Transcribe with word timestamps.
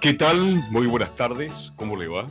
¿Qué 0.00 0.12
tal? 0.12 0.62
Muy 0.70 0.86
buenas 0.86 1.16
tardes, 1.16 1.50
¿cómo 1.74 1.96
le 1.96 2.06
va? 2.06 2.28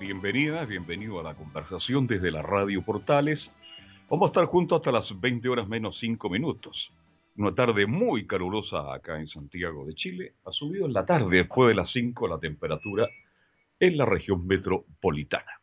Bienvenida, 0.00 0.64
bienvenido 0.64 1.20
a 1.20 1.22
la 1.22 1.36
conversación 1.36 2.08
desde 2.08 2.32
la 2.32 2.42
Radio 2.42 2.82
Portales. 2.82 3.38
Vamos 4.10 4.26
a 4.26 4.30
estar 4.30 4.46
juntos 4.46 4.78
hasta 4.78 4.90
las 4.90 5.20
20 5.20 5.48
horas 5.48 5.68
menos 5.68 5.96
5 6.00 6.28
minutos. 6.28 6.90
Una 7.36 7.54
tarde 7.54 7.86
muy 7.86 8.26
calurosa 8.26 8.92
acá 8.92 9.20
en 9.20 9.28
Santiago 9.28 9.86
de 9.86 9.94
Chile. 9.94 10.34
Ha 10.44 10.50
subido 10.50 10.86
en 10.86 10.92
la 10.92 11.06
tarde, 11.06 11.36
después 11.36 11.68
de 11.68 11.76
las 11.76 11.92
5, 11.92 12.26
la 12.26 12.40
temperatura 12.40 13.06
en 13.78 13.96
la 13.96 14.04
región 14.04 14.44
metropolitana. 14.44 15.60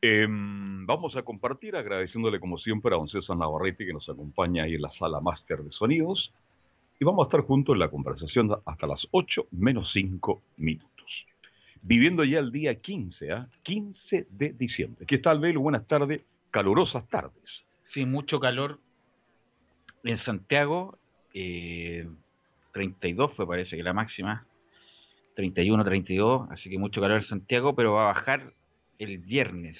Em, 0.00 0.86
vamos 0.86 1.16
a 1.16 1.22
compartir 1.22 1.74
agradeciéndole 1.74 2.38
como 2.38 2.58
siempre 2.58 2.94
a 2.94 2.98
don 2.98 3.08
César 3.08 3.36
Navarrete 3.36 3.84
que 3.84 3.92
nos 3.92 4.08
acompaña 4.08 4.62
ahí 4.62 4.76
en 4.76 4.82
la 4.82 4.92
sala 4.92 5.20
máster 5.20 5.64
de 5.64 5.72
sonidos 5.72 6.32
y 7.02 7.04
vamos 7.04 7.24
a 7.24 7.26
estar 7.26 7.40
juntos 7.40 7.72
en 7.72 7.80
la 7.80 7.88
conversación 7.88 8.48
hasta 8.64 8.86
las 8.86 9.08
8 9.10 9.48
menos 9.50 9.90
5 9.92 10.40
minutos. 10.58 11.26
Viviendo 11.82 12.22
ya 12.22 12.38
el 12.38 12.52
día 12.52 12.80
15, 12.80 13.32
¿ah? 13.32 13.42
15 13.64 14.28
de 14.30 14.52
diciembre. 14.52 15.04
¿Qué 15.04 15.18
tal, 15.18 15.40
Velo? 15.40 15.62
Buenas 15.62 15.84
tardes, 15.88 16.24
calurosas 16.52 17.08
tardes. 17.08 17.64
Sí, 17.92 18.06
mucho 18.06 18.38
calor 18.38 18.78
en 20.04 20.16
Santiago. 20.18 20.96
Eh, 21.34 22.06
32 22.72 23.32
fue, 23.34 23.48
parece 23.48 23.76
que 23.76 23.82
la 23.82 23.94
máxima. 23.94 24.46
31, 25.34 25.84
32, 25.84 26.50
así 26.52 26.70
que 26.70 26.78
mucho 26.78 27.00
calor 27.00 27.22
en 27.22 27.26
Santiago, 27.26 27.74
pero 27.74 27.94
va 27.94 28.04
a 28.04 28.12
bajar 28.12 28.52
el 29.00 29.18
viernes. 29.18 29.76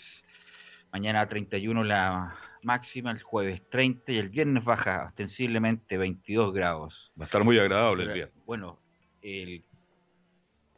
Mañana 0.93 1.29
31 1.29 1.85
la 1.85 2.37
máxima, 2.65 3.11
el 3.11 3.23
jueves 3.23 3.63
30 3.71 4.13
y 4.13 4.19
el 4.19 4.29
viernes 4.29 4.65
baja 4.65 5.07
ostensiblemente 5.09 5.97
22 5.97 6.53
grados. 6.53 7.13
Va 7.19 7.25
a 7.25 7.27
estar 7.27 7.45
muy 7.45 7.59
agradable 7.59 8.05
el 8.05 8.13
viernes. 8.13 8.37
Bueno, 8.47 8.79
el, 9.23 9.63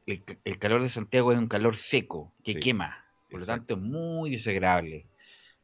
el, 0.06 0.58
calor 0.58 0.82
de 0.82 0.90
Santiago 0.90 1.32
es 1.32 1.38
un 1.38 1.48
calor 1.48 1.76
seco, 1.90 2.32
que 2.44 2.56
quema, 2.56 3.04
por 3.30 3.40
lo 3.40 3.46
tanto 3.46 3.74
es 3.74 3.80
muy 3.80 4.30
desagradable. 4.30 5.06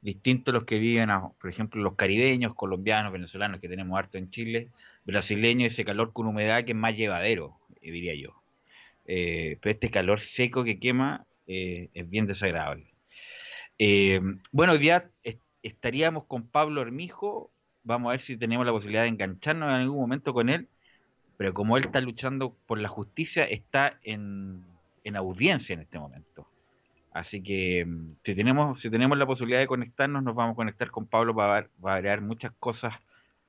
Distinto 0.01 0.51
a 0.51 0.55
los 0.55 0.65
que 0.65 0.79
viven, 0.79 1.11
por 1.39 1.51
ejemplo, 1.51 1.83
los 1.83 1.95
caribeños, 1.95 2.55
colombianos, 2.55 3.13
venezolanos 3.13 3.61
que 3.61 3.69
tenemos 3.69 3.99
harto 3.99 4.17
en 4.17 4.31
Chile, 4.31 4.69
brasileños, 5.05 5.73
ese 5.73 5.85
calor 5.85 6.13
con 6.13 6.27
humedad 6.27 6.65
que 6.65 6.73
es 6.73 6.77
más 6.77 6.97
llevadero, 6.97 7.59
eh, 7.83 7.91
diría 7.91 8.15
yo. 8.15 8.41
Eh, 9.07 9.59
pero 9.61 9.75
este 9.75 9.91
calor 9.91 10.21
seco 10.37 10.65
que 10.65 10.79
quema 10.79 11.27
eh, 11.47 11.89
es 11.93 12.09
bien 12.09 12.27
desagradable. 12.27 12.87
bueno, 14.53 14.73
hoy 14.73 14.79
día 14.79 15.11
estaríamos 15.63 16.25
con 16.25 16.47
Pablo 16.47 16.83
Hermijo, 16.83 17.51
vamos 17.83 18.11
a 18.11 18.13
ver 18.17 18.27
si 18.27 18.37
tenemos 18.37 18.67
la 18.67 18.73
posibilidad 18.73 19.03
de 19.03 19.09
engancharnos 19.09 19.69
en 19.69 19.75
algún 19.77 20.01
momento 20.01 20.33
con 20.33 20.49
él, 20.49 20.69
pero 21.37 21.55
como 21.55 21.77
él 21.77 21.85
está 21.85 22.01
luchando 22.01 22.57
por 22.67 22.79
la 22.79 22.89
justicia, 22.89 23.45
está 23.45 23.99
en, 24.03 24.65
audiencia 25.15 25.73
en 25.73 25.81
este 25.81 25.99
momento. 25.99 26.47
Así 27.13 27.43
que 27.43 27.85
mm, 27.85 28.09
si 28.25 28.35
tenemos, 28.35 28.81
si 28.81 28.91
tenemos 28.91 29.19
la 29.19 29.27
posibilidad 29.27 29.59
de 29.59 29.67
conectarnos, 29.67 30.23
nos 30.23 30.35
vamos 30.35 30.55
a 30.55 30.57
conectar 30.57 30.91
con 30.91 31.07
Pablo 31.07 31.35
para, 31.35 31.69
variar 31.79 32.21
muchas 32.21 32.53
cosas 32.59 32.95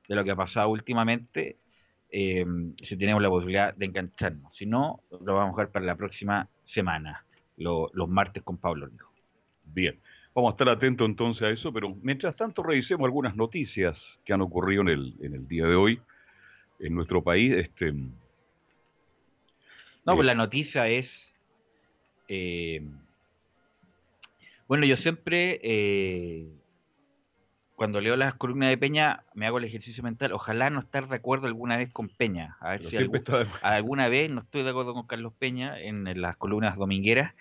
de 0.07 0.16
lo 0.16 0.24
que 0.24 0.31
ha 0.31 0.36
pasado 0.36 0.69
últimamente, 0.69 1.57
eh, 2.09 2.46
si 2.84 2.97
tenemos 2.97 3.22
la 3.22 3.30
posibilidad 3.30 3.75
de 3.75 3.86
engancharnos. 3.86 4.56
Si 4.57 4.66
no, 4.66 5.02
lo 5.12 5.36
vamos 5.36 5.53
a 5.53 5.62
dejar 5.62 5.72
para 5.72 5.86
la 5.86 5.96
próxima 5.96 6.50
semana, 6.66 7.25
los 7.57 8.09
martes 8.09 8.41
con 8.44 8.57
Pablo 8.57 8.86
Hermijo. 8.86 9.12
Bien. 9.66 10.00
Vamos 10.34 10.52
a 10.52 10.53
estar 10.53 10.69
atentos 10.69 11.08
entonces 11.08 11.44
a 11.44 11.50
eso, 11.50 11.74
pero 11.74 11.94
mientras 12.02 12.36
tanto 12.38 12.64
revisemos 12.64 13.06
algunas 13.06 13.36
noticias 13.36 13.97
que 14.24 14.31
han 14.31 14.42
ocurrido 14.42 14.81
en 14.81 14.88
el, 14.88 15.16
en 15.22 15.36
el 15.36 15.47
día 15.47 15.66
de 15.66 15.75
hoy 15.75 16.00
en 16.80 16.96
nuestro 16.96 17.22
país. 17.22 17.53
Este, 17.53 17.92
no, 17.92 18.12
pues 20.06 20.22
eh, 20.22 20.24
la 20.24 20.36
noticia 20.36 20.88
es... 20.88 21.09
Eh, 22.30 22.81
bueno, 24.69 24.86
yo 24.86 24.96
siempre, 24.97 25.59
eh, 25.64 26.48
cuando 27.75 28.00
leo 28.00 28.16
las 28.16 28.36
columnas 28.36 28.69
de 28.69 28.78
Peña, 28.78 29.25
me 29.34 29.46
hago 29.46 29.58
el 29.58 29.66
ejercicio 29.66 30.02
mental. 30.02 30.31
Ojalá 30.31 30.69
no 30.69 30.80
estar 30.80 31.09
de 31.09 31.18
acuerdo 31.18 31.48
alguna 31.48 31.75
vez 31.75 31.92
con 31.92 32.08
Peña. 32.08 32.56
A 32.62 32.72
ver 32.72 32.90
si 32.90 32.96
alguna 33.62 34.08
vez 34.08 34.30
no 34.30 34.42
estoy 34.42 34.63
de 34.63 34.69
acuerdo 34.69 34.94
con 34.94 35.08
Carlos 35.08 35.34
Peña 35.38 35.78
en 35.78 36.22
las 36.22 36.38
columnas 36.38 36.78
domingueras 36.78 37.34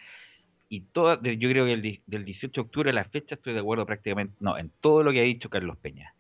y 0.73 0.83
toda, 0.83 1.21
yo 1.21 1.51
creo 1.51 1.67
que 1.67 1.73
el, 1.73 2.01
del 2.07 2.25
18 2.25 2.53
de 2.53 2.65
octubre 2.65 2.91
a 2.91 2.93
la 2.93 3.05
fecha 3.05 3.35
estoy 3.35 3.55
de 3.55 3.59
acuerdo 3.59 3.85
prácticamente, 3.85 4.37
no, 4.39 4.57
en 4.57 4.71
todo 4.81 5.03
lo 5.03 5.11
que 5.11 5.19
ha 5.19 5.25
dicho 5.25 5.51
Carlos 5.51 5.77
Peña. 5.77 6.15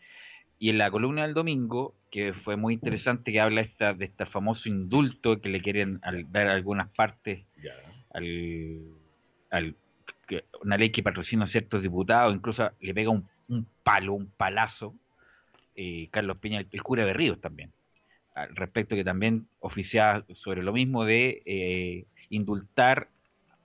Y 0.58 0.70
en 0.70 0.78
la 0.78 0.90
columna 0.90 1.22
del 1.22 1.34
domingo, 1.34 1.94
que 2.10 2.34
fue 2.34 2.56
muy 2.56 2.74
interesante, 2.74 3.30
que 3.30 3.40
habla 3.40 3.60
esta, 3.60 3.94
de 3.94 4.06
este 4.06 4.26
famoso 4.26 4.68
indulto 4.68 5.40
que 5.40 5.48
le 5.48 5.62
quieren 5.62 6.00
dar 6.30 6.48
algunas 6.48 6.88
partes 6.88 7.44
al, 8.12 9.76
una 10.62 10.76
ley 10.76 10.90
que 10.90 11.04
patrocina 11.04 11.44
a 11.44 11.48
ciertos 11.48 11.80
diputados, 11.80 12.34
incluso 12.34 12.72
le 12.80 12.92
pega 12.92 13.10
un, 13.10 13.28
palo, 13.84 14.14
un 14.14 14.26
palazo, 14.36 14.96
eh, 15.76 16.08
Carlos 16.10 16.38
Peña, 16.38 16.58
el, 16.58 16.82
cura 16.82 17.06
de 17.06 17.12
Ríos 17.12 17.40
también, 17.40 17.70
al 18.34 18.56
respecto 18.56 18.96
que 18.96 19.04
también 19.04 19.46
oficiaba 19.60 20.24
sobre 20.34 20.64
lo 20.64 20.72
mismo 20.72 21.04
de 21.04 21.40
eh, 21.46 22.06
indultar 22.30 23.08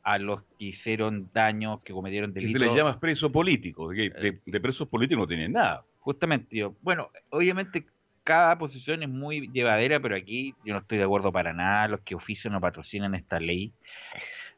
a 0.06 0.20
los 0.20 0.44
que 0.44 0.66
hicieron 0.66 1.30
daños, 1.34 1.82
que 1.82 1.92
cometieron 1.92 2.32
delitos. 2.32 2.62
Se 2.62 2.68
les 2.68 2.78
llama 2.78 3.00
preso 3.00 3.32
político, 3.32 3.90
de, 3.90 4.40
de, 4.46 4.62
presos 4.62 4.88
políticos 4.88 5.24
no 5.24 5.28
tienen 5.28 5.54
nada. 5.54 5.84
Justamente, 6.00 6.56
yo, 6.56 6.76
bueno, 6.84 7.10
obviamente 7.32 7.88
cada 8.24 8.56
posición 8.60 9.02
es 9.02 9.10
muy 9.10 9.50
llevadera, 9.52 10.00
pero 10.00 10.16
aquí 10.16 10.54
yo 10.64 10.76
no 10.76 10.82
estoy 10.82 11.00
de 11.00 11.06
acuerdo 11.06 11.32
para 11.32 11.54
nada, 11.54 11.88
los 11.88 12.02
que 12.02 12.14
ofician 12.14 12.54
o 12.54 12.62
patrocinan 12.62 13.16
esta 13.16 13.40
ley, 13.40 13.74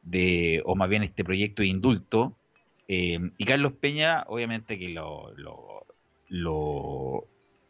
de 0.01 0.61
o 0.65 0.75
más 0.75 0.89
bien 0.89 1.03
este 1.03 1.23
proyecto 1.23 1.61
de 1.61 1.69
indulto, 1.69 2.35
eh, 2.89 3.17
y 3.37 3.45
Carlos 3.45 3.71
Peña, 3.79 4.25
obviamente 4.27 4.77
que 4.77 4.89
lo, 4.89 5.31
lo, 5.37 5.85
lo, 6.27 7.25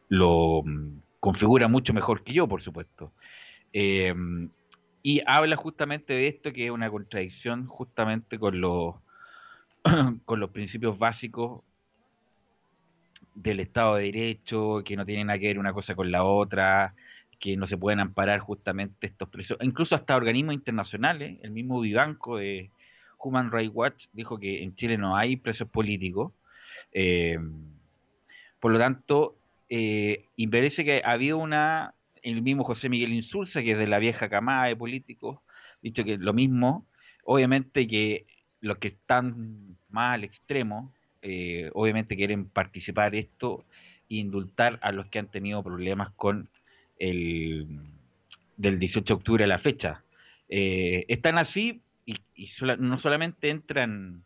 lo 0.09 0.63
mm, 0.65 0.99
configura 1.19 1.67
mucho 1.67 1.94
mejor 1.94 2.23
que 2.23 2.33
yo, 2.33 2.47
por 2.47 2.63
supuesto. 2.63 3.11
Eh, 3.71 4.15
y 5.07 5.22
habla 5.25 5.56
justamente 5.56 6.12
de 6.12 6.28
esto, 6.28 6.51
que 6.51 6.66
es 6.66 6.72
una 6.72 6.90
contradicción 6.90 7.66
justamente 7.66 8.38
con 8.38 8.59
los, 8.59 8.95
con 10.25 10.41
los 10.41 10.50
principios 10.50 11.00
básicos 11.00 11.62
del 13.34 13.62
Estado 13.62 13.95
de 13.95 14.03
Derecho, 14.03 14.84
que 14.84 14.97
no 14.97 15.06
tienen 15.06 15.28
nada 15.28 15.40
que 15.40 15.47
ver 15.47 15.59
una 15.59 15.72
cosa 15.72 15.95
con 15.95 16.12
la 16.12 16.25
otra, 16.25 16.94
que 17.40 17.56
no 17.56 17.68
se 17.68 17.78
pueden 17.78 18.01
amparar 18.01 18.41
justamente 18.41 19.07
estos 19.07 19.29
presos, 19.29 19.57
incluso 19.62 19.95
hasta 19.95 20.18
organismos 20.18 20.56
internacionales, 20.56 21.39
el 21.42 21.51
mismo 21.51 21.80
Vivanco 21.80 22.36
de 22.36 22.69
Human 23.19 23.50
Rights 23.50 23.74
Watch 23.74 24.07
dijo 24.12 24.38
que 24.38 24.62
en 24.62 24.75
Chile 24.75 24.98
no 24.98 25.15
hay 25.15 25.38
presos 25.38 25.69
políticos, 25.69 26.33
eh, 26.92 27.39
por 28.60 28.74
lo 28.74 28.77
tanto, 28.77 29.38
eh, 29.69 30.25
y 30.36 30.48
parece 30.48 30.83
que 30.83 31.01
ha 31.01 31.12
habido 31.12 31.38
una 31.38 31.94
el 32.35 32.41
mismo 32.41 32.63
José 32.63 32.89
Miguel 32.89 33.13
Insulza, 33.13 33.62
que 33.62 33.71
es 33.71 33.77
de 33.77 33.88
la 33.88 34.00
vieja 34.00 34.29
camada 34.29 34.65
de 34.65 34.75
políticos, 34.75 35.39
dicho 35.81 36.03
que 36.03 36.18
lo 36.18 36.33
mismo, 36.33 36.85
obviamente 37.24 37.88
que 37.88 38.25
los 38.62 38.77
que 38.77 38.89
están 38.89 39.77
más 39.89 40.15
al 40.15 40.24
extremo, 40.24 40.94
eh, 41.21 41.69
obviamente 41.74 42.15
quieren 42.15 42.50
participar 42.50 43.15
esto 43.15 43.63
e 44.09 44.15
indultar 44.15 44.79
a 44.81 44.91
los 44.91 45.07
que 45.07 45.19
han 45.19 45.31
tenido 45.31 45.63
problemas 45.63 46.12
con 46.13 46.44
el 47.00 47.68
del 48.56 48.79
18 48.79 49.06
de 49.06 49.13
octubre 49.13 49.44
a 49.44 49.47
la 49.47 49.59
fecha. 49.59 50.03
Eh, 50.50 51.06
están 51.07 51.38
así 51.38 51.81
y, 52.06 52.15
no 52.79 53.00
solamente 53.00 53.50
entran 53.50 54.24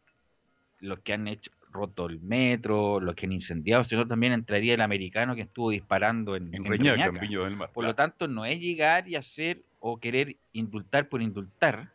los 0.79 0.99
que 0.99 1.13
han 1.13 1.27
hecho 1.27 1.51
roto 1.71 2.07
el 2.07 2.19
metro, 2.21 2.99
los 2.99 3.15
que 3.15 3.25
han 3.25 3.31
incendiado, 3.31 3.83
sino 3.85 4.07
también 4.07 4.33
entraría 4.33 4.73
el 4.73 4.81
americano 4.81 5.35
que 5.35 5.41
estuvo 5.41 5.69
disparando 5.69 6.35
en, 6.35 6.53
en, 6.53 6.63
del 6.63 7.55
Mar. 7.55 7.71
Por 7.73 7.85
lo 7.85 7.95
tanto, 7.95 8.27
no 8.27 8.45
es 8.45 8.59
llegar 8.59 9.07
y 9.07 9.15
hacer 9.15 9.61
o 9.79 9.99
querer 9.99 10.35
indultar 10.53 11.09
por 11.09 11.21
indultar, 11.21 11.89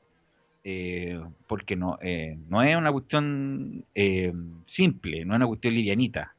eh, 0.65 1.21
porque 1.47 1.77
no, 1.77 1.99
eh, 2.03 2.37
no 2.49 2.63
es 2.63 2.77
una 2.77 2.91
cuestión 2.91 3.85
eh, 3.95 4.33
simple, 4.75 5.25
no 5.25 5.35
es 5.35 5.37
una 5.37 5.47
cuestión 5.47 5.75
livianita. 5.75 6.35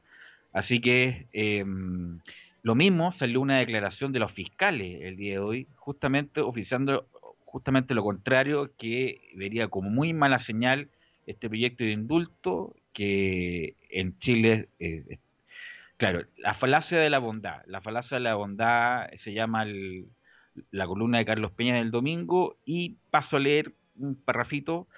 Así 0.52 0.80
que 0.80 1.26
em, 1.32 2.20
lo 2.62 2.74
mismo 2.74 3.14
salió 3.18 3.40
una 3.40 3.58
declaración 3.58 4.12
de 4.12 4.18
los 4.18 4.32
fiscales 4.32 5.00
el 5.02 5.16
día 5.16 5.32
de 5.34 5.38
hoy, 5.38 5.66
justamente 5.76 6.40
oficiando 6.40 7.06
justamente 7.48 7.94
lo 7.94 8.02
contrario, 8.02 8.70
que 8.78 9.20
vería 9.34 9.68
como 9.68 9.88
muy 9.90 10.12
mala 10.12 10.44
señal 10.44 10.88
este 11.26 11.48
proyecto 11.48 11.84
de 11.84 11.92
indulto 11.92 12.74
que 12.98 13.76
en 13.90 14.18
Chile, 14.18 14.70
eh, 14.80 15.20
claro, 15.98 16.24
la 16.36 16.54
falacia 16.54 16.98
de 16.98 17.08
la 17.08 17.20
bondad, 17.20 17.62
la 17.66 17.80
falacia 17.80 18.16
de 18.16 18.24
la 18.24 18.34
bondad 18.34 19.08
se 19.22 19.32
llama 19.32 19.64
la 20.72 20.86
columna 20.88 21.18
de 21.18 21.24
Carlos 21.24 21.52
Peña 21.52 21.76
del 21.76 21.92
domingo 21.92 22.56
y 22.64 22.96
paso 23.12 23.36
a 23.36 23.38
leer 23.38 23.72
un 24.00 24.16
parrafito 24.16 24.88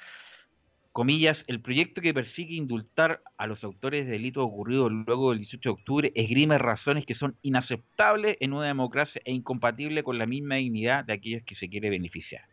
comillas, 0.93 1.45
el 1.47 1.61
proyecto 1.61 2.01
que 2.01 2.15
persigue 2.15 2.55
indultar 2.55 3.21
a 3.37 3.47
los 3.47 3.63
autores 3.65 4.07
de 4.07 4.13
delitos 4.13 4.49
ocurridos 4.49 4.91
luego 4.91 5.31
del 5.31 5.41
18 5.41 5.69
de 5.69 5.73
octubre 5.73 6.13
esgrime 6.15 6.57
razones 6.57 7.05
que 7.05 7.15
son 7.15 7.37
inaceptables 7.43 8.39
en 8.41 8.55
una 8.55 8.67
democracia 8.67 9.21
e 9.27 9.33
incompatibles 9.33 10.05
con 10.05 10.17
la 10.17 10.25
misma 10.25 10.55
dignidad 10.55 11.05
de 11.05 11.13
aquellos 11.13 11.43
que 11.43 11.55
se 11.55 11.69
quiere 11.69 11.91
beneficiar. 11.91 12.45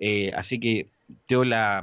Eh, 0.00 0.32
así 0.34 0.58
que 0.58 0.88
yo 1.28 1.44
la, 1.44 1.80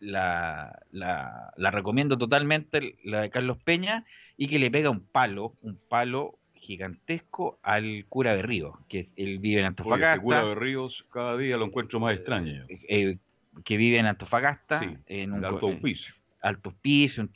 la, 0.00 0.82
la, 0.90 1.70
recomiendo 1.70 2.18
totalmente, 2.18 2.96
la 3.04 3.22
de 3.22 3.30
Carlos 3.30 3.58
Peña, 3.62 4.04
y 4.36 4.48
que 4.48 4.58
le 4.58 4.70
pega 4.70 4.90
un 4.90 5.06
palo, 5.06 5.54
un 5.62 5.78
palo 5.88 6.38
gigantesco 6.54 7.58
al 7.62 8.06
cura 8.08 8.34
de 8.34 8.42
Ríos, 8.42 8.74
que 8.88 9.10
él 9.16 9.38
vive 9.38 9.60
en 9.60 9.66
Antofagasta. 9.66 10.14
el 10.14 10.20
cura 10.20 10.44
de 10.44 10.54
Ríos 10.54 11.04
cada 11.12 11.36
día 11.36 11.56
lo 11.56 11.66
encuentro 11.66 12.00
más 12.00 12.14
extraño. 12.14 12.64
Eh, 12.68 12.80
eh, 12.88 13.18
que 13.64 13.76
vive 13.76 13.98
en 13.98 14.06
Antofagasta, 14.06 14.80
en 15.06 15.32
un 15.32 15.44
alto 15.44 15.66
hospicio. 15.66 16.14
Alto 16.42 16.70
hospicio, 16.70 17.28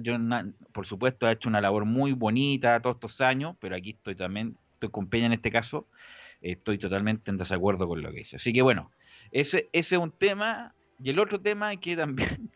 yo 0.00 0.18
por 0.72 0.86
supuesto 0.86 1.26
ha 1.26 1.32
hecho 1.32 1.48
una 1.48 1.62
labor 1.62 1.86
muy 1.86 2.12
bonita 2.12 2.80
todos 2.80 2.96
estos 2.96 3.20
años, 3.22 3.56
pero 3.58 3.74
aquí 3.74 3.90
estoy 3.90 4.16
también, 4.16 4.56
estoy 4.74 4.90
con 4.90 5.08
Peña 5.08 5.26
en 5.26 5.32
este 5.32 5.50
caso, 5.50 5.86
estoy 6.42 6.76
totalmente 6.76 7.30
en 7.30 7.38
desacuerdo 7.38 7.88
con 7.88 8.02
lo 8.02 8.10
que 8.10 8.18
dice. 8.18 8.36
Así 8.36 8.52
que 8.52 8.60
bueno, 8.60 8.90
ese, 9.30 9.68
ese 9.72 9.94
es 9.94 10.00
un 10.00 10.10
tema, 10.10 10.74
y 11.02 11.10
el 11.10 11.18
otro 11.18 11.40
tema 11.40 11.72
es 11.72 11.80
que 11.80 11.96
también 11.96 12.50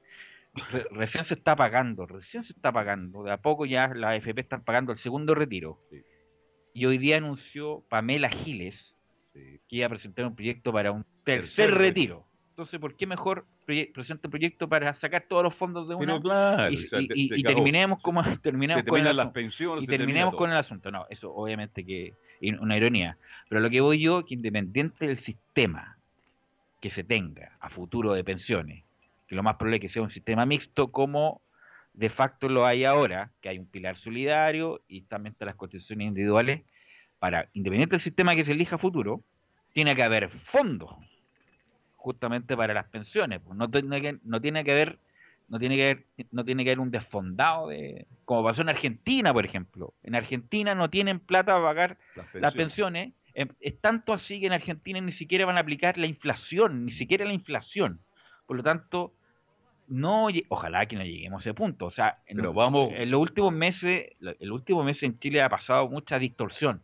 recién 0.90 1.24
se 1.26 1.34
está 1.34 1.56
pagando, 1.56 2.06
recién 2.06 2.44
se 2.44 2.52
está 2.52 2.72
pagando, 2.72 3.22
de 3.22 3.32
a 3.32 3.38
poco 3.38 3.66
ya 3.66 3.88
la 3.94 4.10
AFP 4.10 4.40
están 4.40 4.64
pagando 4.64 4.92
el 4.92 4.98
segundo 4.98 5.34
retiro. 5.34 5.78
Y 6.74 6.86
hoy 6.86 6.98
día 6.98 7.18
anunció 7.18 7.84
Pamela 7.88 8.30
Giles 8.30 8.94
que 9.32 9.60
iba 9.76 9.86
a 9.86 9.90
presentar 9.90 10.26
un 10.26 10.34
proyecto 10.34 10.72
para 10.72 10.92
un 10.92 11.04
tercer, 11.24 11.72
retiro. 11.72 12.26
Entonces, 12.50 12.78
¿por 12.78 12.96
qué 12.96 13.06
mejor 13.06 13.46
presenta 13.64 14.28
un 14.28 14.30
proyecto 14.30 14.68
para 14.68 14.94
sacar 14.96 15.24
todos 15.26 15.42
los 15.42 15.54
fondos 15.54 15.88
de 15.88 15.94
una 15.94 16.68
y, 16.70 17.42
terminemos 17.42 18.00
como 18.02 18.22
terminemos 18.42 18.84
con 18.84 19.02
las 19.02 19.30
pensiones 19.30 19.84
y 19.84 19.86
terminemos 19.86 20.34
con 20.34 20.50
el 20.50 20.56
asunto? 20.56 20.90
No, 20.90 21.06
eso 21.08 21.32
obviamente 21.32 21.84
que 21.84 22.12
es 22.40 22.58
una 22.60 22.76
ironía. 22.76 23.16
Pero 23.48 23.62
lo 23.62 23.70
que 23.70 23.80
voy 23.80 24.00
yo, 24.00 24.24
que 24.26 24.34
independiente 24.34 25.06
del 25.06 25.24
sistema 25.24 25.96
que 26.82 26.90
se 26.90 27.04
tenga 27.04 27.56
a 27.60 27.70
futuro 27.70 28.12
de 28.12 28.24
pensiones, 28.24 28.84
que 29.28 29.36
lo 29.36 29.44
más 29.44 29.54
probable 29.54 29.76
es 29.76 29.82
que 29.82 29.88
sea 29.88 30.02
un 30.02 30.10
sistema 30.10 30.44
mixto 30.44 30.90
como 30.90 31.40
de 31.94 32.10
facto 32.10 32.48
lo 32.48 32.66
hay 32.66 32.84
ahora, 32.84 33.30
que 33.40 33.48
hay 33.48 33.58
un 33.58 33.66
pilar 33.66 33.96
solidario 33.98 34.82
y 34.88 35.02
también 35.02 35.32
están 35.32 35.46
las 35.46 35.54
constituciones 35.54 36.08
individuales, 36.08 36.62
para, 37.20 37.48
independiente 37.52 37.96
del 37.96 38.04
sistema 38.04 38.34
que 38.34 38.44
se 38.44 38.50
elija 38.50 38.76
a 38.76 38.78
futuro, 38.78 39.22
tiene 39.72 39.94
que 39.94 40.02
haber 40.02 40.28
fondos 40.50 40.90
justamente 41.94 42.56
para 42.56 42.74
las 42.74 42.86
pensiones. 42.86 43.40
Pues 43.44 43.56
no 43.56 43.70
tiene 43.70 44.02
que, 44.02 44.18
no 44.24 44.40
tiene 44.40 44.64
que 44.64 44.72
haber 44.72 44.98
no 45.48 45.58
tiene 45.58 45.76
que 45.76 45.82
haber, 45.84 46.04
no 46.30 46.44
tiene 46.44 46.64
que 46.64 46.70
haber 46.70 46.80
un 46.80 46.90
desfondado 46.90 47.68
de 47.68 48.06
como 48.24 48.42
pasó 48.42 48.62
en 48.62 48.70
Argentina, 48.70 49.32
por 49.32 49.44
ejemplo. 49.44 49.94
En 50.02 50.16
Argentina 50.16 50.74
no 50.74 50.90
tienen 50.90 51.20
plata 51.20 51.52
para 51.52 51.62
pagar 51.62 51.98
las 52.34 52.54
pensiones. 52.54 53.12
Em, 53.34 53.48
es 53.60 53.80
tanto 53.80 54.12
así 54.12 54.40
que 54.40 54.46
en 54.46 54.52
Argentina 54.52 55.00
ni 55.00 55.12
siquiera 55.12 55.46
van 55.46 55.56
a 55.56 55.60
aplicar 55.60 55.98
la 55.98 56.06
inflación, 56.06 56.86
ni 56.86 56.92
siquiera 56.92 57.24
la 57.24 57.32
inflación. 57.32 58.00
Por 58.46 58.56
lo 58.56 58.62
tanto, 58.62 59.12
no 59.88 60.28
ojalá 60.48 60.86
que 60.86 60.96
no 60.96 61.04
lleguemos 61.04 61.40
a 61.40 61.50
ese 61.50 61.54
punto. 61.54 61.86
O 61.86 61.90
sea, 61.90 62.18
en, 62.26 62.42
vamos... 62.54 62.92
en 62.94 63.10
los 63.10 63.20
últimos 63.20 63.52
meses, 63.52 64.10
el 64.20 64.52
último 64.52 64.82
mes 64.84 65.02
en 65.02 65.18
Chile 65.18 65.42
ha 65.42 65.48
pasado 65.48 65.88
mucha 65.88 66.18
distorsión, 66.18 66.82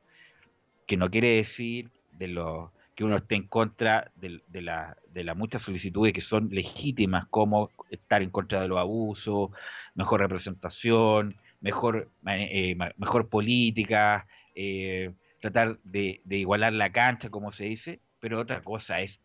que 0.87 0.97
no 0.97 1.11
quiere 1.11 1.37
decir 1.37 1.91
de 2.12 2.29
los 2.29 2.71
que 2.95 3.05
uno 3.05 3.17
esté 3.17 3.37
en 3.37 3.47
contra 3.47 4.11
de, 4.17 4.41
la, 4.61 4.97
de 5.12 5.23
las 5.23 5.37
muchas 5.37 5.62
solicitudes 5.62 6.12
que 6.12 6.21
son 6.21 6.49
legítimas, 6.50 7.29
como 7.29 7.71
estar 7.91 8.23
en 8.23 8.31
contra 8.31 8.61
de 8.61 8.67
los 8.67 8.79
abusos, 8.79 9.50
mejor 9.95 10.21
representación, 10.21 11.29
mejor, 11.61 12.11
eh, 12.27 12.77
mejor 12.97 13.29
política, 13.29 14.27
eh, 14.55 15.12
tratar 15.40 15.79
de, 15.85 16.20
de 16.25 16.37
igualar 16.37 16.73
la 16.73 16.90
cancha, 16.90 17.31
como 17.31 17.52
se 17.52 17.64
dice, 17.64 18.00
pero 18.20 18.40
otra 18.40 18.61
cosa 18.62 19.00
es 19.00 19.19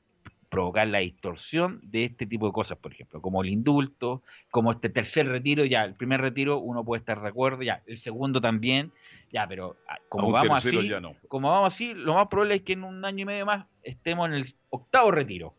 provocar 0.53 0.87
la 0.87 0.99
distorsión 0.99 1.79
de 1.81 2.05
este 2.05 2.27
tipo 2.27 2.45
de 2.45 2.53
cosas, 2.53 2.77
por 2.77 2.93
ejemplo, 2.93 3.19
como 3.23 3.41
el 3.41 3.49
indulto, 3.49 4.21
como 4.51 4.71
este 4.71 4.87
tercer 4.87 5.27
retiro, 5.27 5.65
ya, 5.65 5.83
el 5.83 5.95
primer 5.95 6.21
retiro 6.21 6.59
uno 6.59 6.85
puede 6.85 6.99
estar 6.99 7.19
de 7.19 7.27
acuerdo, 7.27 7.63
ya, 7.63 7.81
el 7.87 7.99
segundo 8.03 8.39
también, 8.39 8.91
ya, 9.31 9.47
pero 9.47 9.77
ah, 9.89 9.97
como 10.09 10.31
vamos 10.31 10.63
así, 10.63 10.91
como 11.27 11.49
vamos 11.49 11.73
así, 11.73 11.95
lo 11.95 12.13
más 12.13 12.27
probable 12.27 12.53
es 12.53 12.61
que 12.61 12.73
en 12.73 12.83
un 12.83 13.03
año 13.03 13.23
y 13.23 13.25
medio 13.25 13.47
más 13.47 13.65
estemos 13.81 14.27
en 14.27 14.35
el 14.35 14.53
octavo 14.69 15.09
retiro. 15.09 15.55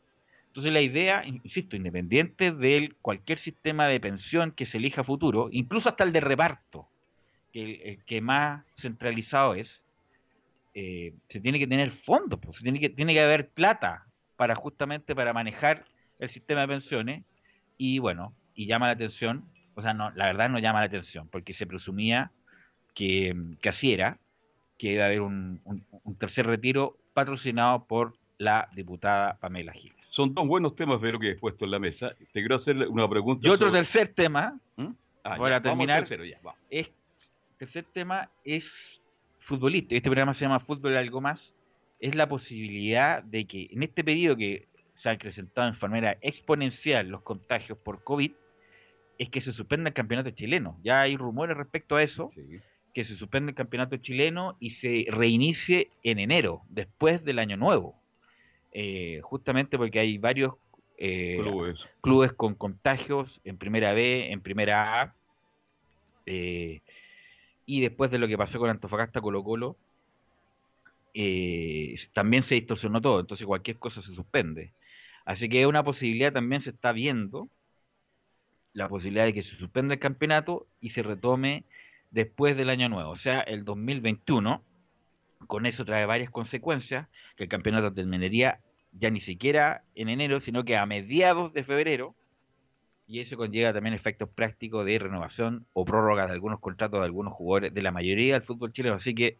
Entonces 0.47 0.73
la 0.73 0.81
idea, 0.81 1.25
insisto, 1.27 1.75
independiente 1.75 2.53
de 2.53 2.93
cualquier 3.03 3.41
sistema 3.41 3.89
de 3.89 3.99
pensión 3.99 4.53
que 4.53 4.67
se 4.67 4.77
elija 4.77 5.03
futuro, 5.03 5.49
incluso 5.51 5.89
hasta 5.89 6.05
el 6.05 6.13
de 6.13 6.21
reparto, 6.21 6.87
que 7.53 7.83
el, 7.83 8.05
que 8.05 8.21
más 8.21 8.65
centralizado 8.81 9.57
es, 9.57 9.69
eh, 10.75 11.15
se 11.29 11.41
tiene 11.41 11.59
que 11.59 11.67
tener 11.67 11.93
fondos, 12.05 12.41
pues, 12.41 12.59
tiene 12.59 12.81
que, 12.81 12.91
tiene 12.91 13.15
que 13.15 13.21
haber 13.21 13.51
plata 13.51 14.07
para 14.37 14.57
justamente 14.57 15.15
para 15.15 15.33
manejar 15.33 15.85
el 16.19 16.31
sistema 16.31 16.63
de 16.63 16.69
pensiones 16.69 17.25
y 17.79 17.99
bueno, 18.01 18.35
y 18.55 18.67
llama 18.67 18.87
la 18.87 18.93
atención, 18.93 19.45
o 19.75 19.83
sea, 19.83 19.95
no, 19.95 20.11
la 20.13 20.27
verdad 20.27 20.49
no 20.49 20.59
llama 20.59 20.81
la 20.81 20.87
atención, 20.87 21.29
porque 21.29 21.55
se 21.55 21.67
presumía 21.67 22.33
que, 22.95 23.35
que 23.61 23.69
así 23.69 23.93
era, 23.93 24.19
que 24.79 24.93
iba 24.93 25.05
a 25.05 25.07
haber 25.07 25.21
un, 25.21 25.61
tercer 26.19 26.47
retiro 26.47 26.97
patrocinado 27.13 27.85
por 27.87 28.15
la 28.39 28.69
diputada 28.75 29.39
Pamela 29.39 29.73
Gil. 29.73 29.93
Son 30.11 30.35
dos 30.35 30.47
buenos 30.47 30.77
temas, 30.77 31.01
de 31.01 31.13
lo 31.13 31.19
que 31.19 31.31
he 31.31 31.35
puesto 31.37 31.65
en 31.65 31.73
la 31.73 31.79
mesa. 31.79 32.15
Te 32.33 32.41
quiero 32.41 32.57
hacer 32.57 32.89
una 32.89 33.09
pregunta. 33.09 33.47
Y 33.47 33.51
otro 33.51 33.73
tercer 33.73 34.13
tema, 34.15 34.59
¿Mm? 34.77 34.89
ah, 35.25 35.37
para 35.37 35.61
terminar, 35.61 36.07
es 36.71 36.89
tercer 37.59 37.85
tema 37.93 38.29
es 38.45 38.65
futbolista. 39.45 39.95
Este 39.95 40.09
programa 40.09 40.35
se 40.35 40.41
llama 40.41 40.61
Fútbol 40.61 40.97
Algo 40.97 41.21
Más 41.21 41.41
es 42.01 42.15
la 42.15 42.29
posibilidad 42.29 43.23
de 43.23 43.47
que 43.47 43.69
en 43.71 43.83
este 43.83 44.05
periodo 44.05 44.37
que 44.37 44.69
se 45.03 45.09
ha 45.09 45.13
acrecentado 45.13 45.69
en 45.69 45.77
forma 45.77 45.99
exponencial 46.21 47.09
los 47.09 47.23
contagios 47.23 47.79
por 47.79 48.05
COVID, 48.05 48.33
es 49.19 49.29
que 49.31 49.41
se 49.41 49.53
suspenda 49.53 49.89
el 49.89 49.95
campeonato 49.95 50.31
chileno. 50.31 50.79
Ya 50.83 51.01
hay 51.01 51.17
rumores 51.17 51.57
respecto 51.57 51.97
a 51.97 52.03
eso, 52.03 52.31
que 52.93 53.05
se 53.05 53.17
suspende 53.17 53.51
el 53.51 53.57
campeonato 53.57 53.97
chileno 53.97 54.57
y 54.61 54.71
se 54.77 55.07
reinicie 55.09 55.89
en 56.03 56.19
enero, 56.19 56.63
después 56.69 57.25
del 57.25 57.39
año 57.39 57.57
nuevo. 57.57 57.95
Eh, 58.73 59.21
justamente 59.23 59.79
porque 59.79 60.01
hay 60.01 60.19
varios 60.19 60.55
eh, 60.99 61.39
clubes. 62.01 62.33
con 62.33 62.55
contagios 62.55 63.41
en 63.45 63.57
primera 63.57 63.93
B, 63.93 64.33
en 64.33 64.41
primera 64.41 65.01
A, 65.01 65.15
eh, 66.27 66.81
y 67.67 67.81
después 67.81 68.11
de 68.11 68.19
lo 68.19 68.29
que 68.29 68.39
pasó 68.39 68.59
con 68.59 68.71
Antofagasta 68.71 69.21
Colo 69.21 69.43
Colo, 69.43 69.77
eh, 71.15 71.97
también 72.13 72.45
se 72.45 72.57
distorsionó 72.57 73.01
todo, 73.01 73.21
entonces 73.21 73.47
cualquier 73.47 73.79
cosa 73.79 74.03
se 74.03 74.15
suspende. 74.15 74.73
Así 75.25 75.49
que 75.49 75.67
una 75.67 75.83
posibilidad 75.83 76.33
también 76.33 76.63
se 76.63 76.71
está 76.71 76.93
viendo, 76.93 77.49
la 78.73 78.89
posibilidad 78.89 79.25
de 79.25 79.33
que 79.33 79.45
se 79.45 79.57
suspenda 79.57 79.95
el 79.95 80.01
campeonato 80.01 80.67
y 80.81 80.91
se 80.91 81.03
retome 81.03 81.65
después 82.11 82.57
del 82.57 82.71
año 82.71 82.89
nuevo, 82.89 83.11
o 83.11 83.19
sea, 83.19 83.41
el 83.41 83.65
2021. 83.65 84.63
Con 85.47 85.67
eso 85.67 85.85
trae 85.85 86.07
varias 86.07 86.31
consecuencias, 86.31 87.07
que 87.37 87.45
el 87.45 87.49
campeonato 87.49 87.93
terminaría 87.93 88.61
ya 88.93 89.11
ni 89.11 89.21
siquiera 89.21 89.83
en 89.95 90.09
enero, 90.09 90.41
sino 90.41 90.65
que 90.65 90.77
a 90.77 90.87
mediados 90.87 91.53
de 91.53 91.65
febrero, 91.65 92.15
y 93.07 93.21
eso 93.21 93.37
conlleva 93.37 93.73
también 93.73 93.95
efectos 93.95 94.29
prácticos 94.29 94.87
de 94.87 94.99
renovación 94.99 95.67
o 95.73 95.85
prórroga 95.85 96.27
de 96.27 96.33
algunos 96.33 96.61
contratos 96.61 97.01
de 97.01 97.07
algunos 97.07 97.35
jugadores 97.35 97.75
de 97.75 97.83
la 97.83 97.91
mayoría 97.91 98.35
del 98.35 98.43
fútbol 98.43 98.73
chileno. 98.73 98.97
Así 98.97 99.15
que 99.15 99.39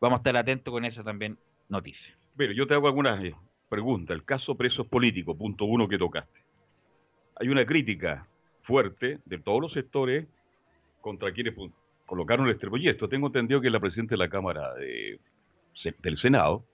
vamos 0.00 0.18
a 0.18 0.20
estar 0.20 0.36
atentos 0.36 0.70
con 0.72 0.84
esa 0.84 1.02
también 1.02 1.38
noticia. 1.68 2.14
Pero 2.36 2.52
yo 2.52 2.66
te 2.66 2.74
hago 2.74 2.86
algunas 2.86 3.22
eh, 3.24 3.34
preguntas. 3.68 4.14
El 4.14 4.24
caso 4.24 4.54
presos 4.54 4.86
políticos, 4.86 5.36
punto 5.36 5.64
uno 5.64 5.88
que 5.88 5.98
tocaste. 5.98 6.40
Hay 7.36 7.48
una 7.48 7.64
crítica 7.64 8.26
fuerte 8.62 9.20
de 9.24 9.38
todos 9.38 9.60
los 9.60 9.72
sectores 9.72 10.26
contra 11.00 11.32
quienes 11.32 11.54
colocaron 12.04 12.48
este 12.48 12.66
proyecto. 12.66 13.08
Tengo 13.08 13.28
entendido 13.28 13.60
que 13.60 13.68
es 13.68 13.72
la 13.72 13.80
presidenta 13.80 14.14
de 14.14 14.18
la 14.18 14.28
Cámara 14.28 14.74
del 14.74 16.18
Senado. 16.18 16.64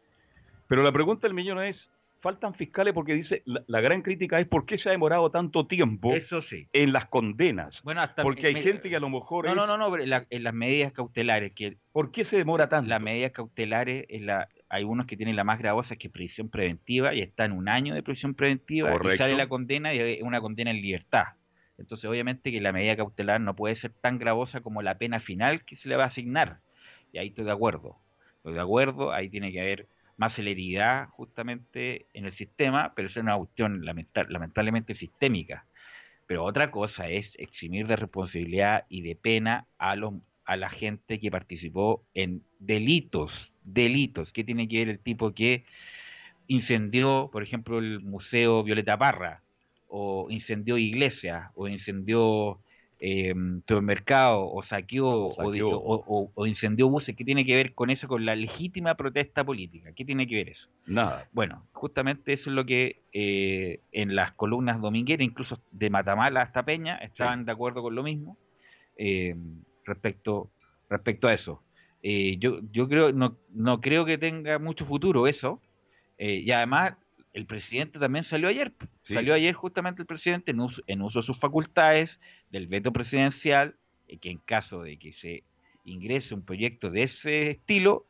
Pero 0.68 0.82
la 0.82 0.92
pregunta 0.92 1.26
del 1.26 1.34
millón 1.34 1.62
es, 1.62 1.88
faltan 2.22 2.54
fiscales 2.54 2.94
porque 2.94 3.14
dice, 3.14 3.42
la, 3.44 3.80
gran 3.80 4.00
crítica 4.00 4.38
es 4.38 4.46
por 4.46 4.64
qué 4.64 4.78
se 4.78 4.88
ha 4.88 4.92
demorado 4.92 5.30
tanto 5.30 5.66
tiempo 5.66 6.14
Eso 6.14 6.40
sí. 6.42 6.68
en 6.72 6.92
las 6.92 7.06
condenas. 7.08 7.78
Bueno, 7.82 8.00
hasta 8.00 8.22
porque 8.22 8.46
hay 8.46 8.62
gente 8.62 8.88
que 8.88 8.96
a 8.96 9.00
lo 9.00 9.10
mejor... 9.10 9.44
No, 9.44 9.54
no, 9.54 9.66
no, 9.66 9.76
no, 9.76 9.96
en 9.98 10.44
las 10.44 10.54
medidas 10.54 10.92
cautelares. 10.92 11.52
que 11.52 11.76
¿Por 11.90 12.12
qué 12.12 12.24
se 12.24 12.36
demora 12.36 12.68
tanto? 12.68 12.88
Las 12.88 13.02
medidas 13.02 13.32
cautelares, 13.32 14.06
en 14.08 14.26
la, 14.26 14.48
hay 14.68 14.84
unos 14.84 15.06
que 15.06 15.16
tienen 15.16 15.34
la 15.34 15.44
más 15.44 15.58
gravosa 15.58 15.96
que 15.96 16.06
es 16.06 16.12
prisión 16.12 16.48
preventiva 16.48 17.12
y 17.12 17.20
está 17.20 17.44
en 17.44 17.52
un 17.52 17.68
año 17.68 17.94
de 17.94 18.04
prisión 18.04 18.34
preventiva 18.34 18.94
y 18.94 19.18
sale 19.18 19.36
la 19.36 19.48
condena 19.48 19.92
y 19.92 19.98
es 19.98 20.22
una 20.22 20.40
condena 20.40 20.70
en 20.70 20.80
libertad. 20.80 21.24
Entonces, 21.76 22.08
obviamente 22.08 22.52
que 22.52 22.60
la 22.60 22.70
medida 22.70 22.96
cautelar 22.96 23.40
no 23.40 23.56
puede 23.56 23.74
ser 23.76 23.92
tan 24.00 24.18
gravosa 24.18 24.60
como 24.60 24.80
la 24.80 24.98
pena 24.98 25.18
final 25.18 25.64
que 25.64 25.76
se 25.76 25.88
le 25.88 25.96
va 25.96 26.04
a 26.04 26.08
asignar. 26.08 26.58
Y 27.12 27.18
ahí 27.18 27.28
estoy 27.28 27.44
de 27.44 27.50
acuerdo. 27.50 27.96
Estoy 28.36 28.54
de 28.54 28.60
acuerdo, 28.60 29.12
ahí 29.12 29.28
tiene 29.28 29.50
que 29.50 29.60
haber 29.60 29.88
más 30.16 30.34
celeridad 30.34 31.08
justamente 31.10 32.06
en 32.14 32.26
el 32.26 32.36
sistema, 32.36 32.92
pero 32.94 33.08
es 33.08 33.16
una 33.16 33.36
cuestión 33.36 33.84
lamentablemente 33.84 34.94
sistémica. 34.94 35.66
Pero 36.26 36.44
otra 36.44 36.70
cosa 36.70 37.08
es 37.08 37.26
eximir 37.36 37.86
de 37.86 37.96
responsabilidad 37.96 38.84
y 38.88 39.02
de 39.02 39.16
pena 39.16 39.66
a, 39.78 39.96
los, 39.96 40.14
a 40.44 40.56
la 40.56 40.70
gente 40.70 41.18
que 41.18 41.30
participó 41.30 42.04
en 42.14 42.42
delitos, 42.58 43.32
delitos. 43.64 44.32
¿Qué 44.32 44.44
tiene 44.44 44.68
que 44.68 44.78
ver 44.78 44.88
el 44.88 44.98
tipo 44.98 45.34
que 45.34 45.64
incendió, 46.46 47.28
por 47.32 47.42
ejemplo, 47.42 47.78
el 47.78 48.00
Museo 48.00 48.62
Violeta 48.62 48.98
Parra? 48.98 49.42
o 49.94 50.26
incendió 50.30 50.78
iglesias, 50.78 51.50
o 51.54 51.68
incendió 51.68 52.58
eh, 53.04 53.34
supermercado, 53.66 54.48
o 54.48 54.62
saqueó, 54.62 55.08
o, 55.08 56.30
o, 56.32 56.46
incendió 56.46 56.88
buses, 56.88 57.16
¿qué 57.16 57.24
tiene 57.24 57.44
que 57.44 57.56
ver 57.56 57.74
con 57.74 57.90
eso, 57.90 58.06
con 58.06 58.24
la 58.24 58.36
legítima 58.36 58.94
protesta 58.94 59.42
política? 59.42 59.90
¿Qué 59.92 60.04
tiene 60.04 60.24
que 60.28 60.36
ver 60.36 60.50
eso? 60.50 60.68
Nada. 60.86 61.28
Bueno, 61.32 61.66
justamente 61.72 62.32
eso 62.32 62.48
es 62.48 62.54
lo 62.54 62.64
que 62.64 63.02
eh, 63.12 63.80
en 63.90 64.14
las 64.14 64.30
columnas 64.34 64.80
domingueras, 64.80 65.24
incluso 65.24 65.60
de 65.72 65.90
Matamala 65.90 66.42
hasta 66.42 66.64
Peña, 66.64 66.94
estaban 66.98 67.44
de 67.44 67.50
acuerdo 67.50 67.82
con 67.82 67.96
lo 67.96 68.04
mismo 68.04 68.38
eh, 68.96 69.34
respecto, 69.84 70.52
respecto 70.88 71.26
a 71.26 71.34
eso. 71.34 71.60
Eh, 72.04 72.36
yo, 72.38 72.60
yo 72.70 72.88
creo, 72.88 73.10
no, 73.10 73.36
no 73.52 73.80
creo 73.80 74.04
que 74.04 74.16
tenga 74.16 74.60
mucho 74.60 74.86
futuro 74.86 75.26
eso, 75.26 75.60
y 76.18 76.52
además 76.52 76.94
el 77.32 77.46
presidente 77.46 77.98
también 77.98 78.24
salió 78.26 78.46
ayer. 78.46 78.72
Salió 79.08 79.34
ayer 79.34 79.54
justamente 79.54 80.02
el 80.02 80.06
presidente 80.06 80.52
en 80.52 80.60
uso, 80.60 80.80
en 80.86 81.02
uso 81.02 81.20
de 81.20 81.26
sus 81.26 81.38
facultades 81.38 82.10
del 82.50 82.66
veto 82.66 82.92
presidencial, 82.92 83.74
eh, 84.08 84.18
que 84.18 84.30
en 84.30 84.38
caso 84.38 84.82
de 84.82 84.96
que 84.96 85.12
se 85.14 85.42
ingrese 85.84 86.34
un 86.34 86.42
proyecto 86.42 86.90
de 86.90 87.04
ese 87.04 87.50
estilo, 87.50 88.06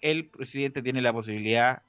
el 0.00 0.26
presidente 0.26 0.82
tiene 0.82 1.00
la 1.00 1.12
posibilidad 1.12 1.82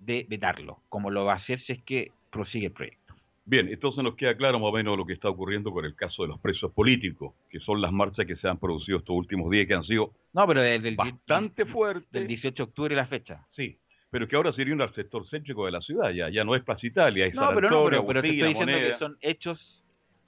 de 0.00 0.26
vetarlo, 0.28 0.80
como 0.88 1.10
lo 1.10 1.24
va 1.24 1.34
a 1.34 1.36
hacer 1.36 1.60
si 1.60 1.72
es 1.72 1.82
que 1.82 2.10
prosigue 2.30 2.66
el 2.66 2.72
proyecto. 2.72 3.14
Bien, 3.44 3.68
entonces 3.68 4.02
nos 4.02 4.14
queda 4.14 4.36
claro 4.36 4.58
más 4.58 4.70
o 4.70 4.72
menos 4.72 4.96
lo 4.96 5.04
que 5.04 5.12
está 5.12 5.28
ocurriendo 5.28 5.72
con 5.72 5.84
el 5.84 5.94
caso 5.94 6.22
de 6.22 6.28
los 6.28 6.40
presos 6.40 6.72
políticos, 6.72 7.34
que 7.50 7.60
son 7.60 7.80
las 7.80 7.92
marchas 7.92 8.24
que 8.26 8.36
se 8.36 8.48
han 8.48 8.58
producido 8.58 8.98
estos 8.98 9.16
últimos 9.16 9.50
días, 9.50 9.66
que 9.66 9.74
han 9.74 9.84
sido 9.84 10.12
no, 10.32 10.46
pero 10.46 10.62
desde 10.62 10.88
el, 10.88 10.96
bastante 10.96 11.66
fuertes. 11.66 12.10
Del 12.10 12.26
18 12.26 12.56
de 12.56 12.62
octubre 12.62 12.96
la 12.96 13.06
fecha. 13.06 13.46
Sí, 13.50 13.78
pero 14.12 14.28
que 14.28 14.36
ahora 14.36 14.52
sería 14.52 14.74
un 14.74 14.94
sector 14.94 15.26
céntrico 15.26 15.64
de 15.64 15.72
la 15.72 15.80
ciudad, 15.80 16.10
ya, 16.10 16.28
ya 16.28 16.44
no 16.44 16.54
es 16.54 16.62
Plaza 16.62 16.86
Italia, 16.86 17.24
es 17.24 17.34
no, 17.34 17.48
pero 17.54 17.70
no, 17.70 17.84
pero, 17.86 18.20
te 18.20 18.28
estoy 18.28 18.48
diciendo 18.48 18.66
que 18.66 18.98
son 18.98 19.16
hechos, 19.22 19.82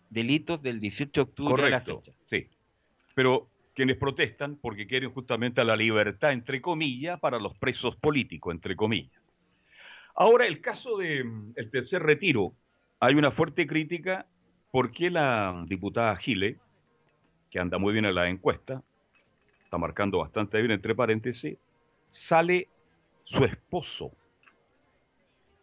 delitos 0.08 0.62
del 0.62 0.80
18 0.80 1.12
de 1.12 1.20
octubre 1.20 1.62
Correcto, 1.62 2.02
sí. 2.30 2.48
Pero 3.14 3.46
quienes 3.74 3.98
protestan 3.98 4.56
porque 4.56 4.86
quieren 4.86 5.10
justamente 5.10 5.60
a 5.60 5.64
la 5.64 5.76
libertad, 5.76 6.32
entre 6.32 6.62
comillas, 6.62 7.20
para 7.20 7.38
los 7.38 7.54
presos 7.58 7.94
políticos, 7.96 8.54
entre 8.54 8.74
comillas. 8.74 9.20
Ahora, 10.14 10.46
el 10.46 10.62
caso 10.62 10.96
del 10.96 11.26
mm, 11.26 11.52
el 11.56 11.70
tercer 11.70 12.02
retiro, 12.02 12.54
hay 13.00 13.16
una 13.16 13.32
fuerte 13.32 13.66
crítica 13.66 14.24
porque 14.70 15.10
la 15.10 15.62
diputada 15.66 16.16
Gile, 16.16 16.56
que 17.50 17.58
anda 17.58 17.76
muy 17.76 17.92
bien 17.92 18.06
en 18.06 18.14
la 18.14 18.30
encuesta, 18.30 18.82
está 19.62 19.76
marcando 19.76 20.20
bastante 20.20 20.56
bien 20.56 20.70
entre 20.70 20.94
paréntesis, 20.94 21.58
sale 22.30 22.68
su 23.24 23.44
esposo. 23.44 24.12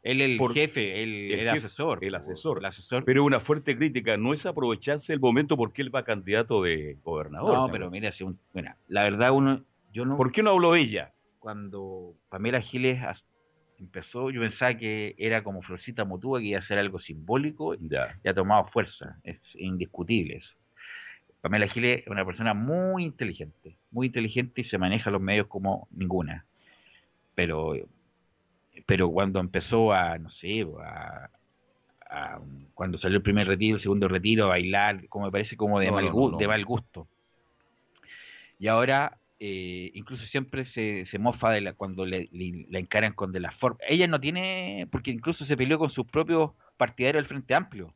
Él 0.04 0.20
el 0.22 0.40
jefe, 0.54 1.04
el, 1.04 1.48
asesor. 1.48 2.04
El 2.04 2.16
asesor. 2.16 2.58
El 2.58 2.66
asesor. 2.66 3.06
Pero 3.06 3.24
una 3.24 3.40
fuerte 3.40 3.78
crítica 3.78 4.18
no 4.18 4.34
es 4.34 4.46
aprovecharse 4.46 5.14
el 5.14 5.20
momento 5.20 5.56
porque 5.56 5.84
él 5.84 5.94
va 5.94 6.04
candidato 6.04 6.64
de 6.64 6.98
gobernador. 7.04 7.56
No, 7.56 7.72
pero 7.72 7.92
mira, 7.92 8.12
si 8.14 8.26
la 8.88 9.04
verdad 9.04 9.32
uno, 9.32 9.64
yo 9.94 10.06
no... 10.06 10.18
¿Por 10.18 10.32
qué 10.32 10.42
no 10.42 10.52
habló 10.52 10.76
ella? 10.76 11.14
Cuando 11.40 12.16
Pamela 12.30 12.62
Giles 12.62 13.00
empezó, 13.78 14.32
yo 14.32 14.42
pensaba 14.42 14.76
que 14.76 15.14
era 15.20 15.44
como 15.44 15.62
Florcita 15.62 16.04
Motúa, 16.04 16.40
que 16.40 16.48
iba 16.48 16.60
a 16.60 16.64
hacer 16.64 16.80
algo 16.80 17.00
simbólico 17.00 17.76
ya. 17.76 18.20
y 18.24 18.30
ha 18.30 18.34
tomado 18.34 18.66
fuerza. 18.70 19.20
Es 19.24 19.40
indiscutible 19.54 20.38
eso. 20.38 20.52
Pamela 21.42 21.68
Giles 21.68 22.02
es 22.02 22.08
una 22.08 22.26
persona 22.26 22.56
muy 22.56 23.04
inteligente, 23.04 23.78
muy 23.92 24.08
inteligente 24.08 24.62
y 24.62 24.64
se 24.66 24.80
maneja 24.80 25.12
los 25.12 25.22
medios 25.22 25.46
como 25.48 25.88
ninguna 25.92 26.46
pero 27.42 27.76
pero 28.86 29.10
cuando 29.10 29.40
empezó 29.40 29.92
a, 29.92 30.18
no 30.18 30.30
sé, 30.30 30.66
a, 30.84 31.30
cuando 32.74 33.00
salió 33.00 33.18
el 33.18 33.24
primer 33.24 33.48
retiro, 33.48 33.78
el 33.78 33.82
segundo 33.82 34.08
retiro, 34.08 34.46
a 34.46 34.50
bailar, 34.50 35.08
como 35.08 35.26
me 35.26 35.32
parece 35.32 35.56
como 35.56 35.80
de, 35.80 35.90
mal, 35.92 36.12
de 36.38 36.48
mal 36.48 36.66
gusto. 36.66 37.08
Y 38.60 38.68
ahora, 38.68 39.18
eh, 39.40 39.92
incluso 39.94 40.26
siempre 40.26 40.66
se, 40.66 41.06
se 41.06 41.20
mofa 41.20 41.52
de 41.52 41.62
la, 41.62 41.74
cuando 41.74 42.06
le, 42.06 42.28
la 42.70 42.80
encaran 42.80 43.14
con 43.14 43.32
de 43.32 43.40
la 43.40 43.52
forma. 43.54 43.78
Ella 43.88 44.08
no 44.08 44.20
tiene, 44.20 44.88
porque 44.92 45.12
incluso 45.12 45.46
se 45.46 45.56
peleó 45.56 45.80
con 45.80 45.90
sus 45.90 46.06
propios 46.06 46.52
partidarios 46.76 47.24
del 47.24 47.30
Frente 47.30 47.56
Amplio. 47.56 47.94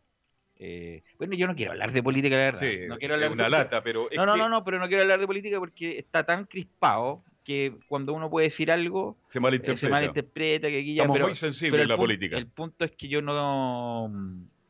Eh, 0.58 1.04
bueno, 1.18 1.36
yo 1.36 1.46
no 1.46 1.56
quiero 1.56 1.74
hablar 1.74 1.92
de 1.92 2.02
política, 2.02 2.38
la 2.38 2.52
verdad. 2.52 2.88
no 2.88 2.98
quiero 2.98 3.16
hablar 3.16 3.32
una 3.32 3.50
lata, 3.50 3.84
pero. 3.84 4.08
no, 4.16 4.26
no, 4.26 4.38
no, 4.38 4.48
no, 4.48 4.64
pero 4.64 4.80
no 4.80 4.88
quiero 4.88 5.04
hablar 5.04 5.20
de 5.20 5.28
política 5.28 5.60
porque 5.60 6.00
está 6.00 6.26
tan 6.26 6.46
crispado 6.46 7.22
que 7.46 7.76
cuando 7.88 8.14
uno 8.14 8.30
puede 8.30 8.50
decir 8.50 8.72
algo 8.72 9.18
se 9.32 9.40
malinterpreta, 9.40 9.80
se 9.80 9.90
malinterpreta 9.90 10.68
que 10.68 10.80
aquí 10.80 10.96
ya, 10.96 11.04
Estamos 11.04 11.22
muy 11.22 11.38
sensibles 11.38 11.84
en 11.84 11.88
la 11.88 11.96
política. 11.96 12.38
El 12.38 12.48
punto 12.48 12.84
es 12.84 12.92
que 12.92 13.08
yo 13.08 13.22
no 13.22 14.12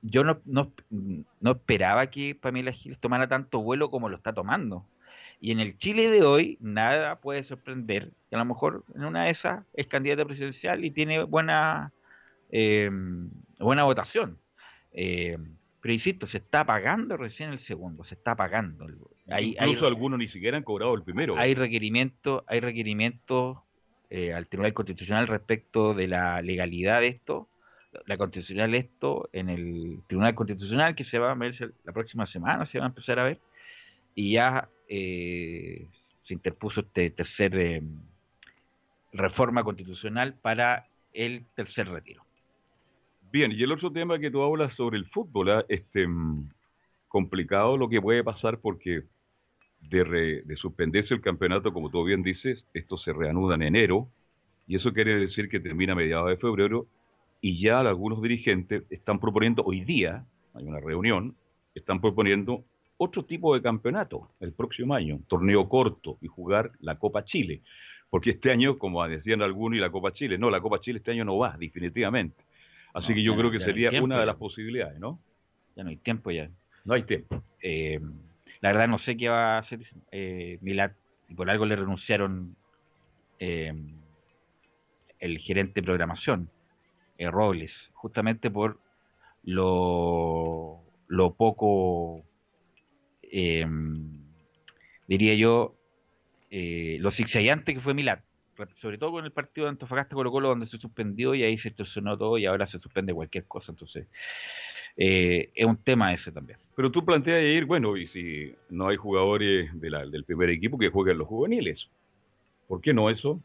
yo 0.01 0.23
no, 0.23 0.39
no, 0.45 0.71
no 1.41 1.51
esperaba 1.51 2.07
que 2.11 2.35
Pamela 2.35 2.71
Giles 2.73 2.99
tomara 2.99 3.27
tanto 3.27 3.61
vuelo 3.61 3.89
como 3.89 4.09
lo 4.09 4.17
está 4.17 4.33
tomando. 4.33 4.85
Y 5.41 5.51
en 5.51 5.59
el 5.59 5.77
Chile 5.79 6.11
de 6.11 6.21
hoy 6.21 6.57
nada 6.61 7.15
puede 7.15 7.43
sorprender. 7.43 8.11
A 8.31 8.37
lo 8.37 8.45
mejor 8.45 8.83
en 8.93 9.05
una 9.05 9.25
de 9.25 9.31
esas 9.31 9.65
es 9.73 9.87
candidata 9.87 10.25
presidencial 10.25 10.85
y 10.85 10.91
tiene 10.91 11.23
buena 11.23 11.91
eh, 12.51 12.89
buena 13.59 13.83
votación. 13.83 14.37
Eh, 14.91 15.37
pero 15.81 15.93
insisto, 15.93 16.27
se 16.27 16.37
está 16.37 16.65
pagando 16.65 17.15
recién 17.17 17.51
el 17.51 17.59
segundo, 17.65 18.03
se 18.05 18.15
está 18.15 18.35
pagando. 18.35 18.87
Hay, 19.29 19.55
Incluso 19.59 19.87
algunos 19.87 20.19
ni 20.19 20.27
siquiera 20.27 20.57
han 20.57 20.63
cobrado 20.63 20.93
el 20.93 21.03
primero. 21.03 21.37
Hay 21.37 21.55
requerimientos 21.55 22.43
hay 22.47 22.59
requerimientos 22.59 23.57
eh, 24.09 24.33
al 24.33 24.47
Tribunal 24.47 24.73
Constitucional 24.73 25.27
respecto 25.27 25.93
de 25.93 26.07
la 26.07 26.41
legalidad 26.41 27.01
de 27.01 27.07
esto, 27.07 27.49
la 28.05 28.17
constitucional 28.17 28.75
esto 28.75 29.29
en 29.33 29.49
el 29.49 30.01
Tribunal 30.07 30.35
Constitucional 30.35 30.95
que 30.95 31.05
se 31.05 31.17
va 31.17 31.31
a 31.31 31.35
ver 31.35 31.73
la 31.83 31.93
próxima 31.93 32.27
semana, 32.27 32.65
se 32.65 32.77
va 32.77 32.85
a 32.85 32.89
empezar 32.89 33.19
a 33.19 33.23
ver, 33.23 33.39
y 34.13 34.33
ya 34.33 34.69
eh, 34.87 35.87
se 36.23 36.33
interpuso 36.33 36.81
este 36.81 37.09
tercer 37.09 37.55
eh, 37.55 37.81
reforma 39.11 39.63
constitucional 39.63 40.35
para 40.35 40.87
el 41.13 41.45
tercer 41.55 41.89
retiro. 41.89 42.23
Bien, 43.31 43.51
y 43.51 43.63
el 43.63 43.71
otro 43.71 43.91
tema 43.91 44.19
que 44.19 44.29
tú 44.29 44.41
hablas 44.43 44.75
sobre 44.75 44.97
el 44.97 45.05
fútbol, 45.07 45.49
¿ah? 45.49 45.65
este, 45.67 46.07
mm, 46.07 46.49
complicado 47.07 47.77
lo 47.77 47.89
que 47.89 48.01
puede 48.01 48.23
pasar 48.23 48.59
porque 48.59 49.03
de, 49.89 50.41
de, 50.45 50.55
suspenderse 50.55 51.13
el 51.13 51.21
campeonato, 51.21 51.73
como 51.73 51.89
tú 51.89 52.03
bien 52.03 52.23
dices, 52.23 52.63
esto 52.73 52.97
se 52.97 53.13
reanuda 53.13 53.55
en 53.55 53.63
enero, 53.63 54.09
y 54.67 54.75
eso 54.75 54.93
quiere 54.93 55.15
decir 55.15 55.49
que 55.49 55.59
termina 55.59 55.93
a 55.93 55.95
mediados 55.95 56.29
de 56.29 56.37
febrero, 56.37 56.87
y 57.41 57.59
ya 57.61 57.79
algunos 57.79 58.21
dirigentes 58.21 58.83
están 58.89 59.19
proponiendo, 59.19 59.63
hoy 59.63 59.83
día, 59.85 60.25
hay 60.53 60.65
una 60.65 60.79
reunión, 60.79 61.35
están 61.75 62.01
proponiendo 62.01 62.63
otro 62.97 63.25
tipo 63.25 63.53
de 63.53 63.61
campeonato 63.61 64.29
el 64.39 64.53
próximo 64.53 64.93
año, 64.95 65.15
un 65.15 65.23
torneo 65.23 65.67
corto 65.67 66.17
y 66.21 66.27
jugar 66.27 66.71
la 66.79 66.97
Copa 66.97 67.25
Chile. 67.25 67.61
Porque 68.09 68.31
este 68.31 68.51
año, 68.51 68.77
como 68.77 69.05
decían 69.07 69.41
algunos, 69.41 69.77
y 69.77 69.81
la 69.81 69.91
Copa 69.91 70.13
Chile, 70.13 70.37
no, 70.37 70.49
la 70.49 70.61
Copa 70.61 70.79
Chile 70.79 70.99
este 70.99 71.11
año 71.11 71.25
no 71.25 71.37
va, 71.37 71.57
definitivamente. 71.57 72.43
Así 72.93 73.13
que 73.13 73.21
yo 73.21 73.35
creo 73.35 73.51
que 73.51 73.59
sería 73.59 74.01
una 74.01 74.19
de 74.19 74.25
las 74.25 74.37
posibilidades, 74.37 74.99
¿no? 74.99 75.19
Ya 75.75 75.83
no 75.83 75.89
hay 75.89 75.97
tiempo 75.97 76.31
ya. 76.31 76.49
No 76.85 76.93
hay 76.93 77.03
tiempo. 77.03 77.43
Eh, 77.61 77.99
la 78.61 78.71
verdad 78.71 78.87
no 78.87 78.99
sé 78.99 79.17
qué 79.17 79.29
va 79.29 79.55
a 79.55 79.59
hacer 79.59 79.79
eh, 80.11 80.57
Milad, 80.61 80.91
y 81.27 81.35
por 81.35 81.49
algo 81.49 81.65
le 81.65 81.75
renunciaron 81.75 82.55
eh, 83.39 83.73
el 85.19 85.39
gerente 85.39 85.81
de 85.81 85.83
programación, 85.83 86.49
eh, 87.17 87.29
Robles, 87.29 87.71
justamente 87.93 88.51
por 88.51 88.79
lo, 89.43 90.83
poco, 91.37 92.23
diría 95.07 95.35
yo, 95.35 95.75
lo 96.49 97.11
zigzagueante 97.11 97.73
que 97.73 97.81
fue 97.81 97.93
Milad. 97.93 98.19
sobre 98.81 98.97
todo 98.97 99.11
con 99.11 99.25
el 99.25 99.31
partido 99.31 99.65
de 99.65 99.71
Antofagasta 99.71 100.15
Colo 100.15 100.31
Colo 100.31 100.49
donde 100.49 100.67
se 100.67 100.77
suspendió 100.77 101.35
y 101.35 101.43
ahí 101.43 101.57
se 101.57 101.69
estacionó 101.69 102.17
todo 102.17 102.37
y 102.37 102.45
ahora 102.45 102.67
se 102.67 102.79
suspende 102.79 103.13
cualquier 103.13 103.45
cosa. 103.45 103.71
Entonces, 103.71 104.07
eh, 104.97 105.51
es 105.53 105.65
un 105.65 105.77
tema 105.77 106.13
ese 106.13 106.31
también. 106.31 106.59
Pero 106.75 106.91
tú 106.91 107.05
planteas 107.05 107.43
ir, 107.43 107.65
bueno, 107.65 107.95
y 107.95 108.07
si 108.07 108.53
no 108.69 108.87
hay 108.87 108.97
jugadores 108.97 109.69
del 109.79 110.23
primer 110.25 110.49
equipo 110.49 110.77
que 110.77 110.89
jueguen 110.89 111.17
los 111.17 111.27
juveniles, 111.27 111.87
¿por 112.67 112.81
qué 112.81 112.93
no 112.93 113.09
eso? 113.09 113.39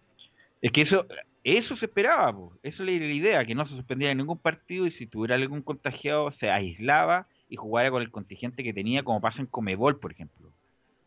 Es 0.61 0.73
que 0.73 0.83
eso, 0.83 1.07
eso 1.45 1.77
se 1.77 1.87
esperaba, 1.87 2.35
eso 2.63 2.83
era 2.83 2.93
la 2.93 3.13
idea, 3.13 3.45
que 3.45 3.55
no 3.55 3.67
se 3.67 3.75
suspendiera 3.75 4.15
ningún 4.15 4.39
partido 4.39 4.87
y 4.87 4.91
si 4.93 5.07
tuviera 5.07 5.37
algún 5.37 5.63
contagiado 5.63 6.33
se 6.33 6.51
aislaba 6.51 7.29
y 7.49 7.57
jugara 7.57 7.91
con 7.91 8.03
el 8.03 8.11
contingente 8.11 8.65
que 8.65 8.73
tenía, 8.73 9.03
como 9.03 9.21
pasa 9.21 9.41
en 9.41 9.47
Comebol, 9.47 9.99
por 9.99 10.13
ejemplo. 10.13 10.51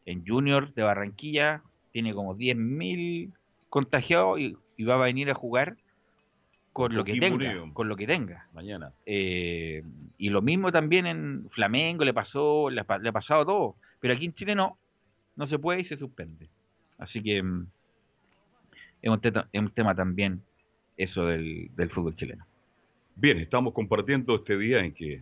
En 0.05 0.25
Junior 0.25 0.73
de 0.73 0.83
Barranquilla 0.83 1.61
tiene 1.91 2.13
como 2.13 2.35
10.000 2.35 3.31
contagiados 3.69 4.39
y, 4.39 4.57
va 4.83 4.95
a 4.95 5.05
venir 5.05 5.29
a 5.29 5.33
jugar 5.33 5.77
con 6.73 6.95
lo 6.95 7.05
que 7.05 7.19
tenga, 7.19 7.71
con 7.71 7.87
lo 7.87 7.95
que 7.95 8.07
tenga. 8.07 8.47
Mañana. 8.53 8.91
Eh, 9.05 9.83
y 10.17 10.29
lo 10.29 10.41
mismo 10.41 10.71
también 10.71 11.05
en 11.05 11.47
Flamengo 11.51 12.03
le 12.03 12.13
pasó, 12.13 12.69
le, 12.69 12.81
ha 12.81 13.11
pasado 13.11 13.45
todo, 13.45 13.75
pero 13.99 14.15
aquí 14.15 14.25
en 14.25 14.33
Chile 14.33 14.55
no, 14.55 14.77
no 15.35 15.47
se 15.47 15.59
puede 15.59 15.81
y 15.81 15.85
se 15.85 15.97
suspende. 15.97 16.49
Así 16.97 17.21
que 17.21 17.43
mm, 17.43 17.67
es 19.03 19.11
un, 19.11 19.21
es 19.51 19.61
un 19.61 19.69
tema 19.69 19.95
también 19.95 20.41
eso 20.97 21.27
del, 21.27 21.69
del 21.75 21.89
fútbol 21.91 22.15
chileno. 22.15 22.45
Bien, 23.15 23.37
estamos 23.37 23.73
compartiendo 23.73 24.35
este 24.35 24.57
día 24.57 24.79
en 24.79 24.93
que 24.93 25.21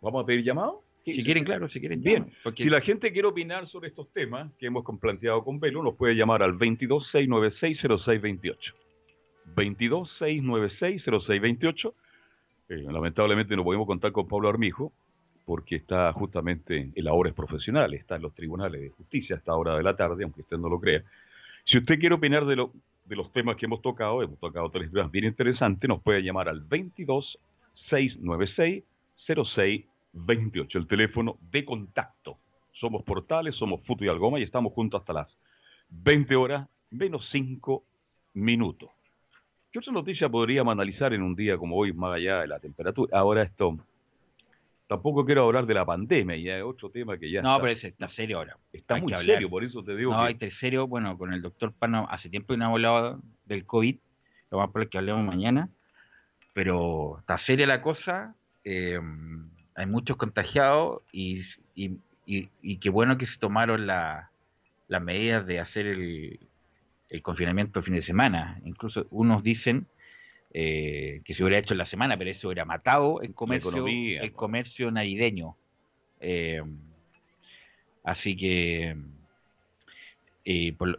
vamos 0.00 0.22
a 0.22 0.26
pedir 0.26 0.44
llamado. 0.44 0.82
Si 1.04 1.24
quieren, 1.24 1.44
claro, 1.44 1.68
si 1.68 1.80
quieren. 1.80 2.00
Bien, 2.02 2.32
si 2.56 2.68
la 2.68 2.80
gente 2.80 3.12
quiere 3.12 3.26
opinar 3.26 3.66
sobre 3.66 3.88
estos 3.88 4.08
temas 4.12 4.52
que 4.58 4.66
hemos 4.66 4.84
planteado 5.00 5.42
con 5.42 5.58
Velo, 5.58 5.82
nos 5.82 5.96
puede 5.96 6.14
llamar 6.14 6.42
al 6.42 6.58
226960628. 6.58 8.74
226960628. 9.54 11.94
Eh, 12.68 12.84
lamentablemente 12.88 13.56
no 13.56 13.64
podemos 13.64 13.86
contar 13.86 14.12
con 14.12 14.28
Pablo 14.28 14.48
Armijo 14.48 14.92
porque 15.44 15.76
está 15.76 16.12
justamente 16.12 16.90
en 16.94 17.04
labores 17.04 17.34
profesionales, 17.34 18.00
está 18.00 18.16
en 18.16 18.22
los 18.22 18.34
tribunales 18.34 18.80
de 18.80 18.88
justicia 18.90 19.34
a 19.34 19.38
esta 19.38 19.54
hora 19.54 19.76
de 19.76 19.82
la 19.82 19.96
tarde, 19.96 20.22
aunque 20.22 20.42
usted 20.42 20.58
no 20.58 20.68
lo 20.68 20.78
crea. 20.78 21.02
Si 21.64 21.78
usted 21.78 21.98
quiere 21.98 22.14
opinar 22.14 22.46
de, 22.46 22.54
lo, 22.56 22.72
de 23.04 23.16
los 23.16 23.32
temas 23.32 23.56
que 23.56 23.66
hemos 23.66 23.82
tocado, 23.82 24.22
hemos 24.22 24.38
tocado 24.38 24.70
tres 24.70 24.92
temas 24.92 25.10
bien 25.10 25.24
interesantes, 25.24 25.88
nos 25.88 26.00
puede 26.02 26.22
llamar 26.22 26.48
al 26.48 26.60
22696 26.68 28.84
0628, 29.26 30.78
el 30.78 30.86
teléfono 30.86 31.38
de 31.50 31.64
contacto. 31.64 32.38
Somos 32.72 33.02
Portales, 33.02 33.56
somos 33.56 33.82
Futo 33.82 34.04
y 34.04 34.08
Algoma 34.08 34.38
y 34.38 34.42
estamos 34.42 34.72
juntos 34.72 35.00
hasta 35.00 35.12
las 35.12 35.36
20 35.90 36.36
horas 36.36 36.68
menos 36.90 37.28
5 37.30 37.84
minutos. 38.34 38.90
¿Qué 39.72 39.78
otra 39.78 39.92
noticia 39.92 40.28
podríamos 40.28 40.72
analizar 40.72 41.14
en 41.14 41.22
un 41.22 41.36
día 41.36 41.56
como 41.56 41.76
hoy, 41.76 41.92
más 41.92 42.16
allá 42.16 42.40
de 42.40 42.48
la 42.48 42.58
temperatura? 42.58 43.16
Ahora 43.16 43.42
esto, 43.42 43.78
tampoco 44.88 45.24
quiero 45.24 45.44
hablar 45.44 45.64
de 45.64 45.74
la 45.74 45.84
pandemia, 45.84 46.36
ya 46.36 46.58
es 46.58 46.64
otro 46.64 46.90
tema 46.90 47.16
que 47.16 47.30
ya 47.30 47.40
no, 47.40 47.56
pero 47.60 47.72
ese 47.72 47.88
está 47.88 48.08
serio 48.08 48.38
ahora. 48.38 48.56
Está 48.72 48.96
muy 48.96 49.12
serio, 49.24 49.48
por 49.48 49.62
eso 49.62 49.84
te 49.84 49.94
digo 49.94 50.12
No, 50.12 50.26
que... 50.26 50.32
está 50.32 50.58
serio, 50.58 50.88
bueno, 50.88 51.16
con 51.16 51.32
el 51.32 51.40
doctor 51.40 51.72
Pano, 51.72 52.08
hace 52.10 52.28
tiempo 52.28 52.52
que 52.52 52.58
no 52.58 52.66
hablado 52.66 53.20
del 53.46 53.64
COVID, 53.64 53.96
lo 54.50 54.58
vamos 54.58 54.70
a 54.70 54.72
poner 54.72 54.88
que 54.88 54.98
hablemos 54.98 55.24
mañana, 55.24 55.68
pero 56.52 57.18
está 57.20 57.38
seria 57.38 57.68
la 57.68 57.80
cosa, 57.80 58.34
eh, 58.64 58.98
hay 59.76 59.86
muchos 59.86 60.16
contagiados 60.16 61.00
y, 61.12 61.42
y, 61.76 62.76
qué 62.78 62.90
bueno 62.90 63.16
que 63.16 63.26
se 63.26 63.38
tomaron 63.38 63.86
las 63.86 64.28
medidas 65.00 65.46
de 65.46 65.60
hacer 65.60 65.86
el, 65.86 66.40
confinamiento 67.22 67.78
el 67.80 67.84
fin 67.84 67.94
de 67.94 68.02
semana. 68.02 68.60
Incluso 68.64 69.06
unos 69.10 69.42
dicen 69.42 69.86
eh, 70.52 71.22
que 71.24 71.34
se 71.34 71.42
hubiera 71.42 71.58
hecho 71.58 71.74
en 71.74 71.78
la 71.78 71.86
semana, 71.86 72.16
pero 72.16 72.30
eso 72.30 72.48
hubiera 72.48 72.64
matado 72.64 73.20
el 73.20 73.34
comercio, 73.34 73.86
el 73.86 74.32
comercio 74.32 74.90
navideño. 74.90 75.56
Eh, 76.20 76.62
así 78.04 78.36
que, 78.36 78.96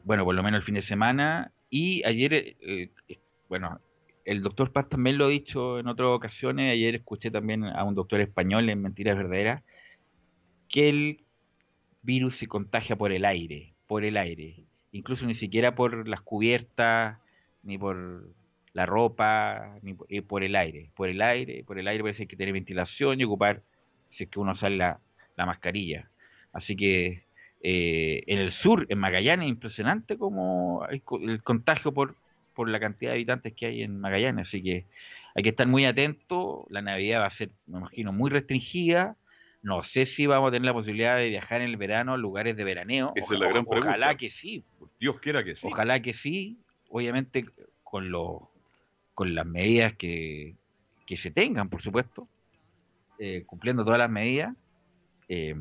bueno, 0.04 0.26
por 0.26 0.36
lo 0.36 0.44
menos 0.44 0.60
el 0.60 0.66
fin 0.66 0.76
de 0.76 0.84
semana. 0.84 1.52
Y 1.70 2.04
ayer, 2.06 2.58
bueno, 3.48 3.80
el 4.26 4.42
doctor 4.42 4.72
Paz 4.72 4.90
también 4.90 5.18
lo 5.18 5.26
ha 5.26 5.30
dicho 5.30 5.80
en 5.80 5.88
otras 5.88 6.08
ocasiones, 6.10 6.72
ayer 6.72 6.96
escuché 6.96 7.32
también 7.32 7.66
a 7.66 7.84
un 7.84 7.96
doctor 7.96 8.20
español 8.22 8.70
en 8.70 8.82
Mentiras 8.82 9.18
Verdaderas, 9.18 9.64
que 10.70 10.90
el 10.90 11.20
virus 12.02 12.38
se 12.38 12.48
contagia 12.48 12.96
por 12.96 13.12
el 13.12 13.26
aire, 13.26 13.74
por 13.88 14.04
el 14.04 14.18
aire, 14.18 14.64
incluso 14.92 15.26
ni 15.26 15.36
siquiera 15.36 15.76
por 15.76 16.08
las 16.08 16.22
cubiertas, 16.22 17.18
ni 17.64 17.78
por 17.78 18.28
la 18.74 18.86
ropa, 18.86 19.78
ni 19.82 19.96
eh, 20.10 20.22
por, 20.22 20.44
el 20.44 20.56
aire, 20.56 20.92
por 20.96 21.10
el 21.10 21.22
aire, 21.22 21.64
por 21.66 21.78
el 21.78 21.88
aire 21.88 22.04
parece 22.04 22.28
que 22.28 22.36
tener 22.36 22.54
ventilación 22.54 23.20
y 23.20 23.24
ocupar, 23.24 23.62
si 24.12 24.24
es 24.24 24.30
que 24.30 24.40
uno 24.40 24.56
sale 24.56 24.78
la, 24.78 25.00
mascarilla. 25.38 26.08
Así 26.54 26.76
que 26.76 27.24
eh, 27.64 28.24
en 28.28 28.38
el 28.38 28.52
sur, 28.54 28.86
en 28.90 29.00
Magallanes, 29.00 29.50
impresionante 29.50 30.18
como 30.18 30.86
el 30.90 31.42
contagio 31.42 31.92
por 31.92 32.16
por 32.54 32.70
la 32.70 32.80
cantidad 32.80 33.12
de 33.12 33.18
habitantes 33.18 33.54
que 33.54 33.66
hay 33.66 33.84
en 33.84 34.00
Magallanes, 34.00 34.48
así 34.48 34.62
que 34.62 34.86
hay 35.36 35.44
que 35.44 35.50
estar 35.50 35.68
muy 35.68 35.86
atento, 35.86 36.66
la 36.70 36.82
Navidad 36.82 37.22
va 37.22 37.28
a 37.28 37.38
ser, 37.38 37.52
me 37.68 37.80
imagino, 37.80 38.12
muy 38.12 38.30
restringida, 38.30 39.16
no 39.64 39.84
sé 39.84 40.08
si 40.08 40.26
vamos 40.26 40.50
a 40.50 40.52
tener 40.52 40.66
la 40.66 40.74
posibilidad 40.74 41.18
de 41.18 41.30
viajar 41.30 41.62
en 41.62 41.70
el 41.70 41.78
verano 41.78 42.14
a 42.14 42.18
lugares 42.18 42.58
de 42.58 42.64
veraneo, 42.64 43.14
Esa 43.16 43.34
es 43.34 43.40
la 43.40 43.50
gran 43.50 43.66
ojalá 43.68 44.16
que 44.16 44.32
sí. 44.32 44.64
Dios 45.00 45.20
quiera 45.20 45.44
que 45.44 45.56
sí. 45.56 45.62
Ojalá 45.64 46.02
que 46.02 46.14
sí, 46.16 46.58
obviamente 46.90 47.46
con 47.84 48.10
lo, 48.10 48.52
con 49.14 49.36
las 49.36 49.46
medidas 49.46 49.96
que, 49.98 50.56
que 51.06 51.18
se 51.18 51.32
tengan, 51.32 51.70
por 51.70 51.84
supuesto, 51.84 52.28
eh, 53.20 53.44
cumpliendo 53.46 53.84
todas 53.84 54.00
las 54.00 54.10
medidas. 54.10 54.56
Eh, 55.28 55.56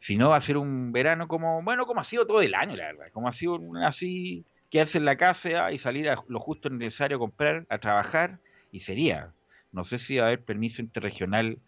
si 0.00 0.16
no, 0.16 0.30
va 0.30 0.36
a 0.36 0.46
ser 0.46 0.56
un 0.56 0.92
verano 0.92 1.28
como, 1.28 1.62
bueno, 1.62 1.86
como 1.86 2.00
ha 2.00 2.04
sido 2.04 2.26
todo 2.26 2.40
el 2.40 2.54
año, 2.54 2.76
la 2.76 2.86
verdad, 2.86 3.06
como 3.12 3.28
ha 3.28 3.34
sido 3.34 3.60
así 3.82 4.44
quedarse 4.70 4.98
en 4.98 5.04
la 5.04 5.16
casa 5.16 5.72
y 5.72 5.78
salir 5.78 6.08
a 6.08 6.22
lo 6.28 6.40
justo 6.40 6.68
necesario 6.70 7.16
a 7.16 7.20
comprar, 7.20 7.66
a 7.68 7.78
trabajar, 7.78 8.38
y 8.72 8.80
sería. 8.80 9.32
No 9.72 9.84
sé 9.84 9.98
si 10.00 10.16
va 10.16 10.24
a 10.24 10.26
haber 10.28 10.44
permiso 10.44 10.80
interregional 10.80 11.58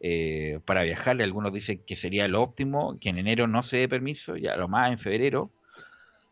eh, 0.00 0.60
para 0.64 0.82
viajar. 0.82 1.20
Algunos 1.20 1.52
dicen 1.52 1.82
que 1.86 1.96
sería 1.96 2.26
lo 2.28 2.42
óptimo, 2.42 2.98
que 3.00 3.10
en 3.10 3.18
enero 3.18 3.46
no 3.46 3.62
se 3.62 3.76
dé 3.76 3.88
permiso, 3.88 4.36
ya 4.36 4.56
lo 4.56 4.68
más 4.68 4.90
en 4.92 4.98
febrero, 4.98 5.50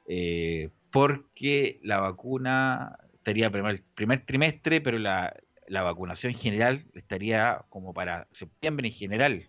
eh, 0.08 0.70
porque 0.90 1.78
la 1.82 2.00
vacuna 2.00 2.98
estaría 3.14 3.46
el 3.46 3.82
primer 3.94 4.24
trimestre, 4.24 4.80
pero 4.80 4.98
la, 4.98 5.34
la 5.66 5.82
vacunación 5.82 6.34
general 6.34 6.84
estaría 6.94 7.62
como 7.68 7.92
para 7.92 8.26
septiembre 8.38 8.88
en 8.88 8.94
general. 8.94 9.48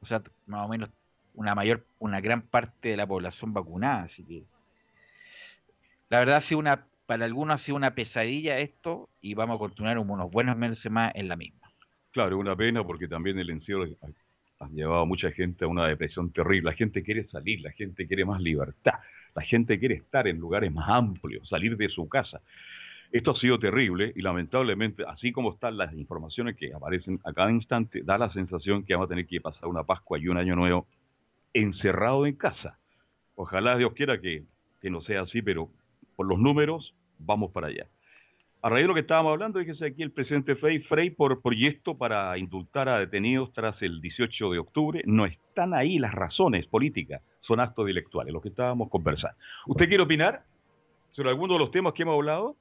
O 0.00 0.06
sea, 0.06 0.22
más 0.46 0.66
o 0.66 0.68
menos 0.68 0.90
una 1.34 1.54
mayor, 1.54 1.86
una 1.98 2.20
gran 2.20 2.42
parte 2.42 2.90
de 2.90 2.96
la 2.96 3.06
población 3.06 3.52
vacunada, 3.52 4.04
así 4.04 4.24
que 4.24 4.44
la 6.08 6.20
verdad, 6.20 6.36
ha 6.36 6.42
sido 6.42 6.60
una, 6.60 6.86
para 7.06 7.24
algunos 7.24 7.60
ha 7.60 7.64
sido 7.64 7.76
una 7.76 7.94
pesadilla 7.94 8.58
esto 8.58 9.08
y 9.20 9.34
vamos 9.34 9.56
a 9.56 9.58
continuar 9.58 9.98
unos 9.98 10.30
buenos 10.30 10.56
meses 10.56 10.90
más 10.90 11.12
en 11.14 11.28
la 11.28 11.36
misma. 11.36 11.65
Claro, 12.16 12.38
una 12.38 12.56
pena 12.56 12.82
porque 12.82 13.08
también 13.08 13.38
el 13.38 13.50
encierro 13.50 13.84
ha 14.60 14.68
llevado 14.70 15.02
a 15.02 15.04
mucha 15.04 15.30
gente 15.32 15.66
a 15.66 15.68
una 15.68 15.86
depresión 15.86 16.32
terrible. 16.32 16.70
La 16.70 16.74
gente 16.74 17.02
quiere 17.02 17.28
salir, 17.28 17.60
la 17.60 17.72
gente 17.72 18.06
quiere 18.06 18.24
más 18.24 18.40
libertad, 18.40 18.94
la 19.34 19.42
gente 19.42 19.78
quiere 19.78 19.96
estar 19.96 20.26
en 20.26 20.38
lugares 20.38 20.72
más 20.72 20.88
amplios, 20.88 21.46
salir 21.46 21.76
de 21.76 21.90
su 21.90 22.08
casa. 22.08 22.40
Esto 23.12 23.32
ha 23.32 23.36
sido 23.36 23.58
terrible 23.58 24.14
y 24.16 24.22
lamentablemente, 24.22 25.04
así 25.06 25.30
como 25.30 25.52
están 25.52 25.76
las 25.76 25.92
informaciones 25.92 26.56
que 26.56 26.72
aparecen 26.72 27.20
a 27.22 27.34
cada 27.34 27.50
instante, 27.50 28.00
da 28.02 28.16
la 28.16 28.32
sensación 28.32 28.82
que 28.82 28.94
vamos 28.94 29.08
a 29.08 29.10
tener 29.10 29.26
que 29.26 29.42
pasar 29.42 29.68
una 29.68 29.84
Pascua 29.84 30.18
y 30.18 30.28
un 30.28 30.38
Año 30.38 30.56
Nuevo 30.56 30.86
encerrado 31.52 32.24
en 32.24 32.36
casa. 32.36 32.78
Ojalá 33.34 33.76
Dios 33.76 33.92
quiera 33.92 34.18
que, 34.22 34.46
que 34.80 34.88
no 34.88 35.02
sea 35.02 35.20
así, 35.20 35.42
pero 35.42 35.68
por 36.16 36.26
los 36.26 36.38
números, 36.38 36.94
vamos 37.18 37.52
para 37.52 37.66
allá. 37.66 37.86
A 38.66 38.68
raíz 38.68 38.82
de 38.82 38.88
lo 38.88 38.94
que 38.94 39.00
estábamos 39.02 39.30
hablando, 39.30 39.60
fíjese 39.60 39.86
aquí 39.86 40.02
el 40.02 40.10
presidente 40.10 40.56
Frey, 40.56 40.80
Frey 40.80 41.10
por 41.10 41.40
proyecto 41.40 41.96
para 41.96 42.36
indultar 42.36 42.88
a 42.88 42.98
detenidos 42.98 43.52
tras 43.52 43.80
el 43.80 44.00
18 44.00 44.50
de 44.50 44.58
octubre. 44.58 45.02
No 45.06 45.24
están 45.24 45.72
ahí 45.72 46.00
las 46.00 46.12
razones 46.12 46.66
políticas, 46.66 47.22
son 47.42 47.60
actos 47.60 47.88
intelectuales, 47.88 48.34
lo 48.34 48.40
que 48.40 48.48
estábamos 48.48 48.90
conversando. 48.90 49.36
¿Usted 49.68 49.86
quiere 49.86 50.02
opinar 50.02 50.42
sobre 51.12 51.28
alguno 51.28 51.52
de 51.52 51.60
los 51.60 51.70
temas 51.70 51.92
que 51.92 52.02
hemos 52.02 52.16
hablado? 52.16 52.56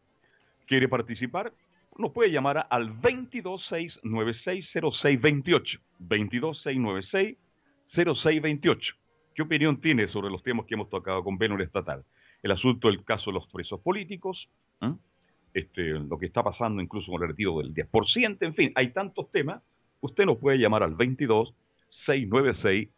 ¿Quiere 0.68 0.88
participar? 0.88 1.52
Nos 1.98 2.12
puede 2.12 2.30
llamar 2.30 2.68
al 2.70 3.02
226960628. 3.02 5.80
226960628. 6.02 8.96
¿Qué 9.34 9.42
opinión 9.42 9.82
tiene 9.82 10.08
sobre 10.10 10.30
los 10.30 10.44
temas 10.44 10.68
que 10.68 10.76
hemos 10.76 10.88
tocado 10.88 11.24
con 11.24 11.40
Venus 11.40 11.62
Estatal? 11.62 12.06
el 12.46 12.52
asunto 12.52 12.90
del 12.90 13.04
caso 13.04 13.32
de 13.32 13.34
los 13.34 13.48
presos 13.48 13.82
políticos, 13.82 14.48
¿eh? 14.82 14.94
Este, 15.56 15.84
lo 15.84 16.20
que 16.20 16.26
está 16.26 16.44
pasando 16.44 16.82
incluso 16.82 17.10
con 17.12 17.24
el 17.24 17.30
retiro 17.30 17.58
del 17.60 17.74
10%, 17.74 18.38
en 18.42 18.54
fin, 18.54 18.72
hay 18.76 18.90
tantos 18.90 19.32
temas. 19.32 19.64
Usted 20.02 20.26
nos 20.26 20.38
puede 20.38 20.60
llamar 20.60 20.84
al 20.84 20.96
22 20.96 21.54
696 22.06 22.90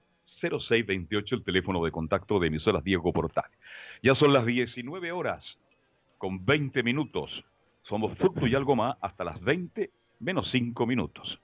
0628, 0.42 1.36
el 1.36 1.44
teléfono 1.44 1.84
de 1.84 1.92
contacto 1.92 2.40
de 2.40 2.48
emisoras 2.48 2.84
Diego 2.84 3.14
Portal. 3.14 3.50
Ya 4.02 4.16
son 4.16 4.34
las 4.34 4.46
19 4.46 5.12
horas 5.12 5.58
con 6.18 6.46
20 6.46 6.82
minutos. 6.84 7.44
Somos 7.84 8.18
fruto 8.18 8.46
y 8.48 8.56
algo 8.56 8.76
más 8.76 8.96
hasta 9.02 9.24
las 9.24 9.40
20 9.42 9.92
menos 10.20 10.50
5 10.52 10.86
minutos. 10.86 11.40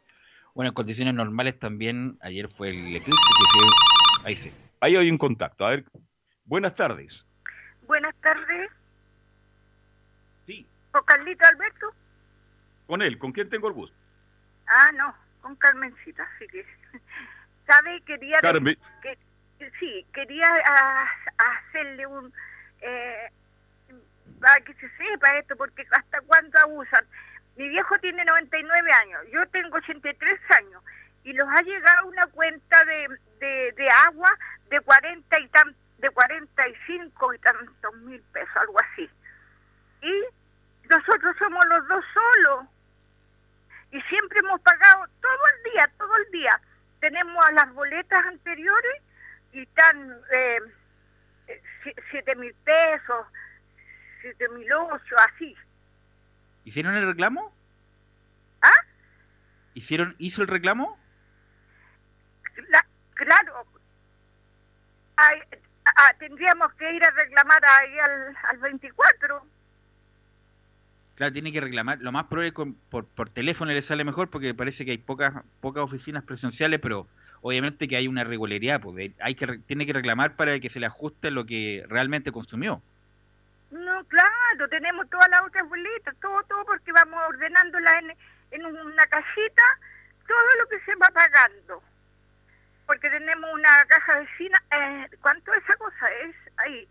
Bueno, 0.55 0.69
en 0.69 0.73
condiciones 0.73 1.13
normales 1.13 1.59
también, 1.59 2.17
ayer 2.21 2.49
fue 2.49 2.69
el 2.69 2.95
eclipse 2.95 3.11
que 3.11 4.27
Ahí 4.27 4.35
sí. 4.37 4.51
Ahí 4.79 4.95
hay 4.95 5.09
un 5.09 5.17
contacto. 5.17 5.65
A 5.65 5.71
ver, 5.71 5.85
buenas 6.45 6.75
tardes. 6.75 7.23
Buenas 7.87 8.15
tardes. 8.15 8.69
¿Con 10.93 11.03
Carlito 11.05 11.43
Alberto? 11.47 11.91
Con 12.85 13.01
él, 13.01 13.17
¿con 13.17 13.31
quién 13.31 13.49
tengo 13.49 13.67
el 13.67 13.73
gusto? 13.73 13.95
Ah, 14.67 14.91
no, 14.93 15.15
con 15.41 15.55
Carmencita, 15.55 16.29
sí 16.37 16.47
que... 16.47 16.63
¿Sabe? 17.65 17.99
Quería... 18.01 18.37
Carmen. 18.39 18.77
Que, 19.01 19.17
sí, 19.79 20.05
quería 20.13 20.47
ah, 20.67 21.09
hacerle 21.37 22.05
un... 22.05 22.31
Eh, 22.81 23.31
para 24.39 24.61
que 24.61 24.75
se 24.75 24.87
sepa 24.89 25.35
esto, 25.39 25.55
porque 25.55 25.83
hasta 25.89 26.21
cuándo 26.21 26.59
abusan. 26.59 27.03
Mi 27.55 27.69
viejo 27.69 27.97
tiene 27.97 28.23
99 28.23 28.91
años, 28.91 29.21
yo 29.31 29.47
tengo 29.47 29.77
83 29.77 30.39
años, 30.51 30.83
y 31.23 31.33
los 31.33 31.47
ha 31.49 31.61
llegado 31.63 32.07
una 32.07 32.27
cuenta 32.27 32.85
de, 32.85 33.07
de, 33.39 33.71
de 33.71 33.89
agua 33.89 34.29
de 34.69 34.79
40 34.79 35.39
y 35.39 35.47
tan, 35.47 35.75
de 35.97 36.09
45 36.11 37.33
y 37.33 37.39
tantos 37.39 37.95
mil 38.01 38.21
pesos, 38.31 38.55
algo 38.57 38.79
así. 38.79 39.09
Y 40.03 40.23
nosotros 41.05 41.35
somos 41.37 41.65
los 41.67 41.87
dos 41.87 42.05
solos. 42.13 42.65
Y 43.91 44.01
siempre 44.03 44.39
hemos 44.39 44.59
pagado 44.61 45.05
todo 45.21 45.47
el 45.55 45.71
día, 45.71 45.91
todo 45.97 46.15
el 46.15 46.31
día. 46.31 46.59
Tenemos 46.99 47.45
a 47.45 47.51
las 47.51 47.73
boletas 47.73 48.25
anteriores 48.25 49.01
y 49.51 49.61
están 49.61 50.17
eh, 50.31 50.59
siete 52.09 52.35
mil 52.35 52.53
pesos, 52.63 53.27
siete 54.21 54.47
mil 54.49 54.71
ocho, 54.73 55.15
así. 55.29 55.55
¿Hicieron 56.63 56.95
el 56.95 57.05
reclamo? 57.05 57.53
¿Ah? 58.61 58.81
¿Hicieron, 59.73 60.15
¿Hizo 60.17 60.41
el 60.41 60.47
reclamo? 60.47 60.97
claro. 63.15 63.65
Ah, 65.17 66.13
tendríamos 66.17 66.73
que 66.73 66.91
ir 66.93 67.03
a 67.03 67.11
reclamar 67.11 67.61
ahí 67.65 67.99
al, 67.99 68.37
al 68.49 68.57
24. 68.57 69.45
Claro, 71.15 71.33
tiene 71.33 71.51
que 71.51 71.61
reclamar. 71.61 71.99
Lo 71.99 72.11
más 72.11 72.25
probable 72.25 72.53
por, 72.89 73.05
por 73.05 73.29
teléfono 73.29 73.71
le 73.71 73.83
sale 73.83 74.03
mejor 74.03 74.29
porque 74.29 74.53
parece 74.53 74.83
que 74.83 74.91
hay 74.91 74.97
pocas 74.97 75.33
pocas 75.61 75.83
oficinas 75.83 76.23
presenciales, 76.23 76.79
pero 76.79 77.07
obviamente 77.41 77.87
que 77.87 77.95
hay 77.95 78.07
una 78.07 78.21
irregularidad. 78.21 78.81
Pues, 78.81 79.11
hay 79.19 79.35
que 79.35 79.59
tiene 79.67 79.85
que 79.85 79.93
reclamar 79.93 80.35
para 80.35 80.59
que 80.59 80.69
se 80.69 80.79
le 80.79 80.87
ajuste 80.87 81.29
lo 81.29 81.45
que 81.45 81.85
realmente 81.87 82.31
consumió. 82.31 82.81
No, 83.69 84.03
claro, 84.05 84.67
tenemos 84.69 85.09
todas 85.09 85.29
las 85.29 85.43
otras 85.43 85.67
boletas, 85.67 86.15
todo, 86.21 86.41
todo, 86.43 86.65
porque 86.65 86.91
vamos 86.91 87.19
ordenándolas 87.27 88.03
en, 88.03 88.13
en 88.51 88.65
una 88.65 89.05
casita, 89.07 89.63
todo 90.27 90.55
lo 90.59 90.67
que 90.69 90.79
se 90.81 90.95
va 90.95 91.07
pagando. 91.07 91.81
Porque 92.85 93.09
tenemos 93.09 93.51
una 93.53 93.85
caja 93.85 94.19
vecina, 94.19 94.61
eh, 94.71 95.07
¿cuánto 95.21 95.53
esa 95.53 95.75
cosa 95.77 96.11
es? 96.23 96.35
Ahí, 96.57 96.87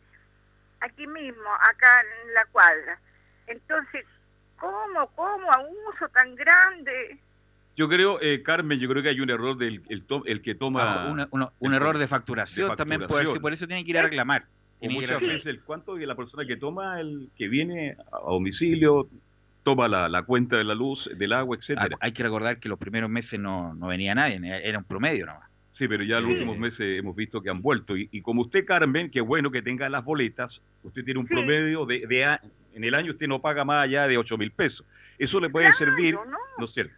aquí 0.80 1.06
mismo, 1.06 1.54
acá 1.60 2.00
en 2.00 2.34
la 2.34 2.44
cuadra. 2.46 2.98
Entonces, 3.46 4.04
¿cómo, 4.58 5.06
cómo, 5.14 5.52
a 5.52 5.60
un 5.60 5.76
uso 5.94 6.08
tan 6.08 6.34
grande? 6.34 7.18
Yo 7.76 7.88
creo, 7.88 8.20
eh, 8.20 8.42
Carmen, 8.42 8.78
yo 8.78 8.88
creo 8.88 9.02
que 9.02 9.08
hay 9.08 9.20
un 9.20 9.30
error 9.30 9.56
del 9.56 9.82
el, 9.88 10.04
el 10.26 10.42
que 10.42 10.54
toma... 10.54 11.06
Ah, 11.10 11.28
un 11.58 11.74
error 11.74 11.98
de 11.98 12.06
facturación, 12.06 12.76
también 12.76 13.06
puede 13.06 13.26
ser, 13.26 13.40
por 13.40 13.52
eso 13.52 13.66
tiene 13.66 13.84
que 13.84 13.90
ir 13.90 13.98
a 13.98 14.02
reclamar. 14.02 14.44
muchas 14.82 15.20
veces 15.20 15.46
el 15.46 15.60
cuánto 15.60 15.94
de 15.94 16.06
la 16.06 16.14
persona 16.14 16.44
que 16.46 16.56
toma, 16.56 17.00
el 17.00 17.30
que 17.36 17.48
viene 17.48 17.96
a 18.12 18.30
domicilio, 18.30 19.08
toma 19.62 19.88
la, 19.88 20.08
la, 20.08 20.22
cuenta 20.24 20.56
de 20.56 20.64
la 20.64 20.74
luz, 20.74 21.08
del 21.16 21.32
agua, 21.32 21.56
etcétera. 21.56 21.96
hay 22.00 22.12
que 22.12 22.22
recordar 22.22 22.58
que 22.58 22.68
los 22.68 22.78
primeros 22.78 23.08
meses 23.08 23.38
no, 23.40 23.74
no 23.74 23.86
venía 23.86 24.14
nadie, 24.14 24.40
era 24.64 24.78
un 24.78 24.84
promedio 24.84 25.26
nomás. 25.26 25.52
Sí, 25.78 25.88
pero 25.88 26.04
ya 26.04 26.20
los 26.20 26.30
últimos 26.30 26.58
meses 26.58 27.00
hemos 27.00 27.16
visto 27.16 27.42
que 27.42 27.48
han 27.48 27.62
vuelto. 27.62 27.96
Y, 27.96 28.20
como 28.20 28.42
usted, 28.42 28.64
Carmen, 28.66 29.10
qué 29.10 29.20
bueno 29.20 29.50
que 29.50 29.62
tenga 29.62 29.88
las 29.88 30.04
boletas, 30.04 30.60
usted 30.82 31.04
tiene 31.04 31.18
un 31.18 31.26
promedio 31.26 31.86
de, 31.86 32.06
de, 32.06 32.38
en 32.74 32.84
el 32.84 32.94
año 32.94 33.12
usted 33.12 33.26
no 33.26 33.40
paga 33.40 33.64
más 33.64 33.84
allá 33.84 34.06
de 34.06 34.18
8 34.18 34.38
mil 34.38 34.52
pesos. 34.52 34.86
Eso 35.18 35.40
le 35.40 35.50
puede 35.50 35.72
servir, 35.74 36.14
¿no? 36.14 36.38
¿no 36.58 36.64
es 36.64 36.72
cierto? 36.72 36.94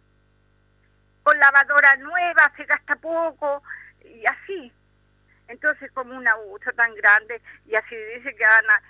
Con 1.23 1.37
lavadora 1.39 1.95
nueva 1.97 2.51
se 2.55 2.65
gasta 2.65 2.95
poco 2.95 3.63
y 4.03 4.25
así. 4.25 4.71
Entonces, 5.47 5.91
como 5.91 6.15
un 6.15 6.27
abuso 6.27 6.71
tan 6.75 6.93
grande, 6.95 7.41
y 7.67 7.75
así 7.75 7.95
dice 8.15 8.35
que 8.35 8.45
Ana, 8.45 8.81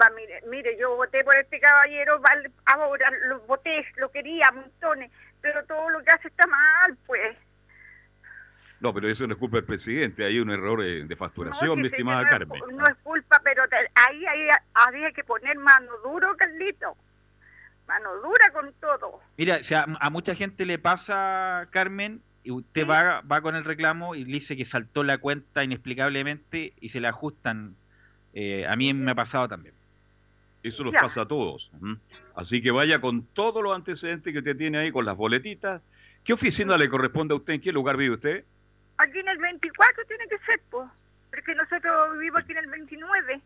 va, 0.00 0.10
mire, 0.10 0.42
mire, 0.48 0.76
yo 0.78 0.96
voté 0.96 1.24
por 1.24 1.36
este 1.36 1.58
caballero, 1.58 2.20
ahora 2.66 3.10
lo 3.28 3.40
voté, 3.40 3.86
lo 3.96 4.10
quería, 4.10 4.50
montones, 4.52 5.10
pero 5.40 5.64
todo 5.64 5.88
lo 5.90 6.02
que 6.02 6.10
hace 6.10 6.28
está 6.28 6.46
mal, 6.46 6.96
pues. 7.06 7.36
No, 8.82 8.92
pero 8.92 9.08
eso 9.08 9.24
no 9.28 9.34
es 9.34 9.38
culpa 9.38 9.58
del 9.58 9.64
presidente, 9.64 10.24
hay 10.24 10.40
un 10.40 10.50
error 10.50 10.82
de 10.82 11.16
facturación, 11.16 11.80
mi 11.80 11.86
estimada 11.86 12.28
Carmen. 12.28 12.60
no 12.72 12.84
es 12.84 12.96
culpa, 13.04 13.40
pero 13.44 13.62
ahí, 13.94 14.26
ahí 14.26 14.48
había 14.74 15.12
que 15.12 15.22
poner 15.22 15.56
mano 15.56 15.92
duro, 16.02 16.36
Carlito. 16.36 16.96
Mano 17.86 18.16
dura 18.16 18.50
con 18.52 18.72
todo. 18.80 19.20
Mira, 19.38 19.58
o 19.60 19.64
sea, 19.64 19.86
a 20.00 20.10
mucha 20.10 20.34
gente 20.34 20.66
le 20.66 20.80
pasa, 20.80 21.68
Carmen, 21.70 22.22
y 22.42 22.50
usted 22.50 22.84
va, 22.84 23.20
va 23.20 23.40
con 23.40 23.54
el 23.54 23.64
reclamo 23.64 24.16
y 24.16 24.24
dice 24.24 24.56
que 24.56 24.66
saltó 24.66 25.04
la 25.04 25.18
cuenta 25.18 25.62
inexplicablemente 25.62 26.72
y 26.80 26.88
se 26.88 26.98
le 26.98 27.06
ajustan. 27.06 27.76
Eh, 28.34 28.66
a 28.66 28.74
mí 28.74 28.92
me 28.94 29.12
ha 29.12 29.14
pasado 29.14 29.46
también. 29.46 29.76
Eso 30.64 30.82
nos 30.82 30.94
pasa 30.94 31.20
a 31.20 31.26
todos. 31.28 31.70
Así 32.34 32.60
que 32.60 32.72
vaya 32.72 33.00
con 33.00 33.22
todos 33.26 33.62
los 33.62 33.76
antecedentes 33.76 34.32
que 34.32 34.40
usted 34.40 34.56
tiene 34.56 34.78
ahí, 34.78 34.90
con 34.90 35.04
las 35.04 35.16
boletitas. 35.16 35.82
¿Qué 36.24 36.32
oficina 36.32 36.76
le 36.76 36.88
corresponde 36.88 37.34
a 37.34 37.36
usted? 37.36 37.54
¿En 37.54 37.60
qué 37.60 37.72
lugar 37.72 37.96
vive 37.96 38.14
usted? 38.14 38.44
Aquí 39.02 39.18
en 39.18 39.28
el 39.28 39.38
24 39.38 40.04
tiene 40.06 40.28
que 40.28 40.38
ser, 40.46 40.60
pues. 40.70 40.88
Porque 41.30 41.54
nosotros 41.56 42.12
vivimos 42.18 42.42
aquí 42.42 42.52
en 42.52 42.58
el 42.58 42.66
29. 42.68 43.40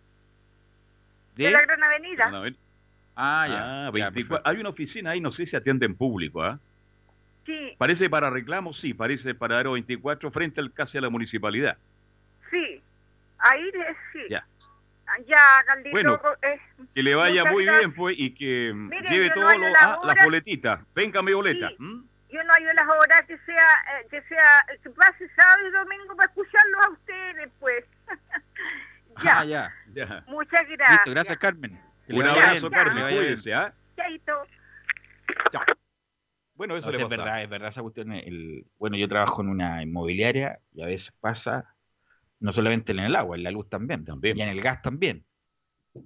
¿De? 1.37 1.51
la 1.51 1.61
Gran 1.63 1.83
Avenida. 1.83 2.31
Ah, 3.17 3.47
ya. 3.49 4.07
Ah, 4.07 4.41
Hay 4.45 4.57
una 4.59 4.69
oficina 4.69 5.11
ahí, 5.13 5.21
no 5.21 5.33
sé 5.33 5.47
si 5.47 5.57
atiende 5.57 5.87
en 5.87 5.95
público, 5.95 6.43
¿ah? 6.43 6.59
Sí. 7.47 7.75
¿Parece 7.79 8.11
para 8.11 8.29
reclamos? 8.29 8.79
Sí, 8.81 8.93
parece 8.93 9.35
para 9.35 9.57
Aero 9.57 9.73
24 9.73 10.31
frente 10.31 10.61
al 10.61 10.73
casi 10.73 10.99
a 10.99 11.01
la 11.01 11.09
municipalidad. 11.09 11.79
Sí, 12.51 12.83
ahí 13.39 13.71
sí. 14.13 14.21
Ya. 14.29 14.47
Ya. 15.27 15.39
Bueno, 15.91 16.21
eh, 16.43 16.61
que 16.95 17.03
le 17.03 17.15
vaya 17.15 17.45
muy 17.47 17.63
bien, 17.63 17.95
pues, 17.95 18.17
y 18.19 18.35
que 18.35 18.75
lleve 19.09 19.31
todo 19.31 19.57
lo, 19.57 19.67
ah, 19.81 20.01
las 20.05 20.25
boletitas. 20.25 20.81
Venga 20.95 21.23
mi 21.23 21.33
boleta 21.33 21.71
yo 22.31 22.43
no 22.43 22.53
hay 22.57 22.65
las 22.65 22.89
horas 22.89 23.27
que 23.27 23.39
sea, 23.39 23.67
eh, 24.01 24.07
que 24.11 24.23
sea, 24.23 24.67
que 24.83 24.91
pase 24.91 25.29
sábado 25.37 25.69
y 25.69 25.71
domingo 25.71 26.17
para 26.17 26.29
escucharlos 26.29 26.87
a 26.87 26.91
ustedes, 26.91 27.51
pues. 27.61 27.85
ya. 29.25 29.41
Ah, 29.41 29.45
ya, 29.45 29.73
ya. 29.93 30.25
Muchas 30.27 30.67
gracias. 30.69 30.91
Listo, 30.91 31.11
gracias, 31.11 31.39
Carmen. 31.39 31.81
Un 32.09 32.23
abrazo, 32.25 32.71
Carmen. 32.71 33.05
Cuídense, 33.05 33.55
¿ah? 33.55 33.73
Chaito. 33.97 34.47
Chao. 35.53 35.63
Bueno, 36.55 36.77
eso 36.77 36.91
le 36.91 37.03
es 37.03 37.09
verdad, 37.09 37.43
es 37.43 37.51
verdad 37.51 37.71
esa 37.71 37.83
cuestión. 37.83 38.13
El, 38.13 38.65
bueno, 38.79 38.97
yo 38.97 39.09
trabajo 39.09 39.43
en 39.43 39.49
una 39.49 39.83
inmobiliaria 39.83 40.59
y 40.73 40.83
a 40.83 40.87
veces 40.87 41.13
pasa, 41.21 41.75
no 42.41 42.53
solamente 42.53 42.93
en 42.93 43.01
el 43.01 43.15
agua, 43.15 43.37
en 43.37 43.43
la 43.43 43.51
luz 43.51 43.69
también, 43.69 44.05
también. 44.05 44.39
y 44.39 44.43
en 44.43 44.49
el 44.49 44.63
gas 44.63 44.81
también, 44.81 45.25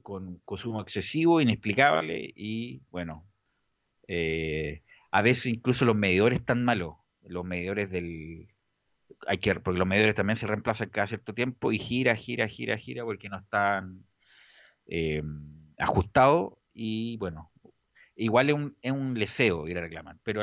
con 0.02 0.38
consumo 0.44 0.80
excesivo, 0.80 1.40
inexplicable 1.40 2.32
y, 2.34 2.82
bueno, 2.90 3.24
eh, 4.08 4.82
a 5.10 5.22
veces 5.22 5.46
incluso 5.46 5.84
los 5.84 5.96
medidores 5.96 6.40
están 6.40 6.64
malos, 6.64 6.96
los 7.26 7.44
medidores 7.44 7.90
del 7.90 8.48
hay 9.26 9.38
que 9.38 9.54
porque 9.56 9.78
los 9.78 9.88
medidores 9.88 10.14
también 10.14 10.38
se 10.38 10.46
reemplazan 10.46 10.88
cada 10.88 11.08
cierto 11.08 11.34
tiempo 11.34 11.72
y 11.72 11.78
gira, 11.78 12.16
gira, 12.16 12.48
gira, 12.48 12.78
gira 12.78 13.04
porque 13.04 13.28
no 13.28 13.38
están 13.38 14.04
eh, 14.86 15.22
ajustados 15.78 16.54
y 16.72 17.16
bueno, 17.18 17.50
igual 18.16 18.48
es 18.48 18.54
un, 18.54 18.76
es 18.80 18.92
un 18.92 19.18
leseo 19.18 19.68
ir 19.68 19.78
a 19.78 19.82
reclamar, 19.82 20.16
pero 20.22 20.42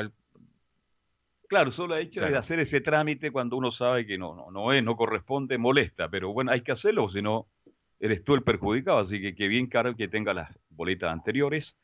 Claro, 1.48 1.72
solo 1.72 1.96
el 1.96 2.08
hecho 2.08 2.20
de 2.20 2.36
hacer 2.36 2.60
ese 2.60 2.82
trámite 2.82 3.30
cuando 3.30 3.56
uno 3.56 3.72
sabe 3.72 4.04
que 4.04 4.18
no, 4.18 4.34
no, 4.34 4.50
no 4.50 4.70
es, 4.70 4.84
no 4.84 4.96
corresponde, 4.96 5.56
molesta, 5.56 6.10
pero 6.10 6.30
bueno, 6.30 6.50
hay 6.50 6.60
que 6.60 6.72
hacerlo, 6.72 7.08
si 7.08 7.22
no, 7.22 7.46
eres 7.98 8.22
tú 8.22 8.34
el 8.34 8.42
perjudicado, 8.42 8.98
así 8.98 9.18
que 9.18 9.34
que 9.34 9.48
bien 9.48 9.66
caro 9.66 9.96
que 9.96 10.08
tenga 10.08 10.34
las 10.34 10.50
boletas 10.68 11.10
anteriores 11.10 11.74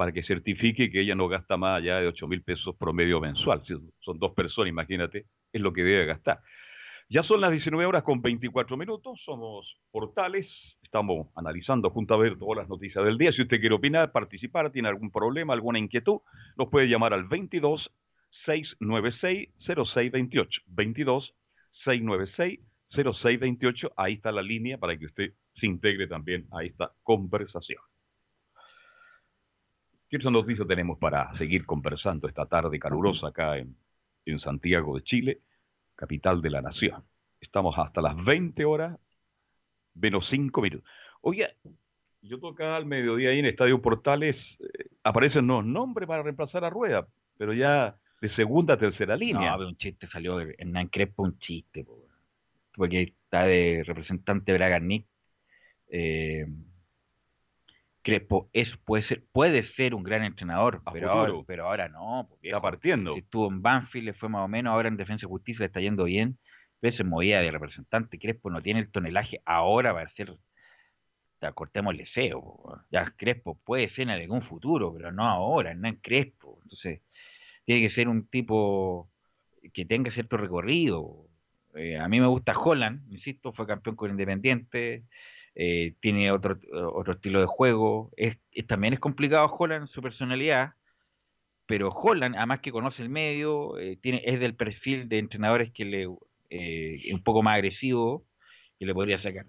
para 0.00 0.12
que 0.12 0.22
certifique 0.22 0.90
que 0.90 1.02
ella 1.02 1.14
no 1.14 1.28
gasta 1.28 1.58
más 1.58 1.76
allá 1.76 2.00
de 2.00 2.06
8 2.06 2.26
mil 2.26 2.42
pesos 2.42 2.74
promedio 2.74 3.20
mensual. 3.20 3.62
Si 3.66 3.74
son 3.98 4.18
dos 4.18 4.32
personas, 4.32 4.70
imagínate, 4.70 5.26
es 5.52 5.60
lo 5.60 5.74
que 5.74 5.84
debe 5.84 6.06
gastar. 6.06 6.40
Ya 7.10 7.22
son 7.22 7.42
las 7.42 7.50
19 7.50 7.84
horas 7.84 8.02
con 8.02 8.22
24 8.22 8.78
minutos, 8.78 9.20
somos 9.26 9.76
Portales, 9.90 10.46
estamos 10.82 11.26
analizando 11.36 11.90
junto 11.90 12.14
a 12.14 12.16
ver 12.16 12.38
todas 12.38 12.56
las 12.56 12.68
noticias 12.70 13.04
del 13.04 13.18
día. 13.18 13.30
Si 13.30 13.42
usted 13.42 13.60
quiere 13.60 13.74
opinar, 13.74 14.10
participar, 14.10 14.72
tiene 14.72 14.88
algún 14.88 15.10
problema, 15.10 15.52
alguna 15.52 15.78
inquietud, 15.78 16.20
nos 16.56 16.70
puede 16.70 16.88
llamar 16.88 17.12
al 17.12 17.24
22 17.24 17.92
696 18.46 19.50
0628. 19.66 20.62
22 20.68 21.34
696 21.84 22.60
0628, 22.88 23.92
ahí 23.98 24.14
está 24.14 24.32
la 24.32 24.40
línea 24.40 24.78
para 24.78 24.96
que 24.96 25.04
usted 25.04 25.34
se 25.56 25.66
integre 25.66 26.06
también 26.06 26.46
a 26.52 26.64
esta 26.64 26.90
conversación. 27.02 27.82
¿Qué 30.10 30.16
otras 30.16 30.32
noticias 30.32 30.66
tenemos 30.66 30.98
para 30.98 31.32
seguir 31.38 31.64
conversando 31.64 32.26
esta 32.26 32.44
tarde 32.44 32.80
calurosa 32.80 33.28
acá 33.28 33.58
en, 33.58 33.76
en 34.26 34.40
Santiago 34.40 34.96
de 34.96 35.04
Chile, 35.04 35.38
capital 35.94 36.42
de 36.42 36.50
la 36.50 36.60
nación? 36.60 37.04
Estamos 37.40 37.78
hasta 37.78 38.02
las 38.02 38.16
20 38.16 38.64
horas 38.64 38.98
menos 39.94 40.26
5 40.28 40.60
minutos. 40.62 40.90
Oye, 41.20 41.54
yo 42.22 42.40
tocaba 42.40 42.74
al 42.74 42.86
mediodía 42.86 43.30
ahí 43.30 43.38
en 43.38 43.46
Estadio 43.46 43.80
Portales, 43.80 44.34
eh, 44.58 44.88
aparecen 45.04 45.46
nuevos 45.46 45.64
nombres 45.64 46.08
para 46.08 46.24
reemplazar 46.24 46.64
a 46.64 46.70
Rueda, 46.70 47.06
pero 47.38 47.52
ya 47.52 47.96
de 48.20 48.34
segunda 48.34 48.74
a 48.74 48.78
tercera 48.78 49.14
línea. 49.14 49.56
No, 49.56 49.68
un 49.68 49.76
chiste 49.76 50.08
salió 50.08 50.38
de 50.38 50.56
Hernán 50.58 50.88
Crespo, 50.88 51.22
un 51.22 51.38
chiste, 51.38 51.86
porque 52.74 53.02
está 53.02 53.44
de 53.44 53.84
representante 53.86 54.52
Bragarnik. 54.54 55.06
Eh, 55.88 56.46
Crespo 58.02 58.48
es, 58.52 58.68
puede, 58.84 59.04
ser, 59.04 59.24
puede 59.32 59.62
ser 59.74 59.94
un 59.94 60.02
gran 60.02 60.24
entrenador, 60.24 60.82
pero 60.92 61.10
ahora, 61.10 61.32
pero 61.46 61.66
ahora, 61.66 61.88
no. 61.88 62.28
está 62.42 62.60
partiendo. 62.60 63.14
estuvo 63.16 63.48
en 63.48 63.60
Banfield, 63.60 64.06
le 64.06 64.14
fue 64.14 64.28
más 64.28 64.44
o 64.44 64.48
menos, 64.48 64.72
ahora 64.72 64.88
en 64.88 64.96
Defensa 64.96 65.26
y 65.26 65.28
Justicia 65.28 65.60
le 65.60 65.66
está 65.66 65.80
yendo 65.80 66.04
bien, 66.04 66.38
pero 66.80 66.96
se 66.96 67.04
movía 67.04 67.40
de 67.40 67.50
representante. 67.50 68.18
Crespo 68.18 68.50
no 68.50 68.62
tiene 68.62 68.80
el 68.80 68.90
tonelaje 68.90 69.42
ahora 69.44 69.92
para 69.92 70.10
ser 70.10 70.34
cortemos 71.54 71.92
el 71.92 71.98
deseo. 71.98 72.80
Ya 72.90 73.12
Crespo 73.16 73.58
puede 73.64 73.88
ser 73.90 74.02
en 74.02 74.10
algún 74.10 74.42
futuro, 74.42 74.92
pero 74.92 75.12
no 75.12 75.24
ahora, 75.24 75.74
no 75.74 75.88
en 75.88 75.96
Crespo. 75.96 76.58
Entonces, 76.62 77.00
tiene 77.64 77.88
que 77.88 77.94
ser 77.94 78.08
un 78.08 78.26
tipo 78.26 79.08
que 79.72 79.84
tenga 79.84 80.10
cierto 80.10 80.36
recorrido. 80.36 81.26
Eh, 81.74 81.96
a 81.98 82.08
mí 82.08 82.20
me 82.20 82.26
gusta 82.26 82.58
Holland, 82.58 83.10
insisto, 83.12 83.52
fue 83.52 83.66
campeón 83.66 83.96
con 83.96 84.10
Independiente, 84.10 85.04
eh, 85.54 85.94
tiene 86.00 86.30
otro, 86.32 86.58
otro 86.94 87.14
estilo 87.14 87.40
de 87.40 87.46
juego. 87.46 88.10
Es, 88.16 88.36
también 88.66 88.94
es 88.94 89.00
complicado 89.00 89.54
Holland 89.58 89.88
su 89.88 90.02
personalidad, 90.02 90.74
pero 91.66 91.90
Holland, 91.90 92.36
además 92.36 92.60
que 92.60 92.72
conoce 92.72 93.02
el 93.02 93.10
medio, 93.10 93.78
eh, 93.78 93.98
tiene, 94.02 94.22
es 94.24 94.40
del 94.40 94.56
perfil 94.56 95.08
de 95.08 95.18
entrenadores 95.18 95.72
que 95.72 95.84
le 95.84 96.06
un 96.08 97.22
poco 97.22 97.44
más 97.44 97.54
agresivo, 97.54 98.26
que 98.78 98.84
le 98.86 98.92
podría 98.92 99.22
sacar 99.22 99.46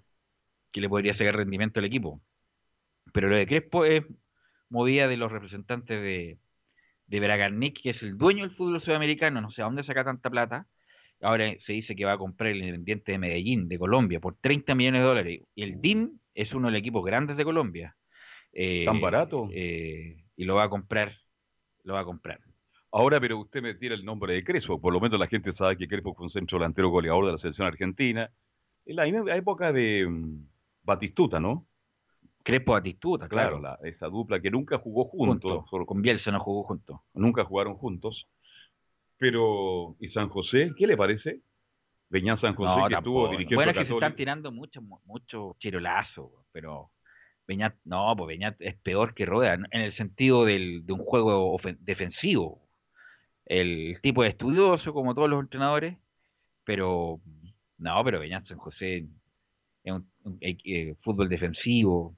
que 0.72 0.80
le 0.80 0.88
podría 0.88 1.16
sacar 1.16 1.36
rendimiento 1.36 1.78
al 1.78 1.86
equipo. 1.86 2.20
Pero 3.12 3.28
lo 3.28 3.36
de 3.36 3.46
Crespo 3.46 3.84
es 3.84 4.04
movida 4.68 5.06
de 5.06 5.18
los 5.18 5.30
representantes 5.30 6.00
de, 6.00 6.38
de 7.06 7.20
Bragarnik, 7.20 7.80
que 7.82 7.90
es 7.90 8.02
el 8.02 8.16
dueño 8.16 8.46
del 8.46 8.56
fútbol 8.56 8.80
sudamericano, 8.80 9.40
no 9.40 9.50
sé 9.50 9.62
a 9.62 9.66
dónde 9.66 9.84
saca 9.84 10.02
tanta 10.02 10.30
plata. 10.30 10.66
Ahora 11.22 11.54
se 11.64 11.72
dice 11.72 11.94
que 11.94 12.04
va 12.04 12.12
a 12.12 12.18
comprar 12.18 12.50
el 12.50 12.58
Independiente 12.58 13.12
de 13.12 13.18
Medellín, 13.18 13.68
de 13.68 13.78
Colombia, 13.78 14.20
por 14.20 14.36
30 14.40 14.74
millones 14.74 15.00
de 15.00 15.06
dólares. 15.06 15.40
Y 15.54 15.62
el 15.62 15.80
DIM 15.80 16.18
es 16.34 16.52
uno 16.52 16.68
de 16.68 16.72
los 16.72 16.80
equipos 16.80 17.04
grandes 17.04 17.36
de 17.36 17.44
Colombia. 17.44 17.96
Eh, 18.52 18.84
¿Tan 18.84 19.00
barato? 19.00 19.48
Eh, 19.52 20.24
y 20.36 20.44
lo 20.44 20.56
va 20.56 20.64
a 20.64 20.68
comprar, 20.68 21.16
lo 21.84 21.94
va 21.94 22.00
a 22.00 22.04
comprar. 22.04 22.40
Ahora, 22.90 23.20
pero 23.20 23.38
usted 23.38 23.62
me 23.62 23.74
tira 23.74 23.94
el 23.94 24.04
nombre 24.04 24.34
de 24.34 24.44
Crespo, 24.44 24.80
por 24.80 24.92
lo 24.92 25.00
menos 25.00 25.18
la 25.18 25.26
gente 25.26 25.54
sabe 25.54 25.78
que 25.78 25.88
Crespo 25.88 26.14
fue 26.14 26.26
un 26.26 26.30
centro 26.30 26.58
delantero 26.58 26.90
goleador 26.90 27.26
de 27.26 27.32
la 27.32 27.38
selección 27.38 27.66
argentina. 27.66 28.30
En 28.84 28.96
la 28.96 29.06
época 29.36 29.72
de, 29.72 30.06
mm, 30.06 30.46
Batistuta, 30.82 31.38
¿no? 31.38 31.66
Crespo 32.42 32.72
Batistuta, 32.72 33.28
claro. 33.28 33.62
esa 33.84 34.08
dupla 34.08 34.40
que 34.40 34.50
nunca 34.50 34.78
jugó 34.78 35.04
juntos. 35.04 35.64
con 35.86 36.02
Bielsa 36.02 36.32
no 36.32 36.40
jugó 36.40 36.64
juntos. 36.64 36.98
Nunca 37.14 37.44
jugaron 37.44 37.76
juntos. 37.76 38.26
Pero, 39.22 39.94
¿y 40.00 40.08
San 40.08 40.28
José? 40.30 40.72
¿Qué 40.76 40.84
le 40.84 40.96
parece? 40.96 41.42
Beñán 42.08 42.40
San 42.40 42.56
José, 42.56 42.88
que 42.88 42.94
estuvo 42.96 43.28
dirigiendo 43.28 43.54
Bueno, 43.54 43.70
es 43.70 43.78
que 43.78 43.86
se 43.86 43.94
están 43.94 44.16
tirando 44.16 44.50
mucho, 44.50 44.82
mucho 44.82 45.54
chirolazo, 45.60 46.44
pero 46.50 46.90
Beñat, 47.46 47.76
no, 47.84 48.12
pues 48.16 48.26
Beñat 48.26 48.56
es 48.58 48.74
peor 48.80 49.14
que 49.14 49.24
Rueda, 49.24 49.54
en 49.54 49.80
el 49.80 49.94
sentido 49.94 50.44
del, 50.44 50.84
de 50.84 50.92
un 50.92 51.04
juego 51.04 51.56
defensivo. 51.78 52.66
El 53.46 54.00
tipo 54.02 54.24
es 54.24 54.30
estudioso, 54.30 54.92
como 54.92 55.14
todos 55.14 55.30
los 55.30 55.40
entrenadores, 55.40 55.96
pero 56.64 57.20
no, 57.78 58.02
pero 58.02 58.18
Beñat 58.18 58.48
San 58.48 58.58
José 58.58 59.06
es 59.84 59.92
un, 59.92 60.04
eh, 60.40 60.96
fútbol 61.00 61.28
defensivo, 61.28 62.16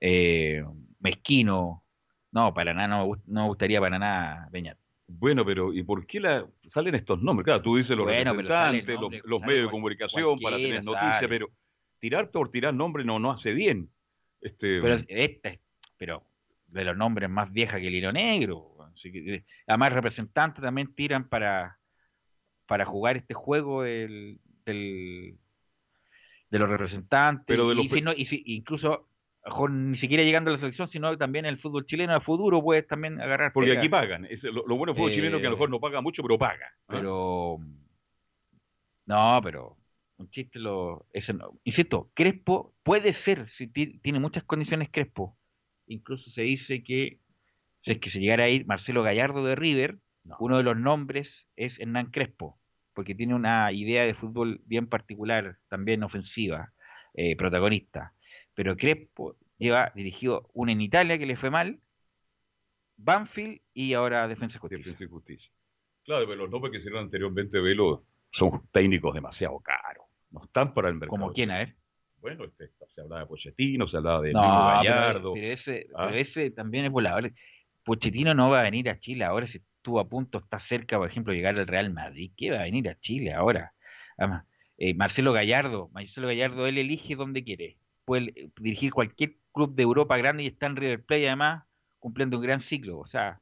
eh, 0.00 0.62
mezquino. 1.00 1.82
No, 2.30 2.54
para 2.54 2.72
nada, 2.72 2.86
no, 2.86 3.20
me 3.26 3.48
gustaría 3.48 3.80
para 3.80 3.98
nada 3.98 4.48
Beñat. 4.52 4.78
Bueno, 5.12 5.44
pero 5.44 5.72
¿y 5.72 5.82
por 5.82 6.06
qué 6.06 6.20
la, 6.20 6.46
salen 6.72 6.94
estos 6.94 7.20
nombres? 7.20 7.44
Claro, 7.44 7.62
tú 7.62 7.76
dices 7.76 7.96
los 7.96 8.06
representantes, 8.06 8.98
los, 9.24 9.40
medios 9.42 9.66
de 9.66 9.70
comunicación 9.70 10.38
para 10.38 10.56
tener 10.56 10.84
noticias, 10.84 11.26
pero 11.28 11.48
tirar 11.98 12.30
por 12.30 12.50
tirar 12.50 12.72
nombre 12.72 13.04
no, 13.04 13.18
no 13.18 13.32
hace 13.32 13.52
bien. 13.52 13.90
Este, 14.40 14.80
pero, 14.80 15.02
este, 15.08 15.60
pero 15.96 16.24
de 16.68 16.84
los 16.84 16.96
nombres 16.96 17.28
más 17.28 17.52
viejas 17.52 17.80
que 17.80 17.88
el 17.88 17.96
hilo 17.96 18.12
negro. 18.12 18.76
además, 19.66 19.92
representantes 19.92 20.62
también 20.62 20.94
tiran 20.94 21.28
para, 21.28 21.78
para 22.66 22.84
jugar 22.84 23.16
este 23.16 23.34
juego 23.34 23.82
del, 23.82 24.38
de 24.64 25.38
los 26.50 26.68
representantes, 26.68 27.44
pero 27.46 27.68
de 27.68 27.74
los 27.74 27.86
y, 27.86 28.54
incluso 28.54 29.08
ni 29.68 29.98
siquiera 29.98 30.22
llegando 30.22 30.50
a 30.50 30.54
la 30.54 30.58
selección, 30.58 30.90
sino 30.90 31.16
también 31.16 31.46
el 31.46 31.58
fútbol 31.58 31.86
chileno 31.86 32.14
a 32.14 32.20
futuro 32.20 32.62
puedes 32.62 32.86
también 32.86 33.20
agarrar. 33.20 33.52
Porque 33.52 33.76
aquí 33.76 33.88
pagan. 33.88 34.28
lo, 34.42 34.76
bueno 34.76 34.92
del 34.92 34.96
fútbol 34.96 35.12
chileno 35.12 35.36
es 35.36 35.40
que 35.40 35.46
a 35.46 35.50
lo 35.50 35.56
mejor 35.56 35.70
no 35.70 35.80
paga 35.80 36.00
mucho, 36.00 36.22
pero 36.22 36.38
paga. 36.38 36.72
Pero. 36.86 37.58
No, 39.06 39.40
pero. 39.42 39.76
Un 40.16 40.30
chiste 40.30 40.58
lo. 40.58 41.06
Ese 41.12 41.32
no. 41.32 41.58
Insisto, 41.64 42.10
Crespo 42.14 42.74
puede 42.82 43.14
ser, 43.24 43.48
si 43.56 43.66
tiene 43.66 44.20
muchas 44.20 44.44
condiciones 44.44 44.88
Crespo. 44.90 45.36
Incluso 45.86 46.30
se 46.30 46.42
dice 46.42 46.82
que 46.84 47.18
si 47.82 47.92
es 47.92 47.98
que 47.98 48.10
se 48.10 48.20
llegara 48.20 48.44
a 48.44 48.48
ir 48.48 48.66
Marcelo 48.66 49.02
Gallardo 49.02 49.44
de 49.44 49.54
River, 49.56 49.98
uno 50.38 50.58
de 50.58 50.62
los 50.62 50.76
nombres 50.76 51.28
es 51.56 51.78
Hernán 51.80 52.10
Crespo 52.10 52.60
porque 53.00 53.14
tiene 53.14 53.34
una 53.34 53.72
idea 53.72 54.04
de 54.04 54.14
fútbol 54.14 54.60
bien 54.66 54.86
particular, 54.86 55.56
también 55.68 56.02
ofensiva, 56.02 56.72
eh, 57.14 57.36
protagonista. 57.36 58.12
Pero 58.54 58.76
Crespo 58.76 59.36
lleva 59.58 59.92
dirigido 59.94 60.50
una 60.52 60.72
en 60.72 60.80
Italia 60.80 61.18
que 61.18 61.26
le 61.26 61.36
fue 61.36 61.50
mal, 61.50 61.80
Banfield 62.96 63.60
y 63.72 63.94
ahora 63.94 64.28
Defensa 64.28 64.56
y 64.56 64.60
Justicia. 64.60 64.84
Defensa 64.84 65.04
y 65.04 65.08
Justicia. 65.08 65.50
Claro, 66.04 66.26
pero 66.26 66.42
los 66.42 66.50
nombres 66.50 66.72
que 66.72 66.78
hicieron 66.78 67.04
anteriormente 67.04 67.60
Velo 67.60 68.04
son 68.32 68.62
técnicos 68.72 69.14
demasiado 69.14 69.58
caros. 69.60 70.04
No 70.30 70.44
están 70.44 70.74
para 70.74 70.88
el 70.88 70.94
mercado. 70.94 71.10
¿Como 71.10 71.32
quién, 71.32 71.50
a 71.50 71.58
ver? 71.58 71.76
Bueno, 72.20 72.44
este, 72.44 72.70
se 72.94 73.00
hablaba 73.00 73.22
de 73.22 73.26
Pochettino, 73.26 73.88
se 73.88 73.96
hablaba 73.96 74.20
de 74.20 74.32
no, 74.32 74.40
Gallardo. 74.40 75.32
Pero, 75.34 75.46
ese, 75.46 75.86
pero 75.88 76.08
¿ah? 76.08 76.18
ese 76.18 76.50
también 76.50 76.84
es 76.84 76.90
volador. 76.90 77.32
Pochettino 77.84 78.34
no 78.34 78.50
va 78.50 78.60
a 78.60 78.64
venir 78.64 78.90
a 78.90 79.00
Chile 79.00 79.24
ahora, 79.24 79.46
si 79.48 79.58
estuvo 79.58 80.00
a 80.00 80.08
punto, 80.08 80.38
está 80.38 80.60
cerca, 80.68 80.98
por 80.98 81.08
ejemplo, 81.08 81.32
de 81.32 81.38
llegar 81.38 81.58
al 81.58 81.66
Real 81.66 81.90
Madrid. 81.92 82.32
¿Qué 82.36 82.50
va 82.50 82.60
a 82.60 82.64
venir 82.64 82.88
a 82.88 83.00
Chile 83.00 83.32
ahora? 83.32 83.72
Además, 84.18 84.44
eh, 84.76 84.94
Marcelo 84.94 85.32
Gallardo, 85.32 85.88
Marcelo 85.92 86.26
Gallardo, 86.26 86.66
él 86.66 86.76
elige 86.76 87.16
donde 87.16 87.42
quiere. 87.42 87.78
Puede 88.04 88.50
dirigir 88.58 88.92
cualquier 88.92 89.36
club 89.52 89.74
de 89.74 89.82
Europa 89.82 90.16
grande 90.16 90.42
y 90.42 90.48
está 90.48 90.66
en 90.66 90.76
River 90.76 91.04
Plate, 91.04 91.28
además, 91.28 91.64
cumpliendo 91.98 92.38
un 92.38 92.42
gran 92.42 92.62
ciclo. 92.62 92.98
O 92.98 93.06
sea, 93.06 93.40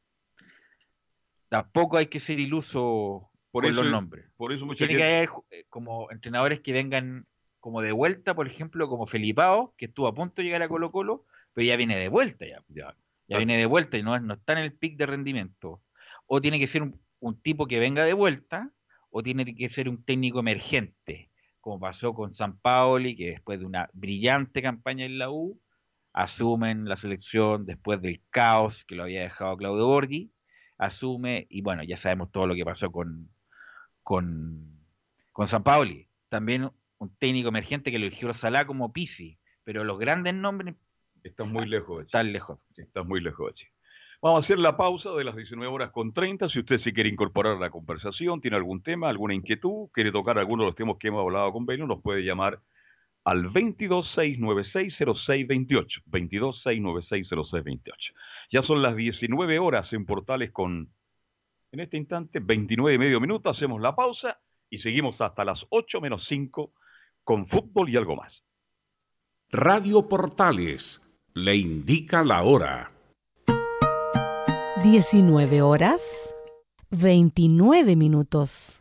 tampoco 1.48 1.96
hay 1.96 2.06
que 2.06 2.20
ser 2.20 2.38
iluso 2.40 3.30
por 3.50 3.68
los 3.70 3.90
nombres. 3.90 4.26
Por 4.36 4.52
eso 4.52 4.66
Tiene 4.74 4.96
que 4.96 5.04
haber 5.04 5.30
eh, 5.50 5.64
como 5.68 6.10
entrenadores 6.10 6.60
que 6.60 6.72
vengan 6.72 7.26
como 7.60 7.82
de 7.82 7.92
vuelta, 7.92 8.34
por 8.34 8.46
ejemplo, 8.46 8.88
como 8.88 9.06
Felipao, 9.06 9.74
que 9.76 9.86
estuvo 9.86 10.06
a 10.06 10.14
punto 10.14 10.34
de 10.36 10.44
llegar 10.44 10.62
a 10.62 10.68
Colo 10.68 10.92
Colo, 10.92 11.24
pero 11.54 11.66
ya 11.66 11.76
viene 11.76 11.96
de 11.96 12.08
vuelta 12.08 12.46
ya. 12.46 12.62
Ya, 12.68 12.94
ya 13.26 13.36
viene 13.38 13.56
de 13.56 13.66
vuelta 13.66 13.98
y 13.98 14.02
no, 14.02 14.18
no 14.20 14.34
está 14.34 14.52
en 14.52 14.58
el 14.60 14.72
pic 14.72 14.96
de 14.96 15.06
rendimiento 15.06 15.82
o 16.28 16.40
tiene 16.40 16.60
que 16.60 16.68
ser 16.68 16.82
un, 16.82 17.40
tipo 17.42 17.66
que 17.66 17.80
venga 17.80 18.04
de 18.04 18.12
vuelta, 18.12 18.70
o 19.10 19.22
tiene 19.22 19.56
que 19.56 19.70
ser 19.70 19.88
un 19.88 20.04
técnico 20.04 20.38
emergente, 20.38 21.30
como 21.68 21.80
pasó 21.80 22.14
con 22.14 22.34
San 22.34 22.56
Paoli, 22.56 23.14
que 23.14 23.32
después 23.32 23.60
de 23.60 23.66
una 23.66 23.90
brillante 23.92 24.62
campaña 24.62 25.04
en 25.04 25.18
la 25.18 25.30
U, 25.30 25.60
asumen 26.14 26.88
la 26.88 26.96
selección 26.96 27.66
después 27.66 28.00
del 28.00 28.22
caos 28.30 28.74
que 28.86 28.94
lo 28.94 29.02
había 29.02 29.20
dejado 29.20 29.54
Claudio 29.58 29.86
Borghi, 29.86 30.32
asume, 30.78 31.46
y 31.50 31.60
bueno, 31.60 31.82
ya 31.82 32.00
sabemos 32.00 32.32
todo 32.32 32.46
lo 32.46 32.54
que 32.54 32.64
pasó 32.64 32.90
con, 32.90 33.28
con, 34.02 34.80
con 35.32 35.50
San 35.50 35.62
Paoli. 35.62 36.08
También 36.30 36.70
un 36.96 37.16
técnico 37.18 37.50
emergente 37.50 37.90
que 37.90 37.98
lo 37.98 38.06
eligió 38.06 38.32
Salá 38.38 38.66
como 38.66 38.90
Pisi, 38.90 39.38
pero 39.62 39.84
los 39.84 39.98
grandes 39.98 40.32
nombres... 40.32 40.74
Están 41.22 41.52
muy 41.52 41.66
lejos. 41.66 42.06
Están 42.06 42.32
lejos. 42.32 42.58
Están 42.78 43.06
muy 43.06 43.20
lejos. 43.20 43.52
Vamos 44.20 44.42
a 44.42 44.44
hacer 44.44 44.58
la 44.58 44.76
pausa 44.76 45.12
de 45.12 45.22
las 45.22 45.36
19 45.36 45.72
horas 45.72 45.92
con 45.92 46.12
30. 46.12 46.48
Si 46.48 46.58
usted 46.58 46.80
se 46.80 46.92
quiere 46.92 47.08
incorporar 47.08 47.56
la 47.58 47.70
conversación, 47.70 48.40
tiene 48.40 48.56
algún 48.56 48.82
tema, 48.82 49.08
alguna 49.08 49.32
inquietud, 49.32 49.90
quiere 49.92 50.10
tocar 50.10 50.38
alguno 50.38 50.64
de 50.64 50.70
los 50.70 50.74
temas 50.74 50.96
que 50.98 51.06
hemos 51.06 51.20
hablado 51.20 51.52
con 51.52 51.66
Beno, 51.66 51.86
nos 51.86 52.02
puede 52.02 52.24
llamar 52.24 52.60
al 53.22 53.52
226960628. 53.52 56.02
226960628. 56.10 57.92
Ya 58.50 58.64
son 58.64 58.82
las 58.82 58.96
19 58.96 59.60
horas 59.60 59.92
en 59.92 60.04
Portales 60.04 60.50
con, 60.50 60.92
en 61.70 61.80
este 61.80 61.96
instante, 61.96 62.40
29 62.40 62.96
y 62.96 62.98
medio 62.98 63.20
minutos. 63.20 63.56
Hacemos 63.56 63.80
la 63.80 63.94
pausa 63.94 64.40
y 64.68 64.80
seguimos 64.80 65.14
hasta 65.20 65.44
las 65.44 65.64
8 65.68 66.00
menos 66.00 66.26
5 66.28 66.72
con 67.22 67.46
fútbol 67.46 67.88
y 67.88 67.96
algo 67.96 68.16
más. 68.16 68.42
Radio 69.50 70.08
Portales 70.08 71.00
le 71.34 71.54
indica 71.54 72.24
la 72.24 72.42
hora. 72.42 72.97
19 74.82 75.60
horas 75.60 76.32
29 76.90 77.96
minutos. 77.96 78.80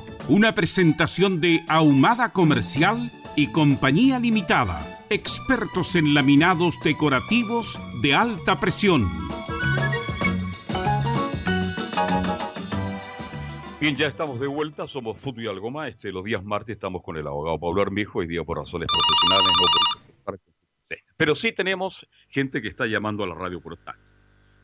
una 0.31 0.55
presentación 0.55 1.41
de 1.41 1.65
Ahumada 1.67 2.31
Comercial 2.31 3.11
y 3.35 3.51
Compañía 3.51 4.17
Limitada, 4.17 5.03
expertos 5.09 5.97
en 5.97 6.13
laminados 6.13 6.79
decorativos 6.81 7.77
de 8.01 8.15
alta 8.15 8.57
presión. 8.57 9.11
Bien, 13.81 13.93
ya 13.97 14.07
estamos 14.07 14.39
de 14.39 14.47
vuelta, 14.47 14.87
somos 14.87 15.17
Fútbol 15.19 15.43
y 15.43 15.47
Algo 15.47 15.69
Más. 15.69 15.89
Este, 15.89 16.13
los 16.13 16.23
días 16.23 16.41
martes 16.45 16.75
estamos 16.75 17.03
con 17.03 17.17
el 17.17 17.27
abogado 17.27 17.59
Pablo 17.59 17.81
Armijo, 17.81 18.23
y 18.23 18.27
día 18.27 18.45
por 18.45 18.57
razones 18.57 18.87
profesionales, 18.87 19.53
no 19.59 20.23
por... 20.23 20.39
Pero 21.17 21.35
sí 21.35 21.51
tenemos 21.51 22.07
gente 22.29 22.61
que 22.61 22.69
está 22.69 22.85
llamando 22.85 23.25
a 23.25 23.27
la 23.27 23.35
radio 23.35 23.59
portal. 23.59 23.95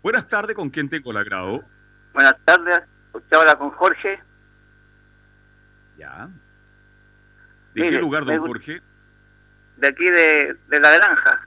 Buenas 0.02 0.30
tardes, 0.30 0.56
¿con 0.56 0.70
quién 0.70 0.90
tengo 0.90 1.12
el 1.12 1.18
agrado? 1.18 1.60
Buenas 2.14 2.38
tardes, 2.46 2.84
usted 3.14 3.36
habla 3.36 3.58
con 3.58 3.72
Jorge. 3.72 4.27
Ya. 5.98 6.30
¿De 7.74 7.90
qué 7.90 8.00
lugar, 8.00 8.26
don 8.26 8.40
Jorge? 8.40 8.82
De 9.78 9.88
aquí 9.88 10.06
de, 10.06 10.58
la 10.70 10.98
granja. 10.98 11.46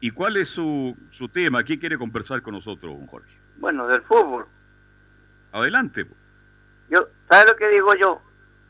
¿Y 0.00 0.10
cuál 0.10 0.36
es 0.36 0.48
su, 0.50 0.96
su 1.12 1.28
tema? 1.28 1.64
¿Qué 1.64 1.78
quiere 1.78 1.98
conversar 1.98 2.42
con 2.42 2.54
nosotros, 2.54 2.92
don 2.96 3.06
Jorge? 3.06 3.30
Bueno, 3.58 3.86
del 3.88 4.02
fútbol. 4.02 4.46
Adelante. 5.52 6.06
Yo, 6.88 7.08
¿Sabe 7.28 7.50
lo 7.50 7.56
que 7.56 7.68
digo 7.68 7.94
yo? 7.94 8.22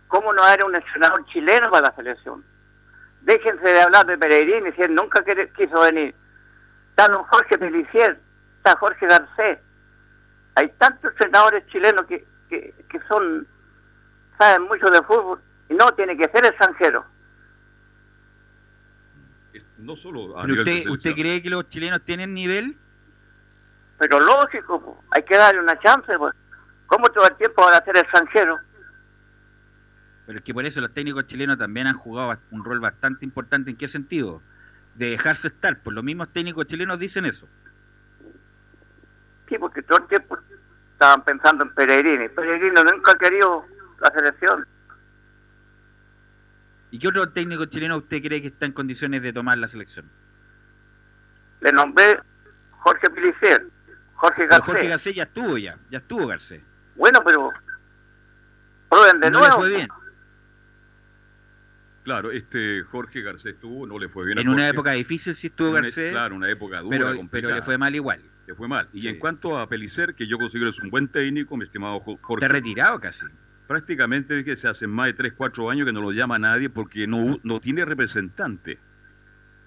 ¿Cómo 0.08 0.32
no 0.32 0.42
hay 0.42 0.58
un 0.66 0.74
entrenador 0.74 1.24
chileno 1.26 1.70
para 1.70 1.88
la 1.88 1.94
selección? 1.94 2.44
Déjense 3.22 3.64
de 3.64 3.80
hablar 3.80 4.06
de 4.06 4.18
Peregrini, 4.18 4.72
si 4.72 4.82
él 4.82 4.94
nunca 4.94 5.24
quiso 5.56 5.80
venir. 5.80 6.14
Está 6.90 7.08
don 7.08 7.22
Jorge 7.24 7.56
Pelicier, 7.56 8.18
está 8.58 8.76
Jorge 8.76 9.06
Garcés. 9.06 9.58
Hay 10.56 10.68
tantos 10.78 11.12
entrenadores 11.12 11.66
chilenos 11.68 12.04
que, 12.06 12.26
que, 12.48 12.74
que 12.90 13.00
son 13.08 13.46
saben 14.42 14.62
mucho 14.62 14.90
de 14.90 15.02
fútbol 15.02 15.40
y 15.68 15.74
no 15.74 15.92
tiene 15.92 16.16
que 16.16 16.28
ser 16.28 16.44
extranjero. 16.44 17.04
No 19.78 19.96
solo 19.96 20.34
usted, 20.36 20.88
usted 20.88 21.12
cree 21.14 21.42
que 21.42 21.50
los 21.50 21.68
chilenos 21.70 22.02
tienen 22.02 22.34
nivel? 22.34 22.76
Pero 23.98 24.20
lógico, 24.20 25.02
hay 25.10 25.22
que 25.24 25.36
darle 25.36 25.60
una 25.60 25.78
chance. 25.80 26.16
Pues. 26.18 26.34
¿Cómo 26.86 27.08
todo 27.10 27.26
el 27.26 27.36
tiempo 27.36 27.64
van 27.64 27.74
a 27.74 27.84
ser 27.84 27.96
extranjero? 27.96 28.58
Pero 30.26 30.38
es 30.38 30.44
que 30.44 30.54
por 30.54 30.64
eso 30.64 30.80
los 30.80 30.94
técnicos 30.94 31.26
chilenos 31.26 31.58
también 31.58 31.86
han 31.86 31.96
jugado 31.96 32.38
un 32.50 32.64
rol 32.64 32.80
bastante 32.80 33.24
importante. 33.24 33.70
¿En 33.70 33.76
qué 33.76 33.88
sentido? 33.88 34.40
De 34.94 35.10
dejarse 35.10 35.48
estar. 35.48 35.78
Pues 35.80 35.94
los 35.94 36.04
mismos 36.04 36.32
técnicos 36.32 36.66
chilenos 36.66 36.98
dicen 36.98 37.26
eso. 37.26 37.46
Sí, 39.48 39.58
porque 39.58 39.82
todo 39.82 39.98
el 39.98 40.06
tiempo 40.06 40.38
estaban 40.92 41.24
pensando 41.24 41.64
en 41.64 41.74
Peregrini. 41.74 42.28
Peregrini 42.28 42.74
nunca 42.74 43.12
ha 43.12 43.16
querido 43.16 43.66
la 44.02 44.10
selección. 44.10 44.66
¿Y 46.90 46.98
qué 46.98 47.08
otro 47.08 47.30
técnico 47.30 47.64
chileno 47.66 47.96
usted 47.96 48.20
cree 48.20 48.42
que 48.42 48.48
está 48.48 48.66
en 48.66 48.72
condiciones 48.72 49.22
de 49.22 49.32
tomar 49.32 49.56
la 49.56 49.68
selección? 49.68 50.04
Le 51.60 51.72
nombré 51.72 52.18
Jorge 52.70 53.08
Pilicer, 53.10 53.66
Jorge 54.14 54.46
Garcés. 54.46 54.66
Jorge 54.66 54.88
Garcés 54.88 55.14
ya 55.14 55.22
estuvo 55.22 55.56
ya, 55.56 55.78
ya 55.90 55.98
estuvo 55.98 56.26
Garcés. 56.26 56.60
Bueno, 56.96 57.20
pero 57.24 57.50
prueben 58.90 59.20
de 59.20 59.30
nuevo. 59.30 59.56
fue 59.56 59.68
bien. 59.70 59.88
Claro, 62.02 62.32
este 62.32 62.82
Jorge 62.82 63.22
Garcés 63.22 63.54
estuvo, 63.54 63.86
no 63.86 63.98
le 63.98 64.08
fue 64.08 64.26
bien. 64.26 64.38
En 64.38 64.48
una 64.48 64.68
época 64.68 64.90
difícil 64.90 65.36
sí 65.36 65.46
estuvo 65.46 65.72
Garcés. 65.72 66.10
Claro, 66.10 66.34
una 66.34 66.50
época 66.50 66.80
dura, 66.80 66.98
pero, 66.98 67.28
pero 67.30 67.54
le 67.54 67.62
fue 67.62 67.78
mal 67.78 67.94
igual. 67.94 68.20
Le 68.46 68.54
fue 68.56 68.66
mal. 68.66 68.88
Y 68.92 69.06
en 69.06 69.18
cuanto 69.20 69.56
a 69.56 69.68
Pelicer, 69.68 70.14
que 70.14 70.26
yo 70.26 70.36
considero 70.36 70.70
es 70.70 70.78
un 70.80 70.90
buen 70.90 71.08
técnico, 71.08 71.56
mi 71.56 71.64
estimado 71.64 72.00
Jorge. 72.00 72.44
Está 72.44 72.48
retirado 72.48 73.00
casi 73.00 73.20
prácticamente 73.72 74.44
que 74.44 74.58
se 74.58 74.68
hace 74.68 74.86
más 74.86 75.06
de 75.06 75.14
3, 75.14 75.32
4 75.34 75.70
años 75.70 75.86
que 75.86 75.94
no 75.94 76.02
lo 76.02 76.12
llama 76.12 76.38
nadie 76.38 76.68
porque 76.68 77.06
no, 77.06 77.40
no 77.42 77.58
tiene 77.58 77.86
representante. 77.86 78.78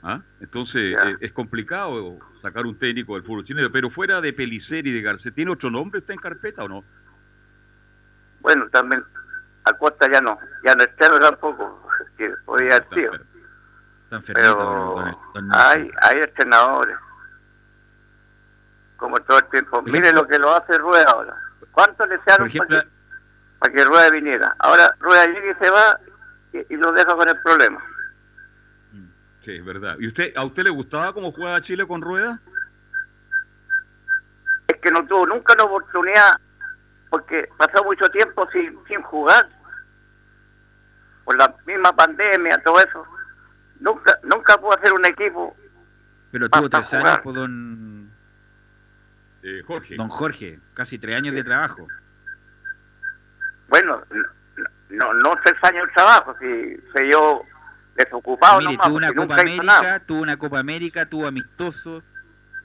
¿Ah? 0.03 0.21
Entonces 0.39 0.95
eh, 1.03 1.17
es 1.21 1.31
complicado 1.33 2.19
sacar 2.43 2.67
un 2.67 2.77
técnico 2.77 3.15
del 3.15 3.23
fútbol 3.23 3.43
chileno, 3.45 3.71
pero 3.71 3.89
fuera 3.89 4.21
de 4.21 4.31
Pelicer 4.31 4.85
y 4.85 4.91
de 4.91 5.01
Garcés, 5.01 5.33
¿tiene 5.33 5.49
otro 5.49 5.71
nombre? 5.71 6.01
¿Está 6.01 6.13
en 6.13 6.19
carpeta 6.19 6.63
o 6.63 6.69
no? 6.69 6.83
Bueno, 8.41 8.69
también 8.69 9.03
Acosta 9.63 10.07
ya 10.11 10.21
no, 10.21 10.37
ya 10.63 10.75
no 10.75 10.83
está 10.83 11.17
tampoco, 11.17 11.89
que 12.15 12.31
podía 12.45 12.75
haber 12.75 12.87
sido. 12.93 13.11
Pero 14.27 15.03
hay, 15.51 15.89
hay 16.03 16.19
entrenadores, 16.19 16.95
como 18.97 19.17
todo 19.21 19.39
el 19.39 19.45
tiempo. 19.45 19.81
Mire 19.81 20.13
lo 20.13 20.27
que 20.27 20.37
lo 20.37 20.55
hace 20.55 20.77
Rueda 20.77 21.05
ahora. 21.09 21.35
¿Cuánto 21.71 22.05
le 22.05 22.19
se 22.19 22.37
Por 22.37 22.67
para 22.67 22.94
que 23.69 23.83
Rueda 23.83 24.09
viniera. 24.09 24.55
Ahora 24.59 24.95
Rueda 24.99 25.25
llega 25.27 25.51
y 25.51 25.63
se 25.63 25.69
va 25.69 25.99
y, 26.69 26.75
lo 26.75 26.91
deja 26.91 27.15
con 27.15 27.27
el 27.27 27.41
problema. 27.41 27.83
Sí, 29.43 29.51
es 29.51 29.65
verdad. 29.65 29.97
¿Y 29.99 30.07
usted, 30.07 30.33
a 30.35 30.43
usted 30.43 30.63
le 30.63 30.71
gustaba 30.71 31.13
cómo 31.13 31.31
jugaba 31.31 31.61
Chile 31.61 31.85
con 31.85 32.01
Rueda? 32.01 32.39
Es 34.67 34.77
que 34.81 34.89
no 34.91 35.05
tuvo 35.05 35.27
nunca 35.27 35.53
la 35.55 35.65
oportunidad 35.65 36.39
porque 37.09 37.47
pasó 37.57 37.83
mucho 37.83 38.09
tiempo 38.09 38.47
sin, 38.51 38.77
sin 38.87 39.01
jugar. 39.03 39.47
Por 41.23 41.37
la 41.37 41.55
misma 41.65 41.95
pandemia, 41.95 42.61
todo 42.63 42.79
eso. 42.79 43.05
Nunca 43.79 44.17
nunca 44.23 44.57
pudo 44.57 44.73
hacer 44.73 44.93
un 44.93 45.05
equipo. 45.05 45.55
Pero 46.31 46.49
tuvo 46.49 46.69
tres 46.69 46.93
años, 46.93 47.19
pues, 47.23 47.35
don 47.35 48.11
Eh, 49.43 49.61
Jorge. 49.67 49.95
Don 49.95 50.09
Jorge, 50.09 50.59
casi 50.73 50.97
tres 50.97 51.15
años 51.15 51.35
de 51.35 51.43
trabajo. 51.43 51.87
Bueno, 53.75 54.01
no, 54.89 55.13
no 55.15 55.35
tres 55.43 55.55
años 55.63 55.85
de 55.87 55.93
trabajo, 55.93 56.33
si 56.39 56.77
se 56.95 57.09
yo 57.11 57.41
desocupado 57.97 58.59
Mire, 58.59 58.71
nomás, 58.71 58.87
tuvo 58.87 58.97
una 58.97 59.13
Copa. 59.13 59.35
América, 59.35 59.99
tuvo 60.05 60.21
una 60.21 60.37
Copa 60.37 60.59
América, 60.59 61.05
tuvo 61.07 61.27
amistoso, 61.27 62.01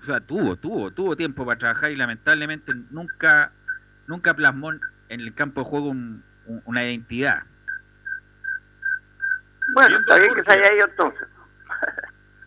o 0.02 0.04
sea, 0.06 0.20
tuvo, 0.20 0.54
tuvo, 0.54 0.92
tuvo 0.92 1.16
tiempo 1.16 1.44
para 1.44 1.58
trabajar 1.58 1.90
y 1.90 1.96
lamentablemente 1.96 2.72
nunca, 2.90 3.50
nunca 4.06 4.34
plasmó 4.34 4.70
en 4.72 4.80
el 5.20 5.34
campo 5.34 5.62
de 5.64 5.66
juego 5.70 5.88
un- 5.88 6.22
un- 6.46 6.62
una 6.64 6.84
identidad. 6.84 7.42
Bueno, 9.74 9.98
está 9.98 10.16
bien 10.18 10.34
que 10.34 10.42
se 10.44 10.52
haya 10.58 10.74
ido 10.74 10.86
entonces. 10.86 11.28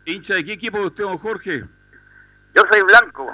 ¿Hincha 0.06 0.36
de 0.36 0.46
qué 0.46 0.54
equipo 0.54 0.80
de 0.80 0.86
usted, 0.88 1.04
don 1.04 1.18
Jorge? 1.18 1.66
Yo 2.56 2.64
soy 2.72 2.82
blanco. 2.82 3.30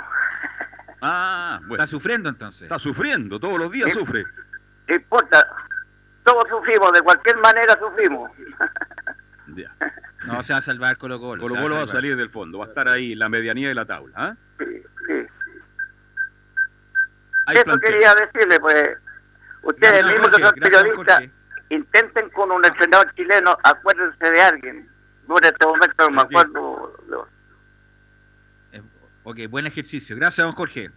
Ah, 1.02 1.60
bueno. 1.68 1.84
Está 1.84 1.88
sufriendo 1.88 2.30
entonces. 2.30 2.64
Está 2.64 2.80
sufriendo, 2.80 3.40
todos 3.40 3.60
los 3.60 3.72
días 3.72 3.90
Sí. 3.94 4.00
sufre. 4.00 4.26
No 4.90 4.96
importa, 4.96 5.48
todos 6.24 6.50
sufrimos, 6.50 6.92
de 6.92 7.02
cualquier 7.02 7.38
manera 7.38 7.78
sufrimos. 7.80 8.32
Ya. 9.56 9.76
No 10.28 10.44
se 10.44 10.54
va 10.54 10.60
a 10.60 10.62
salvar 10.62 10.96
Colo 10.98 11.20
Colo. 11.20 11.42
Colo 11.42 11.56
Colo 11.56 11.76
va 11.78 11.82
a 11.82 11.88
salir 11.88 12.16
del 12.16 12.30
fondo, 12.30 12.60
va 12.60 12.66
a 12.66 12.68
estar 12.68 12.88
ahí 12.88 13.14
en 13.14 13.20
la 13.20 13.30
medianía 13.30 13.68
de 13.68 13.74
la 13.74 13.84
tabla. 13.86 14.14
¿ah? 14.16 14.36
Sí, 14.60 14.66
sí. 15.08 15.28
Hay 17.48 17.56
Eso 17.56 17.64
plantel. 17.66 17.92
quería 17.94 18.14
decirle, 18.14 18.60
pues, 18.60 18.90
ustedes 19.64 20.06
mismos 20.06 20.30
que 20.30 20.44
son 20.44 20.54
periodistas, 20.54 21.16
Jorge. 21.18 21.32
intenten 21.70 22.30
con 22.30 22.52
un 22.52 22.64
entrenador 22.64 23.12
chileno, 23.16 23.58
acuérdense 23.64 24.32
de 24.32 24.40
alguien. 24.40 24.88
Yo 25.28 25.38
en 25.40 25.46
este 25.46 25.66
momento 25.66 25.96
no 25.98 26.12
me 26.12 26.22
acuerdo, 26.22 26.94
Ok, 29.24 29.38
buen 29.50 29.66
ejercicio. 29.66 30.16
Gracias, 30.16 30.46
don 30.46 30.54
Jorge. 30.54 30.92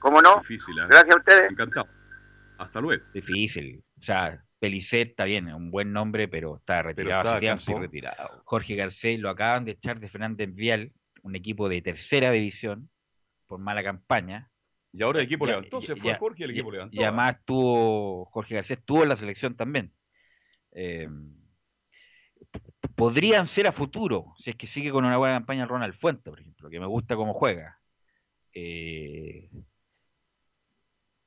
¿cómo 0.00 0.20
no? 0.20 0.40
Difícil, 0.40 0.78
¿ah? 0.80 0.86
Gracias 0.88 1.14
a 1.14 1.18
ustedes. 1.18 1.50
Encantado. 1.52 1.86
Hasta 2.58 2.80
luego. 2.80 3.02
Difícil. 3.12 3.82
O 4.00 4.04
sea, 4.04 4.42
Pelicet 4.58 5.10
está 5.10 5.24
bien, 5.24 5.48
es 5.48 5.54
un 5.54 5.70
buen 5.70 5.92
nombre, 5.92 6.28
pero 6.28 6.56
está 6.56 6.78
Pero 6.82 6.88
retirado 6.88 7.30
hace 7.30 7.46
está 7.46 7.64
tiempo. 7.64 7.80
retirado. 7.80 8.42
Jorge 8.44 8.74
Garcés 8.76 9.20
lo 9.20 9.28
acaban 9.30 9.64
de 9.64 9.72
echar 9.72 10.00
de 10.00 10.08
Fernández 10.08 10.54
Vial, 10.54 10.92
un 11.22 11.34
equipo 11.36 11.68
de 11.68 11.82
tercera 11.82 12.30
división, 12.30 12.88
por 13.46 13.58
mala 13.58 13.82
campaña. 13.82 14.50
Y 14.92 15.02
ahora 15.02 15.18
el 15.20 15.26
equipo 15.26 15.46
Ya- 15.46 15.52
levantó, 15.56 15.80
se 15.80 15.88
ya- 15.88 15.96
fue 15.96 16.10
ya- 16.12 16.18
Jorge 16.18 16.42
y 16.42 16.44
el 16.44 16.50
equipo 16.52 16.70
levantó. 16.70 16.94
Y 16.96 17.02
además 17.02 17.36
tuvo, 17.44 18.26
Jorge 18.26 18.54
Garcés 18.54 18.78
estuvo 18.78 19.02
en 19.02 19.08
la 19.08 19.16
selección 19.16 19.56
también. 19.56 19.92
Eh, 20.72 21.08
podrían 22.94 23.48
ser 23.48 23.66
a 23.66 23.72
futuro, 23.72 24.34
si 24.38 24.50
es 24.50 24.56
que 24.56 24.66
sigue 24.68 24.90
con 24.92 25.04
una 25.04 25.16
buena 25.16 25.34
campaña 25.36 25.66
Ronald 25.66 25.94
Fuente, 25.98 26.30
por 26.30 26.40
ejemplo, 26.40 26.70
que 26.70 26.78
me 26.80 26.86
gusta 26.86 27.16
cómo 27.16 27.34
juega. 27.34 27.78
Eh, 28.52 29.50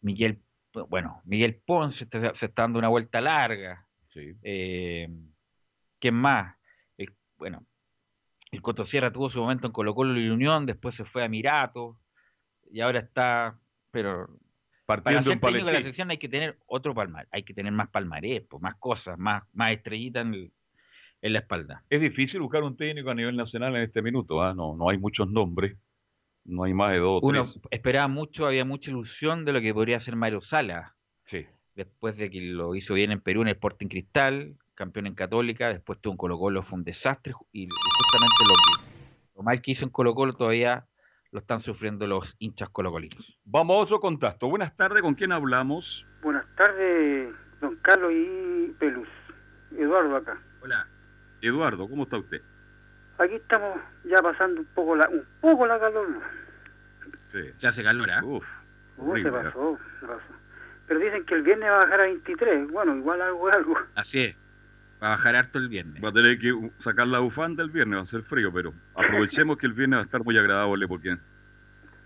Miguel, 0.01 0.39
bueno, 0.85 1.21
Miguel 1.25 1.61
Ponce 1.65 2.03
está- 2.03 2.33
se 2.35 2.45
está 2.47 2.61
dando 2.63 2.79
una 2.79 2.87
vuelta 2.89 3.19
larga. 3.21 3.85
Sí. 4.13 4.33
Eh, 4.43 5.07
¿Quién 5.99 6.15
más? 6.15 6.55
El- 6.97 7.13
bueno, 7.37 7.65
el 8.51 8.61
Coto 8.61 8.85
Sierra 8.85 9.11
tuvo 9.11 9.29
su 9.29 9.39
momento 9.39 9.67
en 9.67 9.73
Colo 9.73 9.93
Colo 9.95 10.19
y 10.19 10.29
Unión, 10.29 10.65
después 10.65 10.95
se 10.95 11.05
fue 11.05 11.23
a 11.23 11.29
Mirato 11.29 11.97
y 12.71 12.81
ahora 12.81 12.99
está, 12.99 13.57
pero 13.91 14.27
para 14.85 15.01
ser 15.25 15.39
técnico 15.39 15.65
de 15.65 15.71
la 15.73 15.79
selección 15.83 16.11
hay 16.11 16.17
que 16.17 16.29
tener 16.29 16.57
otro 16.65 16.93
palmar, 16.95 17.27
hay 17.31 17.43
que 17.43 17.53
tener 17.53 17.71
más 17.73 17.89
palmarés, 17.89 18.43
pues, 18.49 18.61
más 18.61 18.75
cosas, 18.77 19.17
más, 19.17 19.43
más 19.53 19.71
estrellitas 19.71 20.25
en, 20.25 20.33
el- 20.33 20.51
en 21.21 21.33
la 21.33 21.39
espalda. 21.39 21.83
Es 21.89 21.99
difícil 21.99 22.39
buscar 22.41 22.63
un 22.63 22.77
técnico 22.77 23.09
a 23.09 23.15
nivel 23.15 23.35
nacional 23.35 23.75
en 23.75 23.81
este 23.81 24.01
minuto. 24.01 24.41
¿ah? 24.41 24.53
No, 24.53 24.75
no 24.77 24.89
hay 24.89 24.97
muchos 24.97 25.27
nombres. 25.29 25.75
No 26.47 26.63
hay 26.63 26.73
más 26.73 26.91
de 26.93 26.97
dos 26.99 27.19
Uno 27.23 27.51
tres. 27.51 27.63
esperaba 27.71 28.07
mucho, 28.07 28.47
había 28.47 28.65
mucha 28.65 28.89
ilusión 28.89 29.45
de 29.45 29.53
lo 29.53 29.61
que 29.61 29.73
podría 29.73 29.99
ser 29.99 30.15
Mario 30.15 30.41
Sala, 30.41 30.95
Sí. 31.25 31.45
después 31.75 32.17
de 32.17 32.29
que 32.31 32.41
lo 32.41 32.73
hizo 32.73 32.93
bien 32.95 33.11
en 33.11 33.19
Perú 33.21 33.41
en 33.41 33.49
el 33.49 33.53
Sporting 33.55 33.87
Cristal, 33.87 34.55
campeón 34.73 35.07
en 35.07 35.13
Católica, 35.15 35.67
después 35.69 35.99
tuvo 35.99 36.13
en 36.13 36.17
Colo 36.17 36.37
Colo, 36.39 36.63
fue 36.63 36.77
un 36.79 36.83
desastre, 36.83 37.33
y, 37.51 37.63
y 37.65 37.69
justamente 37.69 38.35
lo, 38.47 38.55
que, 38.55 39.35
lo 39.35 39.43
mal 39.43 39.61
que 39.61 39.71
hizo 39.71 39.83
en 39.83 39.89
Colo 39.91 40.15
Colo 40.15 40.33
todavía 40.33 40.85
lo 41.31 41.39
están 41.39 41.61
sufriendo 41.61 42.07
los 42.07 42.33
hinchas 42.39 42.69
colocolinos. 42.69 43.37
Vamos 43.43 43.75
a 43.75 43.79
otro 43.83 43.99
contacto. 43.99 44.47
Buenas 44.47 44.75
tardes, 44.77 45.01
¿con 45.01 45.13
quién 45.15 45.33
hablamos? 45.33 46.05
Buenas 46.23 46.45
tardes, 46.55 47.33
don 47.59 47.75
Carlos 47.81 48.13
y 48.13 48.71
Pelus. 48.79 49.09
Eduardo 49.77 50.15
acá. 50.15 50.41
Hola. 50.63 50.87
Eduardo, 51.41 51.89
¿cómo 51.89 52.03
está 52.03 52.17
usted? 52.17 52.41
Aquí 53.19 53.35
estamos 53.35 53.79
ya 54.03 54.17
pasando 54.21 54.61
un 54.61 54.67
poco 54.67 54.95
la, 54.95 55.09
un 55.09 55.25
poco 55.41 55.65
la 55.65 55.79
calor. 55.79 56.09
¿no? 56.09 56.21
Sí. 57.31 57.51
Se 57.59 57.67
hace 57.67 57.83
calor, 57.83 58.09
¿ah? 58.11 58.23
Uf, 58.23 58.45
Uh, 58.97 59.15
se 59.17 59.31
pasó, 59.31 59.77
se 59.99 60.07
pasó. 60.07 60.33
Pero 60.87 60.99
dicen 60.99 61.23
que 61.25 61.35
el 61.35 61.43
viernes 61.43 61.69
va 61.69 61.75
a 61.75 61.83
bajar 61.83 62.01
a 62.01 62.03
23. 62.05 62.71
Bueno, 62.71 62.95
igual 62.95 63.21
algo 63.21 63.49
es 63.49 63.55
algo. 63.55 63.75
Así 63.95 64.19
es. 64.19 64.35
Va 65.01 65.07
a 65.13 65.17
bajar 65.17 65.35
harto 65.35 65.59
el 65.59 65.69
viernes. 65.69 66.03
Va 66.03 66.09
a 66.09 66.13
tener 66.13 66.39
que 66.39 66.71
sacar 66.83 67.07
la 67.07 67.19
bufanda 67.19 67.63
el 67.63 67.69
viernes, 67.69 67.99
va 67.99 68.03
a 68.03 68.07
ser 68.07 68.23
frío, 68.23 68.51
pero 68.51 68.73
aprovechemos 68.95 69.57
que 69.57 69.67
el 69.67 69.73
viernes 69.73 69.97
va 69.97 70.01
a 70.01 70.05
estar 70.05 70.23
muy 70.23 70.35
agradable 70.35 70.87
porque 70.87 71.15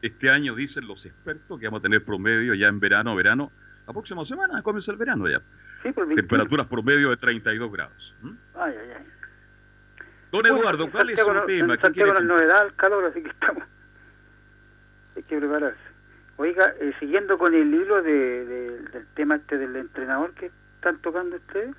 este 0.02 0.30
año 0.30 0.54
dicen 0.56 0.86
los 0.86 1.06
expertos 1.06 1.58
que 1.60 1.68
vamos 1.68 1.80
a 1.80 1.84
tener 1.84 2.04
promedio 2.04 2.54
ya 2.56 2.68
en 2.68 2.82
verano, 2.82 3.16
verano, 3.16 3.52
la 3.88 3.94
próxima 3.94 4.26
semana 4.26 4.62
comienza 4.62 4.92
el 4.92 4.98
verano 4.98 5.30
ya. 5.30 5.40
Sí, 5.84 5.92
por 5.94 6.06
21. 6.08 6.16
Temperaturas 6.16 6.68
promedio 6.68 7.10
de 7.12 7.18
32 7.18 7.72
grados. 7.72 8.16
¿m? 8.22 8.36
Ay, 8.56 8.76
ay, 8.78 8.90
ay. 8.98 9.06
Don 10.32 10.42
Bueno, 10.42 10.58
Eduardo, 10.60 10.84
en 10.86 10.92
¿cuál 10.92 11.10
es 11.10 11.20
su 11.20 11.34
no- 11.34 11.46
tema? 11.46 11.74
En 11.74 11.78
¿Qué 11.80 11.82
Santiago 11.82 12.14
es 12.14 12.24
novedad 12.24 12.66
el 12.66 12.74
calor, 12.76 13.06
así 13.06 13.22
que 13.22 13.30
estamos. 13.30 13.64
Hay 15.16 15.24
que 15.24 15.38
prepararse. 15.38 15.80
Oiga, 16.38 16.74
eh, 16.80 16.94
siguiendo 17.00 17.38
con 17.38 17.54
el 17.54 17.74
hilo 17.74 18.02
de, 18.02 18.46
de- 18.46 18.80
del 18.80 19.06
tema 19.16 19.36
este 19.36 19.58
del 19.58 19.76
entrenador 19.76 20.34
que 20.34 20.52
están 20.76 20.98
tocando 21.02 21.36
ustedes, 21.36 21.76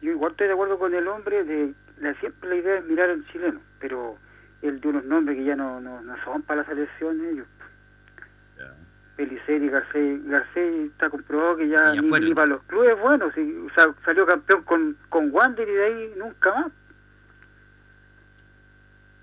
yo 0.00 0.12
igual 0.12 0.30
estoy 0.32 0.46
de 0.46 0.52
acuerdo 0.52 0.78
con 0.78 0.94
el 0.94 1.08
hombre 1.08 1.42
de 1.44 1.74
la, 2.00 2.14
siempre 2.20 2.48
la 2.50 2.56
idea 2.56 2.78
es 2.78 2.84
mirar 2.84 3.10
al 3.10 3.26
chileno, 3.26 3.60
pero 3.80 4.16
el 4.62 4.80
de 4.80 4.88
unos 4.88 5.04
nombres 5.04 5.36
que 5.36 5.44
ya 5.44 5.56
no, 5.56 5.80
no, 5.80 6.00
no 6.00 6.14
son 6.24 6.42
para 6.42 6.62
las 6.62 6.70
elecciones, 6.70 7.32
ellos. 7.32 7.46
Ya. 8.56 8.72
Peliceri 9.16 9.66
y 9.66 9.68
Garcés, 9.70 10.24
Garcés 10.26 10.74
está 10.92 11.10
comprobado 11.10 11.56
que 11.56 11.68
ya, 11.68 11.94
Ya 11.94 12.00
ni, 12.00 12.08
ni 12.20 12.32
para 12.34 12.46
los 12.46 12.62
clubes, 12.62 12.96
bueno, 13.00 13.30
si, 13.34 13.40
o 13.66 13.70
sea, 13.74 13.92
salió 14.04 14.24
campeón 14.24 14.62
con, 14.62 14.96
con 15.08 15.30
Wander 15.32 15.68
y 15.68 15.72
de 15.72 15.84
ahí 15.84 16.14
nunca 16.16 16.54
más. 16.54 16.72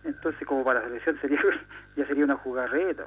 Entonces, 0.05 0.47
como 0.47 0.63
para 0.63 0.79
la 0.81 0.85
selección 0.87 1.19
sería 1.21 1.39
ya 1.95 2.05
sería 2.07 2.23
una 2.25 2.35
jugarreta. 2.35 3.05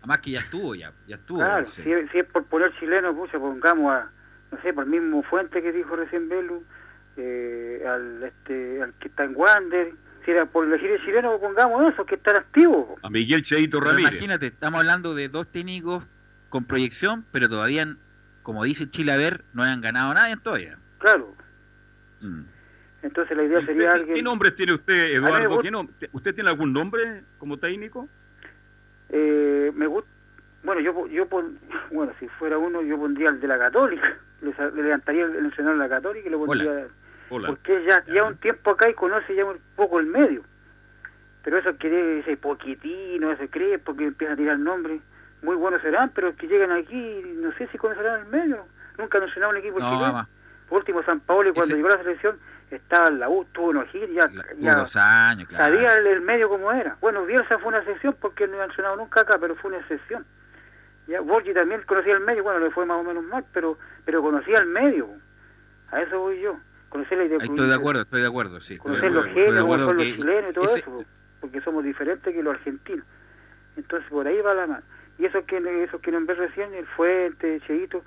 Además 0.00 0.20
que 0.20 0.32
ya 0.32 0.40
estuvo, 0.40 0.74
ya, 0.74 0.92
ya 1.06 1.16
estuvo. 1.16 1.38
Claro, 1.38 1.66
si, 1.72 1.90
es- 1.90 2.10
si 2.10 2.18
es 2.18 2.26
por 2.26 2.44
poner 2.44 2.72
chileno, 2.78 3.14
pucha, 3.16 3.38
pongamos 3.38 3.90
a, 3.92 4.10
no 4.52 4.60
sé, 4.62 4.72
por 4.74 4.84
el 4.84 4.90
mismo 4.90 5.22
Fuente 5.22 5.62
que 5.62 5.72
dijo 5.72 5.96
recién 5.96 6.28
Belu, 6.28 6.62
eh, 7.16 7.82
al, 7.88 8.22
este, 8.22 8.82
al 8.82 8.92
que 8.94 9.08
está 9.08 9.24
en 9.24 9.34
Wander, 9.34 9.92
si 10.24 10.30
era 10.30 10.44
por 10.46 10.66
elegir 10.66 10.90
el 10.90 11.04
chileno, 11.04 11.38
pongamos 11.40 11.92
eso, 11.92 12.04
que 12.04 12.16
están 12.16 12.36
activos. 12.36 12.86
po. 12.86 12.98
A 13.02 13.08
Miguel 13.10 13.42
Cheito 13.44 13.78
Pero 13.78 13.90
Ramírez. 13.92 14.12
imagínate, 14.12 14.46
estamos 14.48 14.80
hablando 14.80 15.14
de 15.14 15.28
dos 15.28 15.50
técnicos 15.50 16.04
con 16.50 16.64
proyección, 16.66 17.24
pero 17.32 17.48
todavía, 17.48 17.86
como 18.42 18.64
dice 18.64 18.90
Chile 18.90 19.12
a 19.12 19.16
ver, 19.16 19.44
no 19.54 19.62
han 19.62 19.80
ganado 19.80 20.12
nadie 20.12 20.36
todavía. 20.36 20.76
Claro, 20.98 21.34
Mm. 22.20 22.42
Entonces 23.04 23.36
la 23.36 23.42
idea 23.44 23.58
¿Usted 23.60 23.72
sería 23.72 23.92
alguien... 23.92 24.14
¿Qué 24.16 24.22
nombres 24.22 24.56
tiene 24.56 24.72
usted, 24.74 25.14
Eduardo? 25.14 25.48
gusta- 25.48 25.62
¿Qué 25.62 25.70
nom- 25.72 26.08
¿Usted 26.12 26.34
tiene 26.34 26.50
algún 26.50 26.72
nombre 26.72 27.22
como 27.38 27.56
técnico? 27.58 28.08
Eh, 29.10 29.70
me 29.74 29.86
gusta, 29.86 30.10
bueno, 30.62 30.80
yo 30.80 31.06
yo 31.08 31.26
pon- 31.28 31.58
bueno, 31.92 32.12
si 32.18 32.26
fuera 32.28 32.58
uno 32.58 32.82
yo 32.82 32.98
pondría 32.98 33.28
el 33.28 33.40
de 33.40 33.46
la 33.48 33.58
Católica, 33.58 34.16
le, 34.40 34.54
levantaría 34.82 35.24
el, 35.26 35.36
entrenador 35.36 35.78
de 35.78 35.84
la 35.88 35.94
Católica 35.94 36.26
y 36.28 36.30
le 36.30 36.36
pondría 36.38 36.86
Hola. 37.30 37.48
porque 37.48 37.84
ya 37.88 38.04
Ya. 38.06 38.24
un 38.24 38.36
tiempo 38.38 38.70
acá 38.70 38.88
y 38.88 38.94
conoce 38.94 39.34
ya 39.34 39.44
un 39.44 39.58
poco 39.76 40.00
el 40.00 40.06
medio. 40.06 40.42
Pero 41.42 41.58
eso 41.58 41.76
quiere 41.76 42.20
ese 42.20 42.38
poquitino, 42.38 43.30
ese 43.32 43.48
cree 43.50 43.78
porque 43.78 44.04
empieza 44.06 44.32
a 44.32 44.36
tirar 44.36 44.58
nombres, 44.58 45.02
muy 45.42 45.56
buenos 45.56 45.82
serán, 45.82 46.10
pero 46.14 46.34
que 46.36 46.46
llegan 46.48 46.72
aquí 46.72 47.22
no 47.36 47.52
sé 47.52 47.66
si 47.68 47.76
conocerán 47.76 48.20
el 48.22 48.26
medio. 48.28 48.64
Nunca 48.96 49.18
entrenado 49.18 49.50
un 49.52 49.58
equipo 49.58 49.78
No, 49.78 49.90
Por 50.68 50.78
último 50.78 51.02
San 51.02 51.20
Paolo 51.20 51.52
cuando 51.52 51.74
Ese- 51.74 51.82
llegó 51.82 51.92
a 51.92 51.98
la 51.98 52.02
selección 52.04 52.38
estaba 52.76 53.08
en 53.08 53.20
la 53.20 53.28
U, 53.28 53.44
tuvo 53.52 53.68
unos 53.68 53.86
hits, 53.94 54.12
ya, 54.12 54.30
ya 54.58 54.74
dos 54.76 54.94
años, 54.96 55.48
claro. 55.48 55.64
sabía 55.74 55.94
el, 55.94 56.06
el 56.06 56.20
medio 56.20 56.48
como 56.48 56.72
era. 56.72 56.96
Bueno, 57.00 57.24
Bielsa 57.24 57.58
fue 57.58 57.68
una 57.68 57.78
excepción 57.78 58.16
porque 58.20 58.46
no 58.46 58.60
ha 58.60 58.64
entrenado 58.64 58.96
nunca 58.96 59.20
acá, 59.22 59.38
pero 59.40 59.54
fue 59.56 59.70
una 59.70 59.80
excepción. 59.80 60.24
Ya 61.06 61.20
Borgi 61.20 61.52
también 61.52 61.82
conocía 61.82 62.14
el 62.14 62.20
medio, 62.20 62.42
bueno, 62.42 62.60
le 62.60 62.70
fue 62.70 62.86
más 62.86 62.98
o 62.98 63.02
menos 63.04 63.24
mal, 63.24 63.44
pero 63.52 63.78
pero 64.04 64.22
conocía 64.22 64.56
el 64.58 64.66
medio. 64.66 65.08
A 65.90 66.00
eso 66.00 66.18
voy 66.18 66.40
yo. 66.40 66.56
Conocer 66.88 67.18
la 67.18 67.24
idea 67.24 67.38
Ahí 67.40 67.48
estoy 67.48 67.68
de 67.68 67.74
acuerdo, 67.74 68.02
estoy 68.02 68.20
de 68.22 68.26
acuerdo, 68.28 68.60
sí. 68.60 68.78
Conocer 68.78 69.10
los 69.12 69.26
acuerdo, 69.26 69.44
genios, 69.46 69.64
acuerdo 69.64 69.86
son 69.86 69.96
los 69.96 70.06
chilenos 70.06 70.50
y 70.50 70.54
todo 70.54 70.76
ese- 70.76 70.78
eso, 70.80 71.04
porque 71.40 71.60
somos 71.60 71.84
diferentes 71.84 72.32
que 72.34 72.42
los 72.42 72.54
argentinos. 72.54 73.04
Entonces 73.76 74.08
por 74.10 74.26
ahí 74.26 74.40
va 74.40 74.54
la 74.54 74.66
mano. 74.66 74.82
Y 75.18 75.26
eso 75.26 75.44
que 75.44 75.58
eso 75.84 76.00
que 76.00 76.10
nombré 76.12 76.34
recién, 76.36 76.72
el 76.74 76.86
Fuente, 76.86 77.60
Cheito, 77.66 78.02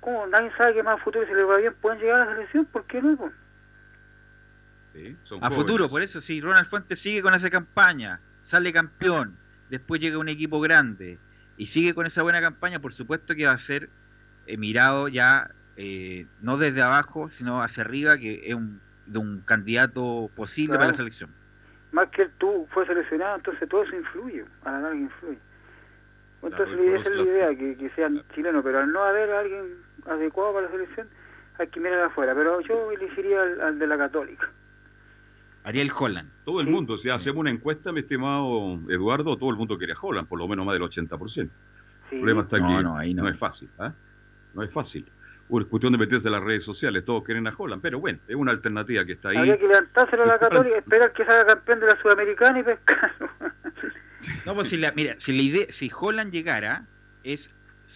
como 0.00 0.26
nadie 0.28 0.50
sabe 0.56 0.74
que 0.74 0.82
más 0.82 1.00
futuro 1.02 1.26
si 1.26 1.34
les 1.34 1.48
va 1.48 1.56
bien 1.56 1.74
pueden 1.80 1.98
llegar 1.98 2.20
a 2.20 2.24
la 2.26 2.32
selección, 2.34 2.66
¿por 2.66 2.84
qué 2.84 3.02
no? 3.02 3.16
po? 3.16 3.30
Sí, 4.98 5.16
son 5.24 5.38
A 5.38 5.48
jóvenes. 5.48 5.64
futuro, 5.64 5.88
por 5.88 6.02
eso, 6.02 6.20
si 6.22 6.40
Ronald 6.40 6.68
Fuentes 6.68 6.98
sigue 7.00 7.22
con 7.22 7.34
esa 7.34 7.48
campaña, 7.50 8.20
sale 8.50 8.72
campeón, 8.72 9.36
después 9.70 10.00
llega 10.00 10.18
un 10.18 10.28
equipo 10.28 10.60
grande 10.60 11.18
y 11.56 11.66
sigue 11.68 11.94
con 11.94 12.06
esa 12.06 12.22
buena 12.22 12.40
campaña, 12.40 12.80
por 12.80 12.92
supuesto 12.94 13.34
que 13.34 13.46
va 13.46 13.52
a 13.52 13.58
ser 13.66 13.88
eh, 14.46 14.56
mirado 14.56 15.08
ya 15.08 15.50
eh, 15.76 16.26
no 16.40 16.56
desde 16.56 16.82
abajo, 16.82 17.30
sino 17.38 17.62
hacia 17.62 17.84
arriba, 17.84 18.18
que 18.18 18.48
es 18.48 18.54
un, 18.54 18.80
de 19.06 19.18
un 19.18 19.40
candidato 19.42 20.30
posible 20.34 20.76
para 20.76 20.90
la 20.90 20.96
selección. 20.96 21.30
Más 21.92 22.08
que 22.10 22.22
él 22.22 22.30
tú 22.38 22.66
fue 22.72 22.84
seleccionado, 22.86 23.36
entonces 23.36 23.68
todo 23.68 23.84
eso 23.84 23.94
influye, 23.96 24.44
a 24.64 24.72
la 24.72 24.80
larga 24.80 24.98
influye. 24.98 25.38
Entonces 26.42 26.78
esa 26.78 27.08
es 27.08 27.16
la 27.16 27.22
idea, 27.22 27.48
que, 27.56 27.76
que 27.76 27.88
sean 27.90 28.22
chilenos, 28.34 28.62
pero 28.64 28.80
al 28.80 28.92
no 28.92 29.02
haber 29.02 29.30
alguien 29.30 29.76
adecuado 30.06 30.54
para 30.54 30.66
la 30.66 30.72
selección, 30.72 31.08
hay 31.58 31.66
que 31.68 31.80
mirar 31.80 32.00
afuera. 32.04 32.34
Pero 32.34 32.60
yo 32.60 32.90
elegiría 32.92 33.42
al, 33.42 33.78
de 33.78 33.86
la 33.86 33.98
Católica. 33.98 34.48
Ariel 35.68 35.92
Holland. 35.94 36.30
Todo 36.46 36.62
el 36.62 36.66
mundo, 36.66 36.96
si 36.96 37.10
hacemos 37.10 37.36
una 37.36 37.50
encuesta, 37.50 37.92
mi 37.92 38.00
estimado 38.00 38.80
Eduardo, 38.88 39.36
todo 39.36 39.50
el 39.50 39.56
mundo 39.56 39.76
quiere 39.76 39.92
a 39.92 39.96
Holland, 40.00 40.26
por 40.26 40.38
lo 40.38 40.48
menos 40.48 40.64
más 40.64 40.72
del 40.72 40.82
80%. 40.82 41.50
El 42.10 42.20
problema 42.20 42.40
está 42.40 42.58
no, 42.58 42.82
no, 42.82 42.96
ahí 42.96 43.12
no. 43.12 43.28
es 43.28 43.38
fácil. 43.38 43.68
¿eh? 43.80 43.90
No 44.54 44.62
es 44.62 44.72
fácil. 44.72 45.04
Es 45.50 45.66
cuestión 45.66 45.92
de 45.92 45.98
meterse 45.98 46.26
en 46.26 46.32
las 46.32 46.42
redes 46.42 46.64
sociales, 46.64 47.04
todos 47.04 47.22
quieren 47.22 47.46
a 47.46 47.54
Holland, 47.54 47.82
pero 47.82 48.00
bueno, 48.00 48.18
es 48.26 48.34
una 48.34 48.50
alternativa 48.50 49.04
que 49.04 49.12
está 49.12 49.28
ahí. 49.28 49.36
Habría 49.36 49.58
que 49.58 49.68
levantárselo 49.68 50.22
a 50.22 50.26
la 50.26 50.38
Católica, 50.38 50.78
esperar 50.78 51.12
que 51.12 51.24
salga 51.26 51.54
campeón 51.54 51.80
de 51.80 51.86
la 51.86 52.00
Sudamericana 52.00 52.60
y 52.60 52.62
pescarlo. 52.62 53.28
No, 54.44 54.54
pues 54.54 54.68
si 54.68 54.76
la, 54.76 54.92
mira, 54.92 55.16
si 55.24 55.32
la 55.32 55.42
idea, 55.42 55.66
si 55.78 55.90
Holland 55.94 56.32
llegara, 56.32 56.84
es 57.24 57.40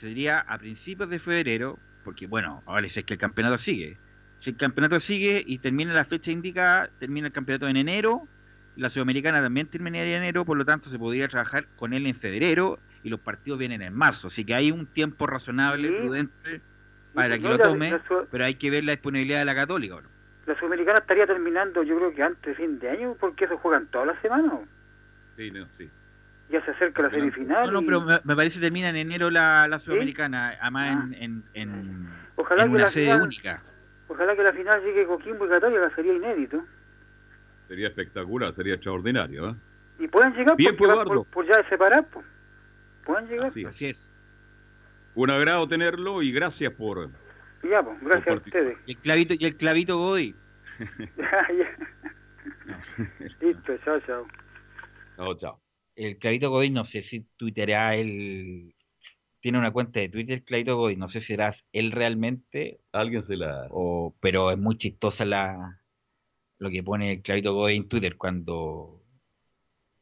sería 0.01 0.41
a 0.41 0.59
principios 0.59 1.09
de 1.09 1.19
febrero, 1.19 1.79
porque 2.05 2.27
bueno, 2.27 2.63
ahora 2.67 2.87
es 2.87 3.05
que 3.05 3.15
el 3.15 3.19
campeonato 3.19 3.63
sigue. 3.63 3.97
Si 4.43 4.51
el 4.51 4.57
campeonato 4.57 5.01
sigue 5.01 5.43
y 5.47 5.59
termina 5.59 5.93
la 5.93 6.05
fecha 6.05 6.31
indicada, 6.31 6.91
termina 6.99 7.29
el 7.29 7.33
campeonato 7.33 7.69
en 7.69 7.77
enero, 7.77 8.27
la 8.77 8.91
Sudamericana 8.91 9.41
también 9.43 9.69
terminaría 9.69 10.17
en 10.17 10.23
enero, 10.23 10.45
por 10.45 10.57
lo 10.57 10.65
tanto 10.65 10.91
se 10.91 10.99
podría 10.99 11.29
trabajar 11.29 11.67
con 11.77 11.93
él 11.93 12.07
en 12.07 12.17
febrero 12.17 12.79
y 13.05 13.11
los 13.11 13.21
partidos 13.21 13.59
vienen 13.59 13.83
en 13.83 13.95
marzo. 13.95 14.29
Así 14.29 14.45
que 14.45 14.55
hay 14.55 14.73
un 14.73 14.87
tiempo 14.87 15.27
razonable, 15.27 15.89
prudente, 15.93 16.61
para 17.15 17.39
que 17.39 17.45
lo 17.45 17.59
tome, 17.59 18.01
pero 18.31 18.45
hay 18.45 18.57
que 18.57 18.71
ver 18.71 18.85
la 18.85 18.93
disponibilidad 18.93 19.41
de 19.41 19.45
la 19.45 19.55
Católica. 19.55 19.97
La 20.47 20.59
Sudamericana 20.59 20.99
estaría 20.99 21.27
terminando, 21.27 21.83
yo 21.85 21.97
creo 21.97 22.13
que 22.13 22.23
antes 22.23 22.43
de 22.43 22.55
fin 22.55 22.79
de 22.81 22.91
año, 22.91 23.17
porque 23.21 23.45
eso 23.45 23.59
juegan 23.59 23.87
todas 23.89 24.09
las 24.09 24.21
semanas. 24.23 24.61
Sí, 25.37 25.51
no, 25.51 25.67
sí 25.79 25.89
ya 26.53 26.63
se 26.67 26.71
acerca 26.73 27.03
la 27.03 27.11
semifinal. 27.11 27.67
No, 27.67 27.81
no, 27.81 27.87
pero 27.87 28.03
me, 28.03 28.37
parece 28.37 28.57
que 28.57 28.61
termina 28.61 28.91
en 28.91 28.97
enero 28.97 29.31
la, 29.31 29.67
la 29.69 29.79
Sudamericana, 29.81 30.55
además 30.61 30.91
en, 31.17 31.43
ah. 31.45 31.51
en, 31.55 31.73
en, 31.73 32.71
una 32.71 32.93
sede 32.93 33.17
única. 33.17 33.63
Ojalá 34.13 34.37
que 34.37 34.43
la 34.43 34.53
final 34.53 34.83
llegue 34.83 35.07
Coquimbo 35.07 35.47
y 35.47 35.49
Católica, 35.49 35.95
sería 35.95 36.13
inédito. 36.13 36.63
Sería 37.69 37.89
espectacular, 37.89 38.55
sería 38.55 38.75
extraordinario. 38.75 39.51
¿eh? 39.51 39.55
Y 40.01 40.09
pueden 40.09 40.35
llegar 40.35 40.57
Bien, 40.57 40.77
por, 40.77 41.05
por, 41.05 41.27
por, 41.27 41.47
ya 41.47 41.67
separar, 41.69 42.07
pues. 42.11 42.27
Pueden 43.05 43.29
llegar. 43.29 43.49
Así, 43.49 43.87
es. 43.87 43.97
Un 45.15 45.31
agrado 45.31 45.69
tenerlo 45.69 46.23
y 46.23 46.33
gracias 46.33 46.73
por... 46.75 47.11
Ya, 47.63 47.83
pues, 47.83 48.01
gracias 48.03 48.35
a 48.35 48.39
ustedes. 48.39 48.79
Y 48.87 48.93
el 48.93 48.99
clavito, 48.99 49.35
y 49.35 49.45
el 49.45 49.57
clavito 49.57 49.97
Godoy. 49.97 50.35
Listo, 53.41 53.77
chao, 53.85 54.01
chao. 54.01 54.27
Chao, 55.17 55.35
chao 55.39 55.63
el 55.97 56.19
Clarito 56.19 56.51
Godoy, 56.51 56.71
no 56.71 56.85
sé 56.87 57.03
si 57.05 57.21
tuiteará 57.37 57.95
él, 57.95 58.75
tiene 59.43 59.59
una 59.59 59.73
cuenta 59.73 60.01
de 60.01 60.09
Twitter, 60.09 60.45
Clarito 60.45 60.77
Godoy, 60.77 60.97
no 60.97 61.11
sé 61.11 61.21
si 61.21 61.27
será 61.27 61.55
él 61.73 61.91
realmente. 61.91 62.79
Alguien 62.93 63.27
se 63.27 63.37
la... 63.37 63.67
O, 63.71 64.15
pero 64.21 64.51
es 64.53 64.57
muy 64.57 64.79
chistosa 64.79 65.25
la 65.25 65.81
lo 66.59 66.71
que 66.71 66.85
pone 66.85 67.13
el 67.15 67.23
Clarito 67.23 67.53
Godoy 67.53 67.75
en 67.75 67.89
Twitter 67.89 68.17
cuando 68.17 69.03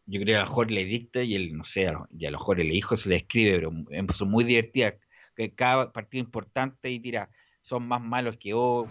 yo 0.05 0.21
creo 0.21 0.27
que 0.27 0.37
a 0.37 0.45
mejor 0.45 0.71
le 0.71 0.85
dicta 0.85 1.23
y 1.23 1.35
él, 1.35 1.57
no 1.57 1.65
sé, 1.65 1.91
y 2.19 2.27
a 2.27 2.31
lo 2.31 2.39
mejor 2.39 2.61
el 2.61 2.71
hijo 2.71 2.99
se 2.99 3.09
le 3.09 3.17
escribe, 3.17 3.57
pero 3.57 3.73
son 4.15 4.31
muy 4.31 4.45
divertidas, 4.45 4.95
que 5.35 5.55
cada 5.55 5.91
partido 5.91 6.23
importante 6.23 6.91
y 6.91 7.01
tira, 7.01 7.31
son 7.63 7.89
más 7.89 8.03
malos 8.03 8.37
que 8.37 8.53
O, 8.53 8.87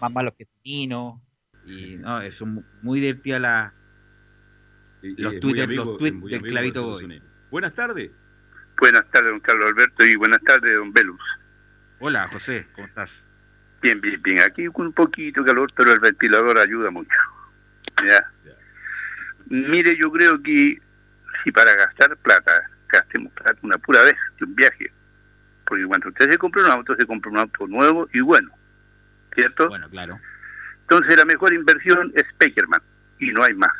más 0.00 0.10
malos 0.10 0.34
que 0.36 0.46
Tino, 0.62 1.22
y 1.66 1.96
no, 1.96 2.20
es 2.20 2.34
muy 2.82 3.00
divertida 3.00 3.38
la 3.38 3.74
los 5.02 5.38
tweets 5.40 6.24
del 6.24 6.42
clavito 6.42 6.98
Buenas 7.50 7.74
tardes. 7.74 8.10
Buenas 8.80 9.06
tardes, 9.10 9.30
don 9.30 9.40
Carlos 9.40 9.66
Alberto, 9.66 10.04
y 10.06 10.16
buenas 10.16 10.40
tardes, 10.42 10.74
don 10.74 10.90
Velus. 10.90 11.20
Hola, 11.98 12.26
José, 12.28 12.66
¿cómo 12.74 12.86
estás? 12.86 13.10
Bien, 13.82 14.00
bien, 14.00 14.20
bien. 14.22 14.40
Aquí 14.40 14.66
con 14.68 14.86
un 14.86 14.92
poquito 14.94 15.44
calor, 15.44 15.70
pero 15.76 15.92
el 15.92 16.00
ventilador 16.00 16.58
ayuda 16.58 16.90
mucho. 16.90 17.18
¿Ya? 18.08 18.26
Mire, 19.50 19.96
yo 19.98 20.10
creo 20.10 20.42
que 20.42 20.80
si 21.44 21.52
para 21.52 21.74
gastar 21.74 22.16
plata, 22.16 22.52
gastemos 22.88 23.30
plata 23.34 23.58
una 23.62 23.76
pura 23.76 24.02
vez 24.02 24.16
de 24.38 24.46
un 24.46 24.54
viaje. 24.54 24.90
Porque 25.66 25.84
cuando 25.84 26.08
usted 26.08 26.30
se 26.30 26.38
compra 26.38 26.64
un 26.64 26.70
auto, 26.70 26.96
se 26.96 27.06
compra 27.06 27.30
un 27.30 27.38
auto 27.38 27.66
nuevo 27.66 28.08
y 28.14 28.20
bueno. 28.20 28.50
¿Cierto? 29.34 29.68
Bueno, 29.68 29.90
claro. 29.90 30.18
Entonces 30.82 31.16
la 31.18 31.26
mejor 31.26 31.52
inversión 31.52 32.12
es 32.14 32.24
Peckerman 32.38 32.80
y 33.18 33.30
no 33.30 33.44
hay 33.44 33.52
más. 33.52 33.72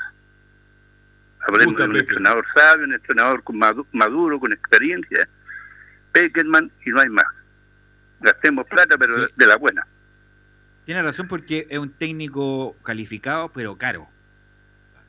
Hablemos 1.47 1.77
de 1.77 1.85
un 1.85 1.97
entrenador 1.97 2.45
sabio, 2.55 2.85
un 2.85 2.95
entrenador 2.95 3.43
maduro, 3.93 4.39
con 4.39 4.53
experiencia, 4.53 5.29
Peckerman 6.13 6.71
y 6.85 6.91
no 6.91 7.01
hay 7.01 7.09
más. 7.09 7.27
Gastemos 8.21 8.67
plata, 8.67 8.97
pero 8.99 9.27
de 9.35 9.47
la 9.47 9.57
buena. 9.57 9.87
Tiene 10.85 11.03
razón 11.03 11.29
porque 11.29 11.67
es 11.71 11.79
un 11.79 11.91
técnico 11.91 12.77
calificado, 12.83 13.51
pero 13.53 13.77
caro. 13.79 14.09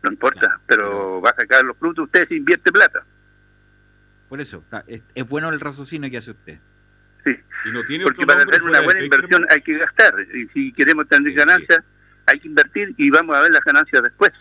No 0.03 0.11
importa, 0.11 0.59
pero 0.65 1.21
va 1.21 1.31
a 1.31 1.35
sacar 1.35 1.63
los 1.63 1.77
frutos, 1.77 2.05
usted 2.05 2.27
se 2.27 2.35
invierte 2.35 2.71
plata. 2.71 3.03
Por 4.29 4.39
eso, 4.39 4.63
es, 4.87 5.27
bueno 5.27 5.49
el 5.49 5.59
raciocinio 5.59 6.09
que 6.09 6.17
hace 6.17 6.31
usted. 6.31 6.59
Sí, 7.25 7.35
porque 8.03 8.25
para 8.25 8.41
hacer 8.41 8.63
una 8.63 8.81
buena 8.81 9.03
inversión 9.03 9.45
hay 9.49 9.61
que 9.61 9.77
gastar. 9.77 10.13
Y 10.33 10.47
si 10.47 10.73
queremos 10.73 11.07
tener 11.07 11.33
ganancias, 11.33 11.83
hay 12.25 12.39
que 12.39 12.47
invertir 12.47 12.95
y 12.97 13.09
vamos 13.09 13.35
a 13.35 13.41
ver 13.41 13.51
las 13.51 13.63
ganancias 13.63 14.01
después. 14.01 14.31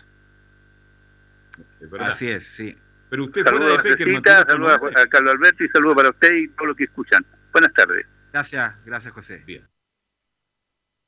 Así 1.99 2.27
es, 2.27 2.43
sí. 2.57 2.75
Pero 3.09 3.25
usted 3.25 3.43
saludos 3.43 3.79
a 3.79 4.45
saludos 4.45 4.79
a, 4.95 5.05
Carlos 5.07 5.33
Alberto 5.33 5.63
y 5.63 5.67
saludos 5.69 5.95
para 5.95 6.09
usted 6.09 6.33
y 6.33 6.47
todos 6.49 6.67
los 6.67 6.77
que 6.77 6.85
escuchan. 6.85 7.25
Buenas 7.51 7.73
tardes. 7.73 8.05
Gracias, 8.31 8.85
gracias 8.85 9.13
José. 9.13 9.43
Bien. 9.45 9.67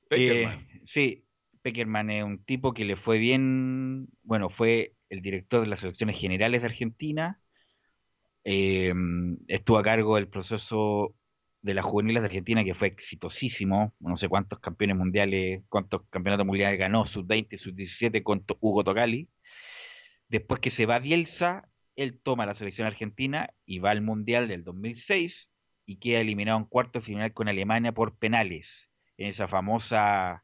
Eh, 0.09 0.84
sí, 0.93 1.26
Peckerman 1.61 2.09
es 2.09 2.24
un 2.24 2.43
tipo 2.43 2.74
que 2.74 2.86
le 2.86 2.97
fue 2.97 3.17
bien, 3.19 4.09
bueno, 4.24 4.49
fue 4.49 4.93
el 5.09 5.21
director 5.21 5.61
de 5.61 5.67
las 5.67 5.82
elecciones 5.82 6.19
generales 6.19 6.61
de 6.61 6.67
Argentina, 6.67 7.39
eh, 8.43 8.93
estuvo 9.47 9.78
a 9.78 9.84
cargo 9.84 10.17
del 10.17 10.28
proceso 10.28 11.15
de 11.61 11.74
las 11.74 11.86
juveniles 11.86 12.21
de 12.21 12.28
Argentina 12.28 12.63
que 12.63 12.76
fue 12.76 12.89
exitosísimo, 12.89 13.93
no 14.01 14.17
sé 14.17 14.28
cuántos 14.28 14.59
campeones 14.59 14.97
mundiales, 14.97 15.63
cuántos 15.69 16.01
campeonatos 16.09 16.45
mundiales 16.45 16.78
ganó, 16.78 17.07
sub-20, 17.07 17.57
sub-17 17.57 18.21
con 18.21 18.43
Hugo 18.59 18.84
Tocali, 18.84 19.30
Después 20.34 20.61
que 20.61 20.71
se 20.71 20.88
va 20.88 20.97
Bielsa, 20.97 21.69
él 21.95 22.19
toma 22.23 22.47
la 22.47 22.55
selección 22.55 22.88
argentina 22.88 23.51
y 23.67 23.77
va 23.77 23.91
al 23.91 24.01
Mundial 24.01 24.47
del 24.47 24.63
2006 24.63 25.31
y 25.86 25.97
queda 25.97 26.21
eliminado 26.21 26.57
en 26.57 26.65
cuarto 26.65 27.03
final 27.03 27.34
con 27.34 27.49
Alemania 27.49 27.91
por 27.91 28.17
penales, 28.17 28.65
en 29.19 29.27
esa 29.27 29.47
famosa 29.47 30.43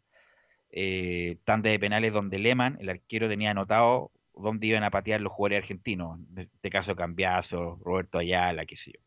eh, 0.70 1.40
tanda 1.44 1.72
de 1.72 1.80
penales 1.80 2.14
donde 2.14 2.38
Lehmann, 2.38 2.78
el 2.80 2.90
arquero, 2.90 3.28
tenía 3.28 3.50
anotado 3.50 4.12
dónde 4.36 4.68
iban 4.68 4.84
a 4.84 4.92
patear 4.92 5.22
los 5.22 5.34
jugadores 5.34 5.64
argentinos, 5.64 6.20
en 6.36 6.44
este 6.54 6.70
caso 6.70 6.96
Cambiazo, 6.96 7.80
Roberto 7.84 8.20
Ayala, 8.20 8.68
qué 8.68 8.78
sé 8.78 8.92
yo. 8.92 9.02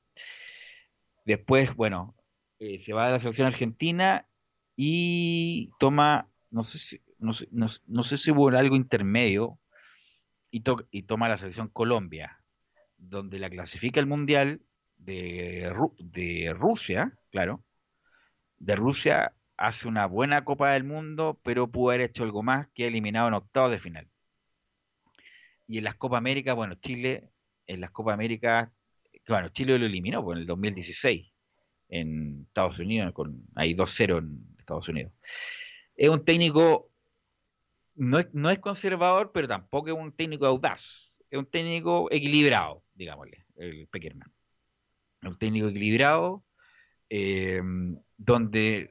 Después, 1.25 1.73
bueno, 1.77 2.17
eh, 2.59 2.83
se 2.85 2.93
va 2.93 3.07
a 3.07 3.11
la 3.11 3.21
selección 3.21 3.47
argentina 3.47 4.27
y 4.75 5.71
toma, 5.79 6.27
no 6.51 6.65
sé 6.65 6.79
si, 6.91 7.01
no 7.21 7.35
sé, 7.35 7.47
no 7.53 8.03
sé 8.03 8.19
si 8.19 8.33
hubo 8.33 8.49
algo 8.49 8.75
intermedio, 8.75 9.61
y, 10.53 10.63
y 10.93 11.03
toma 11.03 11.29
la 11.29 11.39
selección 11.39 11.69
Colombia, 11.69 12.39
donde 12.99 13.41
la 13.41 13.51
clasifica 13.51 13.99
el 13.99 14.07
Mundial 14.07 14.61
de, 14.99 16.53
Rusia, 16.55 17.13
claro, 17.31 17.65
de 18.59 18.77
Rusia 18.77 19.33
hace 19.57 19.89
una 19.89 20.07
buena 20.07 20.45
Copa 20.45 20.73
del 20.73 20.85
Mundo, 20.85 21.41
pero 21.43 21.69
pudo 21.69 21.91
haber 21.91 22.03
hecho 22.03 22.23
algo 22.23 22.43
más 22.43 22.69
que 22.75 22.87
eliminado 22.87 23.29
en 23.29 23.35
octavos 23.35 23.73
de 23.73 23.81
final. 23.81 24.09
Y 25.67 25.79
en 25.79 25.85
las 25.85 25.97
Copa 25.97 26.19
América, 26.19 26.53
bueno, 26.53 26.75
Chile, 26.77 27.31
en 27.67 27.81
las 27.81 27.91
Copa 27.91 28.13
América, 28.13 28.71
bueno, 29.27 29.49
Chile 29.49 29.79
lo 29.79 29.87
eliminó 29.87 30.23
pues, 30.23 30.37
en 30.37 30.43
el 30.43 30.47
2016 30.47 31.33
en 31.89 32.45
Estados 32.49 32.79
Unidos, 32.79 33.13
con 33.13 33.43
ahí 33.55 33.75
2-0 33.75 34.19
en 34.19 34.57
Estados 34.59 34.89
Unidos. 34.89 35.13
Es 35.97 36.09
un 36.09 36.25
técnico 36.25 36.92
no 37.95 38.19
es, 38.19 38.33
no 38.35 38.51
es 38.51 38.59
conservador, 38.61 39.33
pero 39.33 39.49
tampoco 39.49 39.89
es 39.89 39.95
un 39.95 40.13
técnico 40.13 40.47
audaz. 40.47 40.81
Es 41.31 41.39
un 41.39 41.47
técnico 41.47 42.09
equilibrado, 42.11 42.85
digámosle, 42.95 43.45
el 43.57 43.89
Peckerman. 43.89 44.33
Un 45.23 45.39
técnico 45.39 45.69
equilibrado, 45.69 46.45
eh, 47.11 47.61
donde 48.17 48.91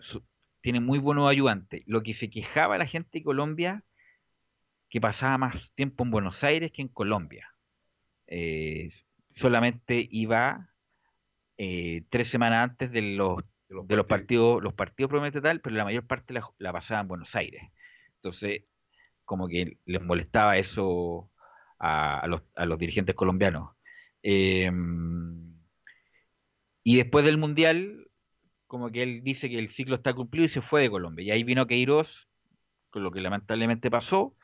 tiene 0.61 0.79
muy 0.79 0.99
buenos 0.99 1.29
ayudantes. 1.29 1.83
Lo 1.87 2.03
que 2.03 2.13
se 2.15 2.29
quejaba 2.29 2.77
la 2.77 2.87
gente 2.87 3.19
de 3.19 3.23
Colombia, 3.23 3.83
que 4.89 5.01
pasaba 5.01 5.37
más 5.37 5.55
tiempo 5.75 6.03
en 6.03 6.11
Buenos 6.11 6.43
Aires 6.43 6.71
que 6.71 6.81
en 6.81 6.89
Colombia. 6.89 7.47
eh, 8.27 8.91
solamente 9.37 10.07
iba 10.11 10.69
eh, 11.57 12.03
tres 12.09 12.29
semanas 12.31 12.69
antes 12.71 12.91
de 12.91 13.01
los, 13.01 13.39
de 13.69 13.95
los, 13.95 14.05
partidos 14.07 14.61
los 14.63 14.73
partidos 14.73 15.09
propiamente 15.09 15.41
tal, 15.41 15.61
pero 15.61 15.75
la 15.75 15.85
mayor 15.85 16.07
parte 16.07 16.33
la, 16.33 16.49
la 16.59 16.73
pasaba 16.73 17.01
en 17.01 17.07
Buenos 17.07 17.33
Aires. 17.35 17.63
Entonces, 18.17 18.63
como 19.31 19.47
que 19.47 19.77
les 19.85 20.01
molestaba 20.01 20.57
eso 20.57 21.31
a, 21.79 22.27
los, 22.27 22.77
dirigentes 22.77 23.15
colombianos. 23.15 23.69
Eh, 24.23 24.69
y 26.83 26.97
después 26.97 27.23
del 27.23 27.37
Mundial, 27.37 28.09
como 28.67 28.91
que 28.91 29.03
él 29.03 29.23
dice 29.23 29.49
que 29.49 29.57
el 29.57 29.73
ciclo 29.73 29.95
está 29.95 30.13
cumplido 30.13 30.47
y 30.47 30.49
se 30.49 30.61
fue 30.61 30.81
de 30.81 30.89
Colombia. 30.89 31.23
Y 31.23 31.31
ahí 31.31 31.43
vino 31.45 31.65
Queiroz, 31.65 32.09
con 32.89 33.03
lo 33.03 33.11
que 33.11 33.21
lamentablemente 33.21 33.89
pasó, 33.89 34.35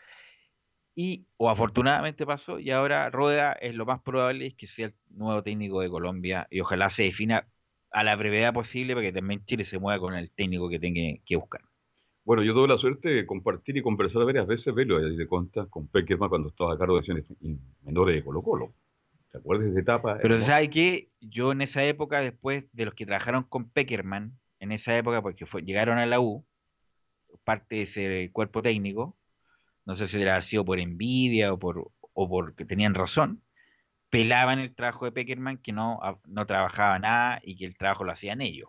y 0.96 1.28
o 1.36 1.50
afortunadamente 1.50 2.26
pasó, 2.26 2.58
y 2.58 2.72
ahora 2.72 3.10
Rueda 3.10 3.54
es 3.60 3.76
lo 3.76 3.86
más 3.86 4.02
probable 4.02 4.48
es 4.48 4.56
que 4.56 4.68
sea 4.68 4.86
el 4.88 4.94
nuevo 5.10 5.44
técnico 5.44 5.82
de 5.82 5.90
Colombia 5.90 6.48
y 6.50 6.62
ojalá 6.62 6.90
se 6.92 7.04
defina 7.04 7.46
a 7.92 8.04
la 8.06 8.16
brevedad 8.16 8.54
posible 8.54 8.94
para 8.94 9.08
que 9.08 9.14
también 9.14 9.46
Chile 9.46 9.66
se 9.66 9.80
mueva 9.80 10.00
con 10.00 10.16
el 10.16 10.32
técnico 10.32 10.70
que 10.70 10.80
tenga 10.80 11.02
que 11.26 11.36
buscar. 11.36 11.62
Bueno, 12.28 12.44
yo 12.44 12.54
tuve 12.54 12.68
la 12.68 12.78
suerte 12.78 13.08
de 13.08 13.26
compartir 13.26 13.78
y 13.78 13.82
conversar 13.82 14.26
varias 14.26 14.46
veces, 14.46 14.76
Velo, 14.76 15.00
de 15.00 15.28
cuenta 15.28 15.66
con 15.68 15.88
Peckerman 15.88 16.28
cuando 16.28 16.50
estaba 16.50 16.74
a 16.74 16.78
cargo 16.78 16.96
de 16.96 17.00
acciones 17.00 17.24
menores 17.86 18.16
de 18.16 18.22
Colo 18.22 18.42
Colo. 18.42 18.74
¿Te 19.32 19.38
acuerdas 19.38 19.68
de 19.68 19.72
esa 19.72 19.80
etapa? 19.80 20.18
Pero 20.22 20.46
¿sabes 20.46 20.70
qué? 20.70 21.08
Yo 21.22 21.54
en 21.54 21.62
esa 21.62 21.86
época, 21.86 22.20
después 22.20 22.66
de 22.74 22.84
los 22.84 22.96
que 22.96 23.06
trabajaron 23.06 23.44
con 23.44 23.70
Peckerman, 23.70 24.34
en 24.60 24.74
esa 24.74 24.98
época, 24.98 25.22
porque 25.22 25.46
fue, 25.46 25.62
llegaron 25.62 26.00
a 26.00 26.06
la 26.06 26.20
U, 26.20 26.44
parte 27.46 27.76
de 27.76 27.82
ese 27.84 28.30
cuerpo 28.34 28.62
técnico, 28.62 29.16
no 29.86 29.96
sé 29.96 30.10
si 30.10 30.22
era 30.22 30.42
sido 30.50 30.66
por 30.66 30.80
envidia 30.80 31.54
o 31.54 31.58
por 31.58 31.92
o 32.12 32.28
porque 32.28 32.66
tenían 32.66 32.94
razón, 32.94 33.42
pelaban 34.10 34.60
el 34.60 34.76
trabajo 34.76 35.06
de 35.06 35.14
Peckerman 35.14 35.60
que 35.60 35.72
no, 35.72 36.02
no 36.26 36.46
trabajaba 36.46 37.00
nada 37.00 37.40
y 37.42 37.56
que 37.56 37.64
el 37.64 37.78
trabajo 37.78 38.04
lo 38.04 38.12
hacían 38.12 38.42
ellos. 38.42 38.68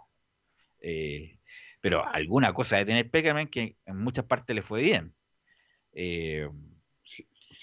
Eh, 0.81 1.38
pero 1.81 2.07
alguna 2.07 2.53
cosa 2.53 2.77
de 2.77 2.85
tener 2.85 3.11
Peckerman 3.11 3.49
que 3.49 3.77
en 3.87 3.97
muchas 3.97 4.25
partes 4.25 4.55
le 4.55 4.63
fue 4.63 4.83
bien. 4.83 5.13
Eh, 5.93 6.49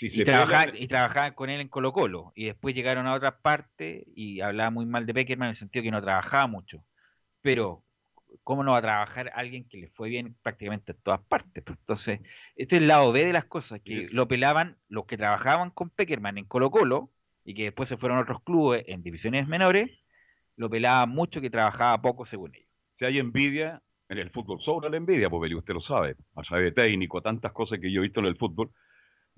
y, 0.01 0.25
trabajaban, 0.25 1.33
con 1.33 1.49
él 1.49 1.61
en 1.61 1.69
Colo 1.69 1.93
Colo 1.93 2.33
y 2.35 2.45
después 2.45 2.75
llegaron 2.75 3.07
a 3.07 3.13
otras 3.13 3.35
partes 3.41 4.03
y 4.13 4.41
hablaba 4.41 4.69
muy 4.69 4.85
mal 4.85 5.05
de 5.05 5.13
Peckerman 5.13 5.49
en 5.49 5.51
el 5.51 5.59
sentido 5.59 5.83
que 5.83 5.91
no 5.91 6.01
trabajaba 6.01 6.47
mucho. 6.47 6.83
Pero, 7.41 7.83
¿cómo 8.43 8.63
no 8.63 8.71
va 8.71 8.79
a 8.79 8.81
trabajar 8.81 9.31
alguien 9.35 9.67
que 9.69 9.77
le 9.77 9.89
fue 9.89 10.09
bien 10.09 10.35
prácticamente 10.41 10.91
en 10.91 10.97
todas 11.01 11.21
partes? 11.21 11.63
Pues, 11.63 11.77
entonces, 11.79 12.19
este 12.55 12.75
es 12.75 12.81
el 12.81 12.87
lado 12.87 13.11
B 13.11 13.25
de 13.25 13.33
las 13.33 13.45
cosas, 13.45 13.81
que 13.81 14.09
lo 14.11 14.27
pelaban 14.27 14.77
los 14.89 15.05
que 15.05 15.17
trabajaban 15.17 15.71
con 15.71 15.89
Peckerman 15.89 16.37
en 16.37 16.45
Colo 16.45 16.71
Colo 16.71 17.09
y 17.45 17.53
que 17.53 17.63
después 17.63 17.87
se 17.87 17.97
fueron 17.97 18.17
a 18.17 18.21
otros 18.21 18.43
clubes 18.43 18.83
en 18.87 19.03
divisiones 19.03 19.47
menores, 19.47 19.89
lo 20.57 20.69
pelaban 20.69 21.09
mucho 21.09 21.41
que 21.41 21.49
trabajaba 21.49 22.01
poco 22.01 22.25
según 22.25 22.55
ellos. 22.55 22.69
Si 22.97 23.05
hay 23.05 23.19
envidia, 23.19 23.81
en 24.09 24.17
el 24.17 24.29
fútbol 24.29 24.61
sobra 24.61 24.89
la 24.89 24.97
envidia, 24.97 25.29
porque 25.29 25.53
usted 25.55 25.73
lo 25.73 25.81
sabe, 25.81 26.15
allá 26.35 26.57
de 26.57 26.71
técnico, 26.71 27.21
tantas 27.21 27.51
cosas 27.51 27.79
que 27.79 27.91
yo 27.91 28.01
he 28.01 28.03
visto 28.03 28.19
en 28.19 28.27
el 28.27 28.37
fútbol, 28.37 28.71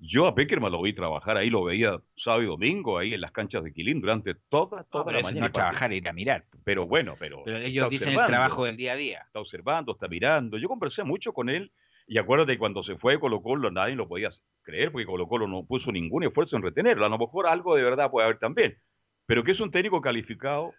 yo 0.00 0.26
a 0.26 0.34
Peckerman 0.34 0.70
lo 0.70 0.80
vi 0.80 0.92
trabajar 0.92 1.36
ahí, 1.36 1.50
lo 1.50 1.64
veía 1.64 2.00
sábado 2.16 2.42
y 2.42 2.46
domingo 2.46 2.98
ahí 2.98 3.14
en 3.14 3.20
las 3.20 3.32
canchas 3.32 3.64
de 3.64 3.72
Quilín 3.72 4.00
durante 4.00 4.34
toda, 4.48 4.84
toda 4.84 5.12
la 5.12 5.22
mañana. 5.22 5.46
No 5.46 5.52
trabajar, 5.52 5.92
ir 5.92 6.08
a 6.08 6.12
mirar. 6.12 6.44
Pero 6.62 6.86
bueno, 6.86 7.16
pero. 7.18 7.42
Pero 7.44 7.58
ellos 7.58 7.90
dicen 7.90 8.10
el 8.10 8.26
trabajo 8.26 8.64
del 8.64 8.76
día 8.76 8.92
a 8.92 8.96
día. 8.96 9.22
Está 9.26 9.40
observando, 9.40 9.92
está 9.92 10.06
mirando. 10.06 10.56
Yo 10.56 10.68
conversé 10.68 11.02
mucho 11.02 11.32
con 11.32 11.48
él 11.48 11.72
y 12.06 12.18
acuérdate 12.18 12.56
cuando 12.58 12.84
se 12.84 12.96
fue 12.96 13.18
Colo 13.18 13.42
Colo 13.42 13.72
nadie 13.72 13.96
lo 13.96 14.06
podía 14.06 14.30
creer 14.62 14.92
porque 14.92 15.06
Colo 15.06 15.26
Colo 15.26 15.48
no 15.48 15.64
puso 15.66 15.90
ningún 15.90 16.22
esfuerzo 16.22 16.56
en 16.56 16.62
retenerlo. 16.62 17.04
A 17.04 17.08
lo 17.08 17.18
mejor 17.18 17.48
algo 17.48 17.74
de 17.74 17.82
verdad 17.82 18.10
puede 18.10 18.26
haber 18.26 18.38
también. 18.38 18.78
Pero 19.26 19.42
que 19.42 19.50
es 19.50 19.60
un 19.60 19.72
técnico 19.72 20.00
calificado, 20.00 20.72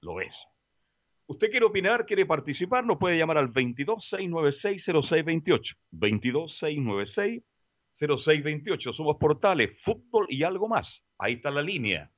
lo 0.00 0.20
es. 0.22 0.34
¿Usted 1.26 1.50
quiere 1.50 1.66
opinar, 1.66 2.06
quiere 2.06 2.26
participar? 2.26 2.84
Nos 2.84 2.98
puede 2.98 3.16
llamar 3.16 3.38
al 3.38 3.52
226960628. 3.52 5.76
22696 5.90 7.42
0628. 7.98 8.92
Somos 8.92 9.16
portales, 9.16 9.70
fútbol 9.84 10.26
y 10.28 10.42
algo 10.42 10.68
más. 10.68 10.86
Ahí 11.18 11.34
está 11.34 11.50
la 11.50 11.62
línea. 11.62 12.10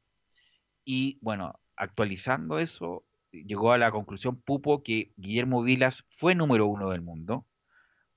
y, 0.84 1.18
bueno, 1.22 1.60
actualizando 1.76 2.60
eso, 2.60 3.04
llegó 3.32 3.72
a 3.72 3.78
la 3.78 3.92
conclusión 3.92 4.42
Pupo 4.42 4.84
que 4.84 5.12
Guillermo 5.18 5.64
Vilas 5.64 5.96
fue 6.20 6.36
número 6.36 6.68
uno 6.68 6.92
del 6.92 7.02
mundo. 7.02 7.46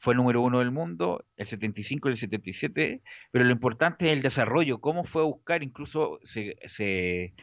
Fue 0.00 0.14
número 0.14 0.42
uno 0.42 0.60
del 0.60 0.70
mundo, 0.70 1.24
el 1.36 1.48
75 1.48 2.08
y 2.08 2.12
el 2.12 2.18
77, 2.18 3.02
pero 3.32 3.44
lo 3.44 3.50
importante 3.52 4.06
es 4.06 4.12
el 4.12 4.22
desarrollo, 4.22 4.80
cómo 4.80 5.04
fue 5.04 5.22
a 5.22 5.26
buscar, 5.26 5.62
incluso 5.62 6.20
se, 6.32 6.56
se 6.76 7.34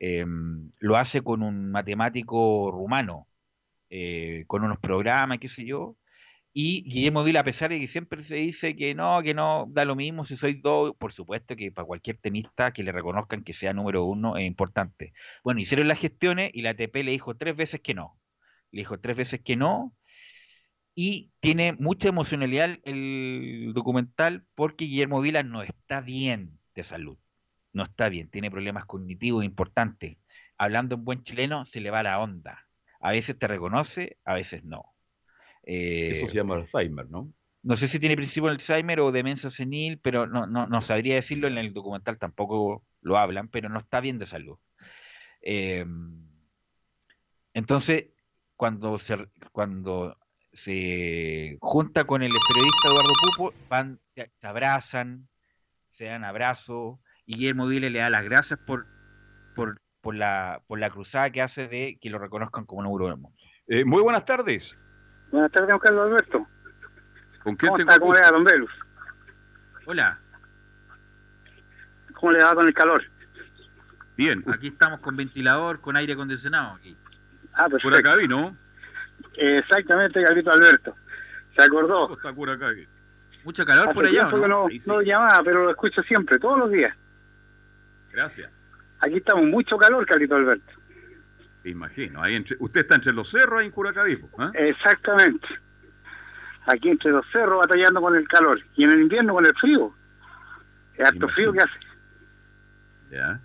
em, 0.00 0.70
lo 0.78 0.96
hace 0.96 1.22
con 1.22 1.42
un 1.42 1.70
matemático 1.70 2.70
rumano, 2.70 3.28
eh, 3.90 4.44
con 4.46 4.64
unos 4.64 4.78
programas, 4.80 5.38
qué 5.38 5.48
sé 5.48 5.64
yo, 5.66 5.96
y 6.54 6.82
Guillermo 6.84 7.24
Vila, 7.24 7.40
a 7.40 7.44
pesar 7.44 7.70
de 7.70 7.80
que 7.80 7.88
siempre 7.88 8.24
se 8.24 8.34
dice 8.34 8.76
que 8.76 8.94
no, 8.94 9.22
que 9.22 9.32
no 9.32 9.66
da 9.70 9.86
lo 9.86 9.96
mismo 9.96 10.26
si 10.26 10.36
soy 10.36 10.54
dos, 10.60 10.94
por 10.96 11.14
supuesto 11.14 11.56
que 11.56 11.72
para 11.72 11.86
cualquier 11.86 12.18
tenista 12.18 12.72
que 12.72 12.82
le 12.82 12.92
reconozcan 12.92 13.42
que 13.42 13.54
sea 13.54 13.72
número 13.72 14.04
uno 14.04 14.36
es 14.36 14.46
importante. 14.46 15.14
Bueno, 15.44 15.60
hicieron 15.60 15.88
las 15.88 15.98
gestiones 15.98 16.50
y 16.52 16.60
la 16.62 16.70
ATP 16.70 16.94
le 16.96 17.12
dijo 17.12 17.36
tres 17.36 17.56
veces 17.56 17.80
que 17.80 17.94
no. 17.94 18.18
Le 18.70 18.80
dijo 18.82 19.00
tres 19.00 19.16
veces 19.16 19.40
que 19.42 19.56
no. 19.56 19.94
Y 20.94 21.30
tiene 21.40 21.72
mucha 21.72 22.08
emocionalidad 22.08 22.78
el 22.84 23.72
documental 23.74 24.44
porque 24.54 24.84
Guillermo 24.84 25.20
Vila 25.20 25.42
no 25.42 25.62
está 25.62 26.00
bien 26.00 26.58
de 26.74 26.84
salud. 26.84 27.16
No 27.72 27.84
está 27.84 28.10
bien, 28.10 28.28
tiene 28.30 28.50
problemas 28.50 28.84
cognitivos 28.84 29.44
importantes. 29.44 30.18
Hablando 30.58 30.96
en 30.96 31.04
buen 31.04 31.24
chileno, 31.24 31.64
se 31.66 31.80
le 31.80 31.90
va 31.90 32.02
la 32.02 32.20
onda. 32.20 32.66
A 33.00 33.12
veces 33.12 33.38
te 33.38 33.48
reconoce, 33.48 34.18
a 34.24 34.34
veces 34.34 34.64
no. 34.64 34.84
Eso 35.62 36.28
se 36.28 36.34
llama 36.34 36.56
Alzheimer, 36.56 37.08
¿no? 37.08 37.32
No 37.62 37.76
sé 37.76 37.88
si 37.88 37.98
tiene 37.98 38.16
principio 38.16 38.50
de 38.50 38.56
Alzheimer 38.56 39.00
o 39.00 39.12
demencia 39.12 39.50
senil, 39.52 39.98
pero 40.02 40.26
no, 40.26 40.46
no, 40.46 40.66
no 40.66 40.82
sabría 40.82 41.14
decirlo, 41.14 41.46
en 41.46 41.58
el 41.58 41.72
documental 41.72 42.18
tampoco 42.18 42.84
lo 43.00 43.16
hablan, 43.16 43.48
pero 43.48 43.68
no 43.68 43.78
está 43.78 44.00
bien 44.00 44.18
de 44.18 44.26
salud. 44.26 44.58
Eh, 45.40 45.86
entonces, 47.54 48.06
cuando 48.56 48.98
se, 49.00 49.16
cuando 49.52 50.16
se 50.64 51.56
junta 51.60 52.04
con 52.04 52.22
el 52.22 52.30
periodista 52.30 52.88
Eduardo 52.88 53.12
Pupo, 53.36 53.54
van, 53.68 53.98
se, 54.14 54.30
abrazan, 54.42 55.28
se 55.96 56.04
dan 56.04 56.24
abrazos, 56.24 56.98
y 57.26 57.36
Guillermo 57.36 57.66
Vile 57.66 57.90
le 57.90 58.00
da 58.00 58.10
las 58.10 58.24
gracias 58.24 58.58
por, 58.66 58.86
por, 59.54 59.80
por, 60.00 60.14
la, 60.14 60.60
por 60.66 60.78
la 60.78 60.90
cruzada 60.90 61.30
que 61.30 61.42
hace 61.42 61.68
de 61.68 61.98
que 62.00 62.10
lo 62.10 62.18
reconozcan 62.18 62.64
como 62.66 62.80
un 62.80 62.86
euro 62.86 63.06
del 63.06 63.16
mundo. 63.16 63.38
Eh, 63.68 63.84
muy 63.84 64.02
buenas 64.02 64.24
tardes. 64.24 64.62
Buenas 65.30 65.50
tardes, 65.52 65.70
don 65.70 65.78
Carlos 65.78 66.06
Alberto. 66.06 66.46
¿Con 67.42 67.56
quién 67.56 67.70
¿Cómo 67.70 67.78
tengo 67.78 67.90
está? 67.90 68.00
¿Cómo 68.00 68.14
le 68.14 68.20
va, 68.20 68.30
don 68.30 68.44
Velus? 68.44 68.70
Hola, 69.86 70.18
¿Cómo 72.22 72.32
le 72.32 72.44
va 72.44 72.54
con 72.54 72.68
el 72.68 72.74
calor? 72.74 73.02
Bien, 74.16 74.44
aquí 74.46 74.68
estamos 74.68 75.00
con 75.00 75.16
ventilador, 75.16 75.80
con 75.80 75.96
aire 75.96 76.12
acondicionado 76.12 76.76
aquí. 76.76 76.96
Ah, 77.52 77.64
por 77.68 77.80
perfecto. 77.80 78.10
acá 78.10 78.26
¿no? 78.28 78.56
Exactamente, 79.36 80.22
Carlito 80.22 80.50
Alberto. 80.50 80.94
Se 81.56 81.62
acordó. 81.62 82.08
Mucho 83.44 83.64
calor 83.64 83.86
Hace 83.86 83.94
por 83.94 84.04
allá, 84.06 84.12
tiempo 84.28 84.36
¿o 84.36 84.40
que 84.42 84.48
¿no? 84.48 84.62
no, 84.64 84.68
sí. 84.68 84.82
no 84.86 85.00
llamaba, 85.02 85.40
pero 85.44 85.64
lo 85.64 85.70
escucho 85.70 86.00
siempre, 86.02 86.38
todos 86.38 86.58
los 86.58 86.70
días. 86.70 86.96
Gracias. 88.12 88.50
Aquí 89.00 89.16
estamos, 89.16 89.44
mucho 89.46 89.76
calor, 89.76 90.06
Carlito 90.06 90.36
Alberto. 90.36 90.72
Te 91.62 91.70
imagino. 91.70 92.22
Ahí 92.22 92.36
entre- 92.36 92.56
usted 92.60 92.80
está 92.82 92.94
entre 92.96 93.12
los 93.12 93.28
cerros 93.30 93.60
ahí 93.60 93.66
en 93.66 93.72
Curacaví, 93.72 94.16
po, 94.16 94.28
¿ah? 94.38 94.50
Exactamente. 94.54 95.46
Aquí 96.66 96.88
entre 96.88 97.10
los 97.10 97.26
cerros 97.32 97.58
batallando 97.60 98.00
con 98.00 98.14
el 98.14 98.26
calor. 98.28 98.60
Y 98.76 98.84
en 98.84 98.90
el 98.90 99.00
invierno 99.02 99.34
con 99.34 99.44
el 99.44 99.54
frío. 99.54 99.92
Es 100.94 101.06
harto 101.08 101.28
frío 101.30 101.52
que 101.52 101.60
hace. 101.60 101.72
Ya. 103.10 103.40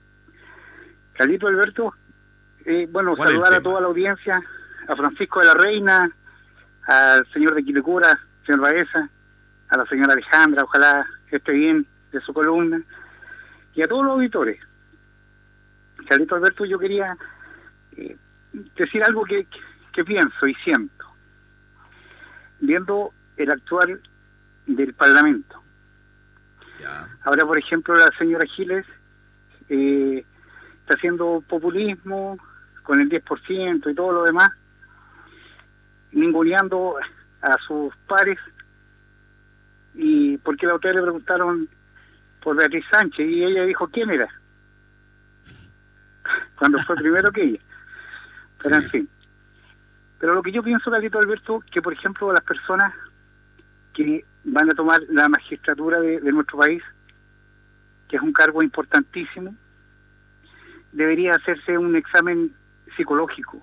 Carlito 1.13 1.47
Alberto, 1.47 1.93
eh, 2.65 2.87
bueno, 2.91 3.15
¿Cuál 3.15 3.29
es 3.29 3.35
el 3.35 3.41
saludar 3.41 3.59
a 3.59 3.63
toda 3.63 3.81
la 3.81 3.87
audiencia, 3.87 4.41
a 4.87 4.95
Francisco 4.95 5.39
de 5.39 5.45
la 5.47 5.53
Reina, 5.53 6.09
al 6.87 7.25
señor 7.33 7.55
de 7.55 7.63
Quilicura, 7.63 8.19
señor 8.45 8.61
Baeza, 8.61 9.09
a 9.69 9.77
la 9.77 9.85
señora 9.85 10.13
Alejandra, 10.13 10.63
ojalá 10.63 11.05
esté 11.29 11.51
bien 11.51 11.85
de 12.11 12.21
su 12.21 12.33
columna, 12.33 12.81
y 13.73 13.81
a 13.81 13.87
todos 13.87 14.03
los 14.05 14.13
auditores. 14.13 14.59
Carlito 16.07 16.35
Alberto, 16.35 16.63
yo 16.65 16.79
quería 16.79 17.17
eh, 17.97 18.15
decir 18.75 19.03
algo 19.03 19.23
que, 19.25 19.45
que- 19.45 19.59
que 19.91 20.05
pienso 20.05 20.47
y 20.47 20.53
siento, 20.63 21.05
viendo 22.59 23.11
el 23.35 23.51
actuar 23.51 23.99
del 24.67 24.93
Parlamento. 24.93 25.61
Ahora, 27.23 27.45
por 27.45 27.57
ejemplo, 27.57 27.95
la 27.95 28.09
señora 28.17 28.45
Giles 28.45 28.85
eh, 29.69 30.23
está 30.81 30.93
haciendo 30.93 31.43
populismo 31.49 32.37
con 32.83 33.01
el 33.01 33.09
10% 33.09 33.91
y 33.91 33.95
todo 33.95 34.11
lo 34.11 34.23
demás, 34.23 34.51
ninguneando 36.17 36.95
a 37.41 37.57
sus 37.67 37.95
pares. 38.07 38.39
Y 39.93 40.37
porque 40.39 40.65
la 40.65 40.75
otra 40.75 40.91
le 40.91 41.01
preguntaron 41.01 41.69
por 42.41 42.57
Beatriz 42.57 42.85
Sánchez 42.91 43.27
y 43.27 43.43
ella 43.43 43.63
dijo 43.63 43.87
quién 43.87 44.09
era, 44.09 44.27
cuando 46.59 46.83
fue 46.83 46.95
primero 46.95 47.31
que 47.31 47.43
ella. 47.43 47.59
Pero 48.61 48.75
en 48.75 48.89
fin. 48.89 49.09
Pero 50.19 50.33
lo 50.33 50.41
que 50.41 50.51
yo 50.51 50.63
pienso, 50.63 50.89
Carlito 50.89 51.19
Alberto, 51.19 51.63
que 51.71 51.81
por 51.81 51.93
ejemplo 51.93 52.33
las 52.33 52.43
personas 52.43 52.93
que 53.93 54.25
van 54.43 54.69
a 54.69 54.73
tomar 54.73 55.01
la 55.09 55.29
magistratura 55.29 55.99
de, 55.99 56.19
de 56.19 56.31
nuestro 56.31 56.57
país, 56.57 56.81
que 58.07 58.15
es 58.15 58.21
un 58.21 58.33
cargo 58.33 58.63
importantísimo, 58.63 59.55
debería 60.91 61.35
hacerse 61.35 61.77
un 61.77 61.95
examen 61.95 62.51
psicológico, 62.95 63.61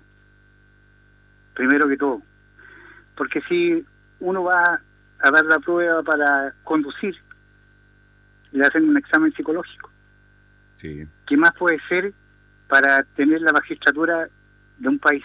primero 1.54 1.88
que 1.88 1.96
todo. 1.96 2.22
Porque 3.16 3.40
si 3.42 3.84
uno 4.20 4.44
va 4.44 4.80
a 5.20 5.30
dar 5.30 5.44
la 5.44 5.58
prueba 5.58 6.02
para 6.02 6.54
conducir, 6.64 7.14
le 8.52 8.64
hacen 8.64 8.88
un 8.88 8.96
examen 8.96 9.32
psicológico. 9.32 9.90
Sí. 10.80 11.06
¿Qué 11.26 11.36
más 11.36 11.52
puede 11.54 11.78
ser 11.88 12.12
para 12.68 13.02
tener 13.16 13.40
la 13.40 13.52
magistratura 13.52 14.28
de 14.78 14.88
un 14.88 14.98
país 14.98 15.24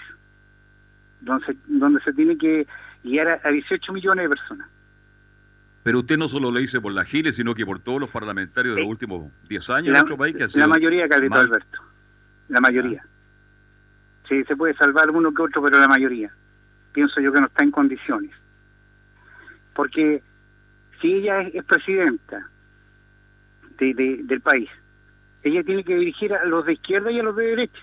donde 1.22 1.46
se, 1.46 1.56
donde 1.68 2.02
se 2.02 2.14
tiene 2.14 2.38
que 2.38 2.68
guiar 3.04 3.28
a, 3.28 3.42
a 3.44 3.52
18 3.52 3.94
millones 3.94 4.26
de 4.26 4.30
personas? 4.30 4.70
Pero 5.84 6.00
usted 6.00 6.18
no 6.18 6.28
solo 6.28 6.52
lo 6.52 6.60
dice 6.60 6.82
por 6.82 6.92
la 6.92 7.06
Giles, 7.06 7.36
sino 7.36 7.56
que 7.56 7.66
por 7.66 7.80
todos 7.80 8.00
los 8.00 8.10
parlamentarios 8.10 8.76
de 8.76 8.82
los 8.82 8.90
últimos 8.90 9.32
10 9.48 9.70
años 9.70 9.94
la, 9.94 10.00
en 10.00 10.06
nuestro 10.06 10.18
país 10.18 10.36
que 10.36 10.44
la 10.44 10.50
sido 10.50 10.68
mayoría, 10.68 11.08
Carlito 11.08 11.40
Alberto. 11.40 11.82
La 12.50 12.60
mayoría. 12.60 13.04
Sí, 14.28 14.44
se 14.44 14.56
puede 14.56 14.74
salvar 14.76 15.10
uno 15.10 15.34
que 15.34 15.42
otro, 15.42 15.64
pero 15.64 15.80
la 15.80 15.88
mayoría. 15.88 16.32
Pienso 16.94 17.22
yo 17.22 17.32
que 17.32 17.40
no 17.42 17.48
está 17.48 17.64
en 17.64 17.72
condiciones. 17.72 18.32
Porque 19.74 20.22
si 21.00 21.14
ella 21.14 21.42
es, 21.42 21.56
es 21.56 21.64
presidenta 21.64 22.50
de- 23.78 23.94
de- 23.94 24.20
del 24.24 24.42
país, 24.42 24.70
ella 25.44 25.64
tiene 25.64 25.84
que 25.84 25.96
dirigir 25.96 26.34
a 26.34 26.44
los 26.46 26.66
de 26.66 26.74
izquierda 26.74 27.12
y 27.12 27.20
a 27.20 27.24
los 27.24 27.36
de 27.36 27.46
derecha. 27.46 27.82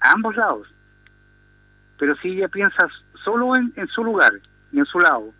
A 0.00 0.12
ambos 0.12 0.34
lados. 0.36 0.68
Pero 1.98 2.16
si 2.16 2.30
ella 2.30 2.48
piensa 2.48 2.88
solo 3.22 3.54
en, 3.56 3.72
en 3.76 3.86
su 3.88 4.02
lugar 4.02 4.32
y 4.72 4.78
en 4.80 4.84
su 4.86 4.98
lado, 4.98 5.32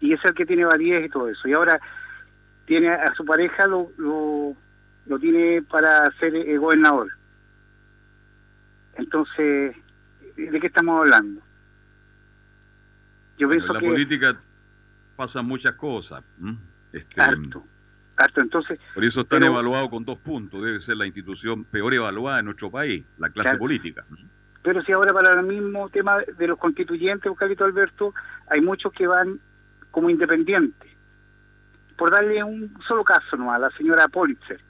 y 0.00 0.12
es 0.12 0.24
el 0.24 0.34
que 0.34 0.44
tiene 0.44 0.64
validez 0.64 1.06
y 1.06 1.08
todo 1.08 1.28
eso, 1.28 1.46
y 1.48 1.52
ahora 1.52 1.80
tiene 2.66 2.90
a 2.90 3.14
su 3.14 3.24
pareja, 3.24 3.66
lo, 3.66 3.90
lo, 3.96 4.56
lo 5.06 5.18
tiene 5.18 5.62
para 5.62 6.10
ser 6.18 6.34
eh, 6.34 6.56
gobernador. 6.58 7.08
Entonces, 8.96 9.76
¿de 10.36 10.60
qué 10.60 10.66
estamos 10.66 11.00
hablando? 11.00 11.40
Yo 13.38 13.48
pienso 13.48 13.66
en 13.68 13.72
la 13.74 13.80
que 13.80 13.86
política 13.88 14.36
pasan 15.16 15.46
muchas 15.46 15.74
cosas. 15.74 16.22
Este, 16.92 17.20
harto, 17.20 17.64
harto. 18.16 18.40
Entonces, 18.40 18.78
Por 18.94 19.04
eso 19.04 19.20
están 19.22 19.40
Pero- 19.40 19.52
evaluados 19.52 19.90
con 19.90 20.04
dos 20.04 20.18
puntos. 20.18 20.62
Debe 20.62 20.80
ser 20.80 20.96
la 20.96 21.06
institución 21.06 21.64
peor 21.64 21.92
evaluada 21.94 22.38
en 22.40 22.44
nuestro 22.46 22.70
país, 22.70 23.04
la 23.18 23.28
clase 23.30 23.44
Claro. 23.50 23.58
política. 23.58 24.04
Pero 24.62 24.82
si 24.82 24.92
ahora 24.92 25.12
para 25.12 25.38
el 25.40 25.46
mismo 25.46 25.88
tema 25.90 26.18
de 26.20 26.46
los 26.46 26.58
constituyentes, 26.58 27.30
Carlito 27.36 27.64
Alberto, 27.64 28.14
hay 28.48 28.60
muchos 28.60 28.92
que 28.92 29.06
van 29.06 29.40
como 29.90 30.08
independientes. 30.10 30.90
Por 31.96 32.10
darle 32.10 32.42
un 32.42 32.72
solo 32.88 33.04
caso 33.04 33.36
nomás, 33.36 33.60
la 33.60 33.70
señora 33.72 34.08
Politzer, 34.08 34.60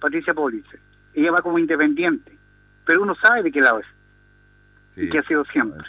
Patricia 0.00 0.32
Politzer. 0.34 0.80
Ella 1.14 1.30
va 1.32 1.38
como 1.42 1.58
independiente, 1.58 2.36
pero 2.84 3.02
uno 3.02 3.14
sabe 3.16 3.42
de 3.42 3.52
qué 3.52 3.60
lado 3.60 3.80
es 3.80 3.86
Sí. 4.96 5.02
y 5.02 5.10
que 5.10 5.18
ha 5.18 5.22
sido 5.22 5.44
siempre. 5.44 5.88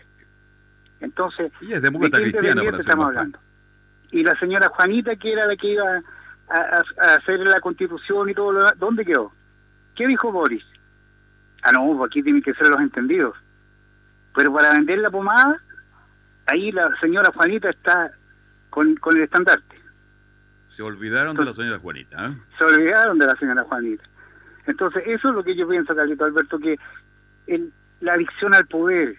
Entonces, 0.99 1.51
Ella 1.61 1.77
es 1.77 1.81
¿de 1.81 1.87
demócrata 1.89 2.17
qué 2.19 2.31
ser 2.31 2.79
estamos 2.79 3.07
hablando? 3.07 3.39
Y 4.11 4.23
la 4.23 4.37
señora 4.39 4.69
Juanita, 4.69 5.15
que 5.15 5.33
era 5.33 5.45
la 5.47 5.55
que 5.55 5.67
iba 5.73 5.83
a, 6.49 6.55
a- 6.57 6.83
a 7.07 7.15
hacer 7.15 7.39
la 7.39 7.59
constitución 7.59 8.29
y 8.29 8.33
todo 8.33 8.51
lo 8.51 8.71
¿dónde 8.77 9.03
quedó? 9.05 9.31
¿Qué 9.95 10.07
dijo 10.07 10.31
Boris? 10.31 10.63
Ah, 11.63 11.71
no, 11.71 11.95
pues 11.97 12.09
aquí 12.11 12.21
tienen 12.23 12.41
que 12.43 12.53
ser 12.53 12.67
los 12.69 12.79
entendidos. 12.79 13.35
Pero 14.35 14.53
para 14.53 14.71
vender 14.73 14.99
la 14.99 15.09
pomada, 15.09 15.59
ahí 16.45 16.71
la 16.71 16.89
señora 17.01 17.31
Juanita 17.33 17.69
está 17.69 18.11
con, 18.69 18.95
con 18.97 19.17
el 19.17 19.23
estandarte. 19.23 19.75
Se 20.75 20.83
olvidaron 20.83 21.35
de 21.35 21.45
la 21.45 21.53
señora 21.53 21.79
Juanita. 21.79 22.27
¿eh? 22.27 22.37
Se 22.57 22.63
olvidaron 22.63 23.17
de 23.17 23.25
la 23.25 23.35
señora 23.35 23.63
Juanita. 23.63 24.03
Entonces, 24.67 25.03
eso 25.07 25.29
es 25.29 25.35
lo 25.35 25.43
que 25.43 25.55
yo 25.55 25.67
pienso, 25.67 25.95
Carlito 25.95 26.25
Alberto, 26.25 26.59
que 26.59 26.77
el- 27.47 27.71
la 28.01 28.13
adicción 28.13 28.53
al 28.53 28.67
poder 28.67 29.17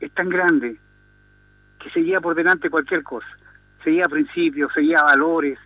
es 0.00 0.12
tan 0.12 0.28
grande 0.28 0.78
que 1.78 1.90
se 1.90 2.00
lleva 2.00 2.20
por 2.20 2.34
delante 2.34 2.70
cualquier 2.70 3.02
cosa. 3.02 3.26
Se 3.84 3.90
lleva 3.90 4.08
principios, 4.08 4.72
se 4.72 4.82
lleva 4.82 5.02
valores. 5.02 5.58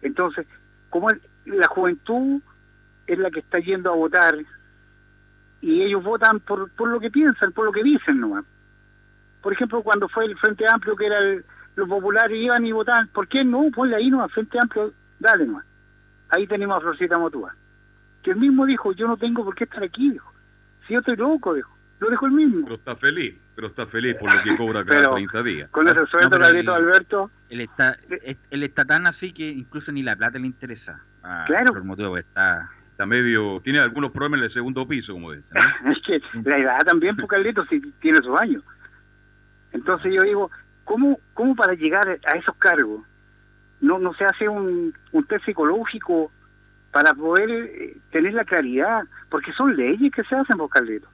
Entonces, 0.00 0.46
como 0.90 1.08
la 1.46 1.66
juventud 1.68 2.40
es 3.06 3.18
la 3.18 3.30
que 3.30 3.40
está 3.40 3.58
yendo 3.58 3.90
a 3.90 3.96
votar 3.96 4.36
y 5.60 5.82
ellos 5.82 6.02
votan 6.02 6.40
por, 6.40 6.70
por 6.72 6.88
lo 6.88 7.00
que 7.00 7.10
piensan, 7.10 7.52
por 7.52 7.64
lo 7.64 7.72
que 7.72 7.82
dicen 7.82 8.20
nomás. 8.20 8.44
Por 9.40 9.52
ejemplo, 9.52 9.82
cuando 9.82 10.08
fue 10.08 10.24
el 10.24 10.36
Frente 10.38 10.64
Amplio, 10.68 10.96
que 10.96 11.06
era 11.06 11.18
el, 11.18 11.44
los 11.76 11.88
populares, 11.88 12.36
iban 12.36 12.64
y 12.66 12.72
votaban. 12.72 13.08
¿Por 13.08 13.28
qué 13.28 13.44
no? 13.44 13.70
Ponle 13.74 13.96
ahí 13.96 14.10
nomás, 14.10 14.32
Frente 14.32 14.58
Amplio, 14.60 14.92
dale 15.18 15.46
nomás. 15.46 15.64
Ahí 16.30 16.46
tenemos 16.46 16.76
a 16.76 16.80
Florcita 16.80 17.18
Motúa. 17.18 17.54
Que 18.22 18.32
él 18.32 18.36
mismo 18.36 18.66
dijo, 18.66 18.92
yo 18.92 19.06
no 19.06 19.16
tengo 19.16 19.44
por 19.44 19.54
qué 19.54 19.64
estar 19.64 19.82
aquí, 19.82 20.10
dijo. 20.10 20.31
Si 20.86 20.94
yo 20.94 21.00
estoy 21.00 21.16
loco, 21.16 21.54
dijo. 21.54 21.76
Lo 22.00 22.10
dejó 22.10 22.26
el 22.26 22.32
mismo. 22.32 22.62
Pero 22.64 22.74
está 22.74 22.96
feliz, 22.96 23.34
pero 23.54 23.68
está 23.68 23.86
feliz 23.86 24.16
por 24.16 24.34
lo 24.34 24.42
que 24.42 24.56
cobra 24.56 24.84
cada 24.84 25.00
Pero 25.02 25.14
30 25.14 25.42
días. 25.44 25.70
Con 25.70 25.86
ese 25.86 26.04
sueldo, 26.06 26.30
pero 26.30 26.42
Carlito 26.42 26.76
el- 26.76 26.82
Alberto, 26.84 27.30
Él 27.48 27.60
está, 27.60 27.96
es- 28.24 28.36
él 28.50 28.62
está 28.64 28.84
tan 28.84 29.06
así 29.06 29.32
que 29.32 29.48
incluso 29.48 29.92
ni 29.92 30.02
la 30.02 30.16
plata 30.16 30.38
le 30.38 30.46
interesa. 30.48 31.00
Ah, 31.22 31.44
Claro. 31.46 31.66
Por 31.66 31.78
el 31.78 31.84
motivo 31.84 32.16
está... 32.18 32.68
Está 32.90 33.06
medio, 33.06 33.60
tiene 33.64 33.78
algunos 33.78 34.10
problemas 34.10 34.40
en 34.40 34.44
el 34.44 34.52
segundo 34.52 34.86
piso, 34.86 35.12
como 35.14 35.32
dicen. 35.32 35.48
¿no? 35.84 35.90
es 35.92 35.98
que 36.02 36.20
la 36.44 36.58
edad 36.58 36.78
también, 36.84 37.16
pues, 37.16 37.28
Carlito, 37.28 37.64
si 37.66 37.80
tiene 38.00 38.18
sus 38.18 38.38
años. 38.38 38.62
Entonces 39.72 40.12
yo 40.12 40.22
digo, 40.22 40.50
¿cómo, 40.84 41.18
cómo 41.34 41.54
para 41.56 41.74
llegar 41.74 42.06
a 42.08 42.32
esos 42.36 42.54
cargos 42.56 43.02
no, 43.80 43.98
no 43.98 44.12
se 44.14 44.24
hace 44.24 44.48
un, 44.48 44.92
un 45.12 45.24
test 45.24 45.44
psicológico 45.44 46.30
para 46.92 47.14
poder 47.14 47.50
eh, 47.50 47.96
tener 48.10 48.34
la 48.34 48.44
claridad? 48.44 49.02
Porque 49.30 49.52
son 49.52 49.76
leyes 49.76 50.12
que 50.12 50.22
se 50.24 50.36
hacen, 50.36 50.56
pues, 50.56 50.70
Carlito. 50.70 51.08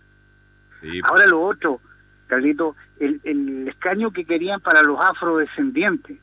Sí, 0.81 1.01
Ahora 1.05 1.27
lo 1.27 1.41
otro, 1.41 1.81
Carlito, 2.27 2.77
el, 3.01 3.21
el 3.25 3.67
escaño 3.69 4.13
que 4.13 4.25
querían 4.25 4.61
para 4.61 4.83
los 4.83 5.01
afrodescendientes, 5.01 6.19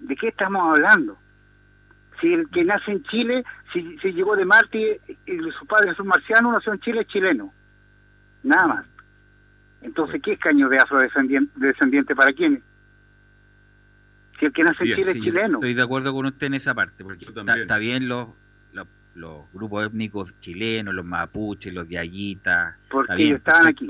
¿de 0.00 0.16
qué 0.16 0.28
estamos 0.28 0.76
hablando? 0.76 1.18
Si 2.20 2.32
el 2.32 2.48
que 2.50 2.64
nace 2.64 2.92
en 2.92 3.02
Chile, 3.04 3.44
si, 3.72 3.98
si 3.98 4.12
llegó 4.12 4.36
de 4.36 4.44
Marte 4.44 5.00
y, 5.26 5.38
sus 5.38 5.66
padres 5.68 5.96
son 5.96 6.06
marcianos, 6.06 6.52
nació 6.52 6.72
en 6.72 6.80
Chile, 6.80 7.00
es 7.02 7.06
chileno. 7.08 7.52
Nada 8.42 8.66
más. 8.66 8.86
Entonces, 9.82 10.20
¿qué 10.22 10.32
escaño 10.32 10.68
de 10.68 10.78
afrodescendiente 10.78 11.52
descendiente 11.56 12.14
para 12.14 12.32
quién? 12.32 12.62
Si 14.38 14.46
el 14.46 14.52
que 14.52 14.62
nace 14.64 14.84
en 14.84 14.96
Chile 14.96 15.12
es 15.12 15.22
chileno. 15.22 15.58
Estoy 15.58 15.74
de 15.74 15.82
acuerdo 15.82 16.12
con 16.12 16.26
usted 16.26 16.46
en 16.46 16.54
esa 16.54 16.74
parte, 16.74 17.02
porque 17.02 17.26
está, 17.26 17.78
bien 17.78 18.08
los, 18.08 18.28
los, 19.14 19.50
grupos 19.52 19.86
étnicos 19.86 20.32
chilenos, 20.40 20.94
los 20.94 21.04
mapuches, 21.04 21.72
los 21.72 21.88
diaguitas. 21.88 22.76
Porque 22.90 23.22
ellos 23.22 23.38
estaban 23.38 23.66
aquí. 23.66 23.88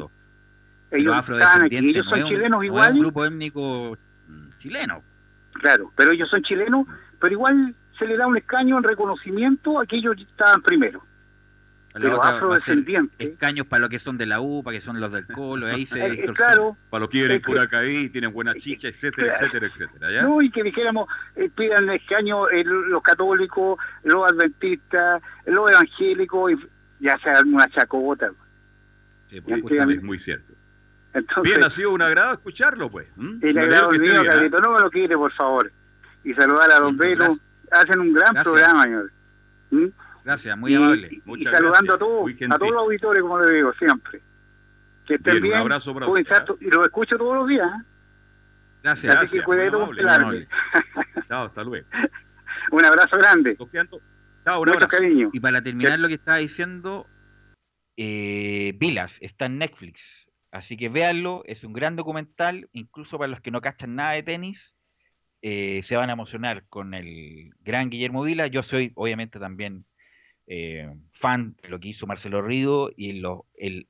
Ellos 0.90 1.16
estaban 1.18 1.64
aquí. 1.64 1.76
Ellos 1.76 2.06
son 2.06 2.24
chilenos 2.26 2.64
igual. 2.64 2.92
un 2.94 3.00
grupo 3.00 3.24
étnico 3.24 3.96
mm, 4.28 4.58
chileno. 4.58 5.02
Claro, 5.54 5.92
pero 5.96 6.12
ellos 6.12 6.28
son 6.30 6.42
chilenos, 6.42 6.86
pero 7.18 7.32
igual 7.32 7.74
se 7.98 8.06
le 8.06 8.16
da 8.16 8.26
un 8.26 8.36
escaño 8.36 8.78
en 8.78 8.84
reconocimiento 8.84 9.78
a 9.78 9.86
que 9.86 9.96
ellos 9.96 10.16
estaban 10.18 10.62
primero. 10.62 11.04
Los 11.94 12.24
afrodescendientes. 12.24 13.18
Escaños 13.18 13.66
para 13.66 13.80
los 13.80 13.90
que 13.90 13.98
son 13.98 14.16
de 14.16 14.26
la 14.26 14.40
U, 14.40 14.62
para 14.62 14.78
que 14.78 14.84
son 14.84 15.00
los 15.00 15.10
del 15.10 15.26
Colo, 15.26 15.66
ahí 15.66 15.86
se. 15.86 16.00
Eh, 16.10 16.26
claro. 16.34 16.76
Para 16.88 17.00
los 17.00 17.10
que 17.10 17.18
vienen 17.18 17.42
por 17.42 17.58
acá 17.58 17.80
ahí, 17.80 18.08
tienen 18.10 18.32
buena 18.32 18.54
chicha, 18.54 18.88
etcétera, 18.88 19.36
etcétera, 19.40 19.66
etcétera. 19.66 20.12
¿ya? 20.12 20.22
No, 20.22 20.40
y 20.40 20.50
que 20.50 20.62
dijéramos, 20.62 21.08
eh, 21.36 21.50
pidan 21.54 21.88
escaños 21.90 22.48
eh, 22.52 22.64
los 22.64 23.02
católicos, 23.02 23.78
los 24.04 24.30
adventistas, 24.30 25.22
los 25.46 25.70
evangélicos, 25.70 26.52
y 26.52 27.04
ya 27.04 27.18
sea 27.18 27.42
una 27.44 27.68
chacobota. 27.68 28.30
Sí, 29.28 29.40
pues, 29.40 29.62
es 29.90 30.02
muy 30.02 30.18
cierto. 30.20 30.52
Bien, 31.42 31.64
ha 31.64 31.70
sido 31.70 31.92
un 31.92 32.02
agrado 32.02 32.34
escucharlo, 32.34 32.88
pues. 32.90 33.08
El 33.42 33.58
agrado 33.58 33.90
mío, 33.90 34.22
Carlito, 34.24 34.58
no 34.58 34.72
me 34.72 34.80
lo 34.80 34.90
quite, 34.90 35.16
por 35.16 35.32
favor. 35.32 35.72
Y 36.24 36.34
saludar 36.34 36.70
a 36.70 36.78
Don 36.78 36.96
Velo. 36.96 37.36
Hacen 37.72 38.00
un 38.00 38.12
gran 38.12 38.34
programa, 38.42 38.82
señor. 38.84 39.12
Gracias, 40.24 40.58
muy 40.58 40.74
amable. 40.74 41.08
y 41.10 41.44
saludando 41.44 41.94
a 41.94 41.98
todos, 41.98 42.30
a 42.50 42.58
todos 42.58 42.72
los 42.72 42.82
auditores, 42.82 43.22
como 43.22 43.40
le 43.40 43.54
digo, 43.54 43.72
siempre. 43.74 44.20
Que 45.06 45.14
estén 45.14 45.42
bien. 45.42 45.54
Un 45.54 45.60
abrazo 45.60 45.94
para 45.94 46.06
usted, 46.06 46.24
Y 46.60 46.70
los 46.70 46.86
escucho 46.86 47.16
todos 47.16 47.36
los 47.36 47.48
días. 47.48 47.68
¿eh? 47.68 47.84
Gracias. 48.82 49.16
Así 49.16 49.38
que 49.38 49.42
con 49.42 49.58
Chao, 51.28 51.46
hasta 51.46 51.64
luego. 51.64 51.86
un 52.72 52.84
abrazo 52.84 53.16
grande. 53.18 53.56
Chao, 54.44 54.62
un 54.62 54.68
abrazo. 54.68 54.88
cariño. 54.88 55.30
Y 55.32 55.40
para 55.40 55.62
terminar 55.62 55.98
lo 55.98 56.08
que 56.08 56.14
estaba 56.14 56.38
diciendo, 56.38 57.06
eh, 57.96 58.74
Vilas 58.78 59.12
está 59.20 59.46
en 59.46 59.58
Netflix. 59.58 60.00
Así 60.52 60.76
que 60.76 60.88
véanlo, 60.88 61.42
es 61.46 61.62
un 61.62 61.72
gran 61.72 61.94
documental, 61.94 62.68
incluso 62.72 63.18
para 63.18 63.28
los 63.28 63.40
que 63.40 63.52
no 63.52 63.60
cachan 63.60 63.94
nada 63.94 64.12
de 64.12 64.24
tenis, 64.24 64.58
eh, 65.42 65.82
se 65.88 65.96
van 65.96 66.10
a 66.10 66.14
emocionar 66.14 66.64
con 66.68 66.92
el 66.92 67.50
gran 67.60 67.88
Guillermo 67.88 68.22
Vila. 68.22 68.48
Yo 68.48 68.62
soy 68.64 68.92
obviamente 68.96 69.38
también 69.38 69.84
eh, 70.52 70.90
fan 71.12 71.54
de 71.62 71.68
lo 71.68 71.78
que 71.78 71.90
hizo 71.90 72.08
Marcelo 72.08 72.42
Rido 72.42 72.90
y 72.96 73.20
lo, 73.20 73.46
el, 73.56 73.86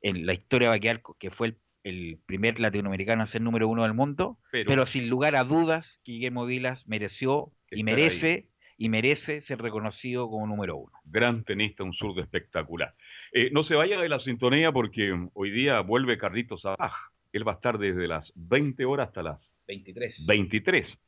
en 0.00 0.26
la 0.26 0.32
historia 0.32 0.68
vaquear, 0.68 1.02
que 1.18 1.32
fue 1.32 1.56
el, 1.82 2.20
primer 2.24 2.60
latinoamericano 2.60 3.24
a 3.24 3.26
ser 3.26 3.40
número 3.40 3.66
uno 3.66 3.82
del 3.82 3.92
mundo, 3.92 4.38
pero, 4.52 4.86
sin 4.86 5.10
lugar 5.10 5.34
a 5.34 5.42
dudas, 5.42 5.84
Guillermo 6.04 6.46
Vilas 6.46 6.86
mereció 6.86 7.50
y 7.68 7.82
merece 7.82 8.46
y 8.78 8.88
merece 8.90 9.42
ser 9.42 9.60
reconocido 9.60 10.30
como 10.30 10.46
número 10.46 10.76
uno. 10.76 10.92
Gran 11.04 11.42
tenista, 11.42 11.82
un 11.82 11.94
zurdo 11.94 12.20
espectacular. 12.20 12.94
Eh, 13.32 13.50
no 13.52 13.64
se 13.64 13.74
vaya 13.74 14.00
de 14.00 14.08
la 14.08 14.20
sintonía 14.20 14.70
porque 14.70 15.12
hoy 15.34 15.50
día 15.50 15.80
vuelve 15.80 16.16
Carlitos 16.16 16.64
Abaj. 16.64 16.92
Él 17.32 17.46
va 17.46 17.52
a 17.52 17.54
estar 17.56 17.78
desde 17.78 18.06
las 18.06 18.32
20 18.36 18.84
horas 18.84 19.08
hasta 19.08 19.24
las 19.24 19.40
23. 19.66 20.26
23. 20.26 20.98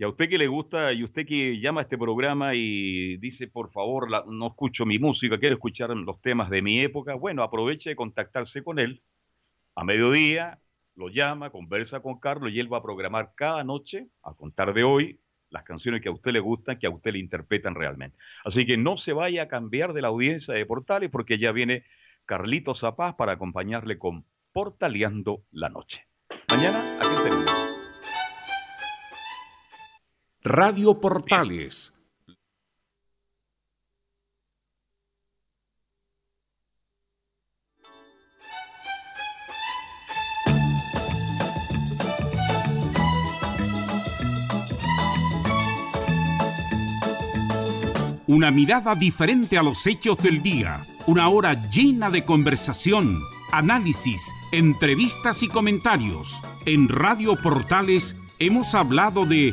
Y 0.00 0.04
a 0.04 0.08
usted 0.08 0.28
que 0.28 0.38
le 0.38 0.46
gusta, 0.46 0.92
y 0.92 1.02
usted 1.02 1.26
que 1.26 1.58
llama 1.58 1.80
a 1.80 1.82
este 1.82 1.98
programa 1.98 2.54
y 2.54 3.16
dice, 3.16 3.48
por 3.48 3.72
favor, 3.72 4.08
no 4.28 4.46
escucho 4.46 4.86
mi 4.86 5.00
música, 5.00 5.38
quiero 5.38 5.56
escuchar 5.56 5.90
los 5.90 6.20
temas 6.22 6.50
de 6.50 6.62
mi 6.62 6.78
época, 6.78 7.14
bueno, 7.14 7.42
aproveche 7.42 7.90
de 7.90 7.96
contactarse 7.96 8.62
con 8.62 8.78
él. 8.78 9.02
A 9.74 9.82
mediodía 9.82 10.60
lo 10.94 11.08
llama, 11.08 11.50
conversa 11.50 11.98
con 11.98 12.20
Carlos 12.20 12.52
y 12.52 12.60
él 12.60 12.72
va 12.72 12.78
a 12.78 12.82
programar 12.82 13.32
cada 13.34 13.64
noche, 13.64 14.06
a 14.22 14.34
contar 14.34 14.72
de 14.72 14.84
hoy, 14.84 15.18
las 15.50 15.64
canciones 15.64 16.00
que 16.00 16.08
a 16.08 16.12
usted 16.12 16.30
le 16.30 16.40
gustan, 16.40 16.78
que 16.78 16.86
a 16.86 16.90
usted 16.90 17.12
le 17.12 17.18
interpretan 17.18 17.74
realmente. 17.74 18.16
Así 18.44 18.66
que 18.66 18.76
no 18.76 18.98
se 18.98 19.12
vaya 19.12 19.42
a 19.42 19.48
cambiar 19.48 19.94
de 19.94 20.02
la 20.02 20.08
audiencia 20.08 20.54
de 20.54 20.64
Portales 20.64 21.10
porque 21.10 21.38
ya 21.38 21.50
viene 21.50 21.82
Carlito 22.24 22.76
Zapaz 22.76 23.16
para 23.16 23.32
acompañarle 23.32 23.98
con 23.98 24.24
Portaleando 24.52 25.42
la 25.50 25.70
Noche. 25.70 26.04
Mañana, 26.50 26.98
aquí 27.00 27.22
tenemos. 27.24 27.67
Radio 30.50 30.98
Portales 30.98 31.92
Una 48.26 48.50
mirada 48.50 48.94
diferente 48.94 49.58
a 49.58 49.62
los 49.62 49.86
hechos 49.86 50.16
del 50.16 50.42
día. 50.42 50.80
Una 51.06 51.28
hora 51.28 51.68
llena 51.68 52.08
de 52.10 52.24
conversación, 52.24 53.20
análisis, 53.52 54.22
entrevistas 54.52 55.42
y 55.42 55.48
comentarios. 55.48 56.40
En 56.64 56.88
Radio 56.88 57.36
Portales 57.36 58.16
hemos 58.38 58.74
hablado 58.74 59.26
de 59.26 59.52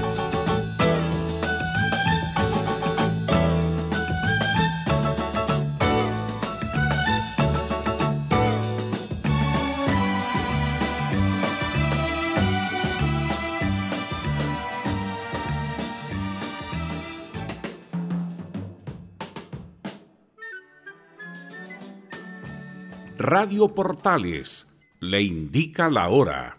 Radio 23.33 23.69
Portales 23.69 24.67
le 24.99 25.21
indica 25.23 25.89
la 25.89 26.09
hora. 26.09 26.57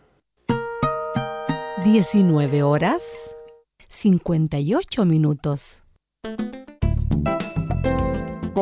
19 1.85 2.63
horas 2.63 3.03
58 3.89 5.05
minutos. 5.05 5.83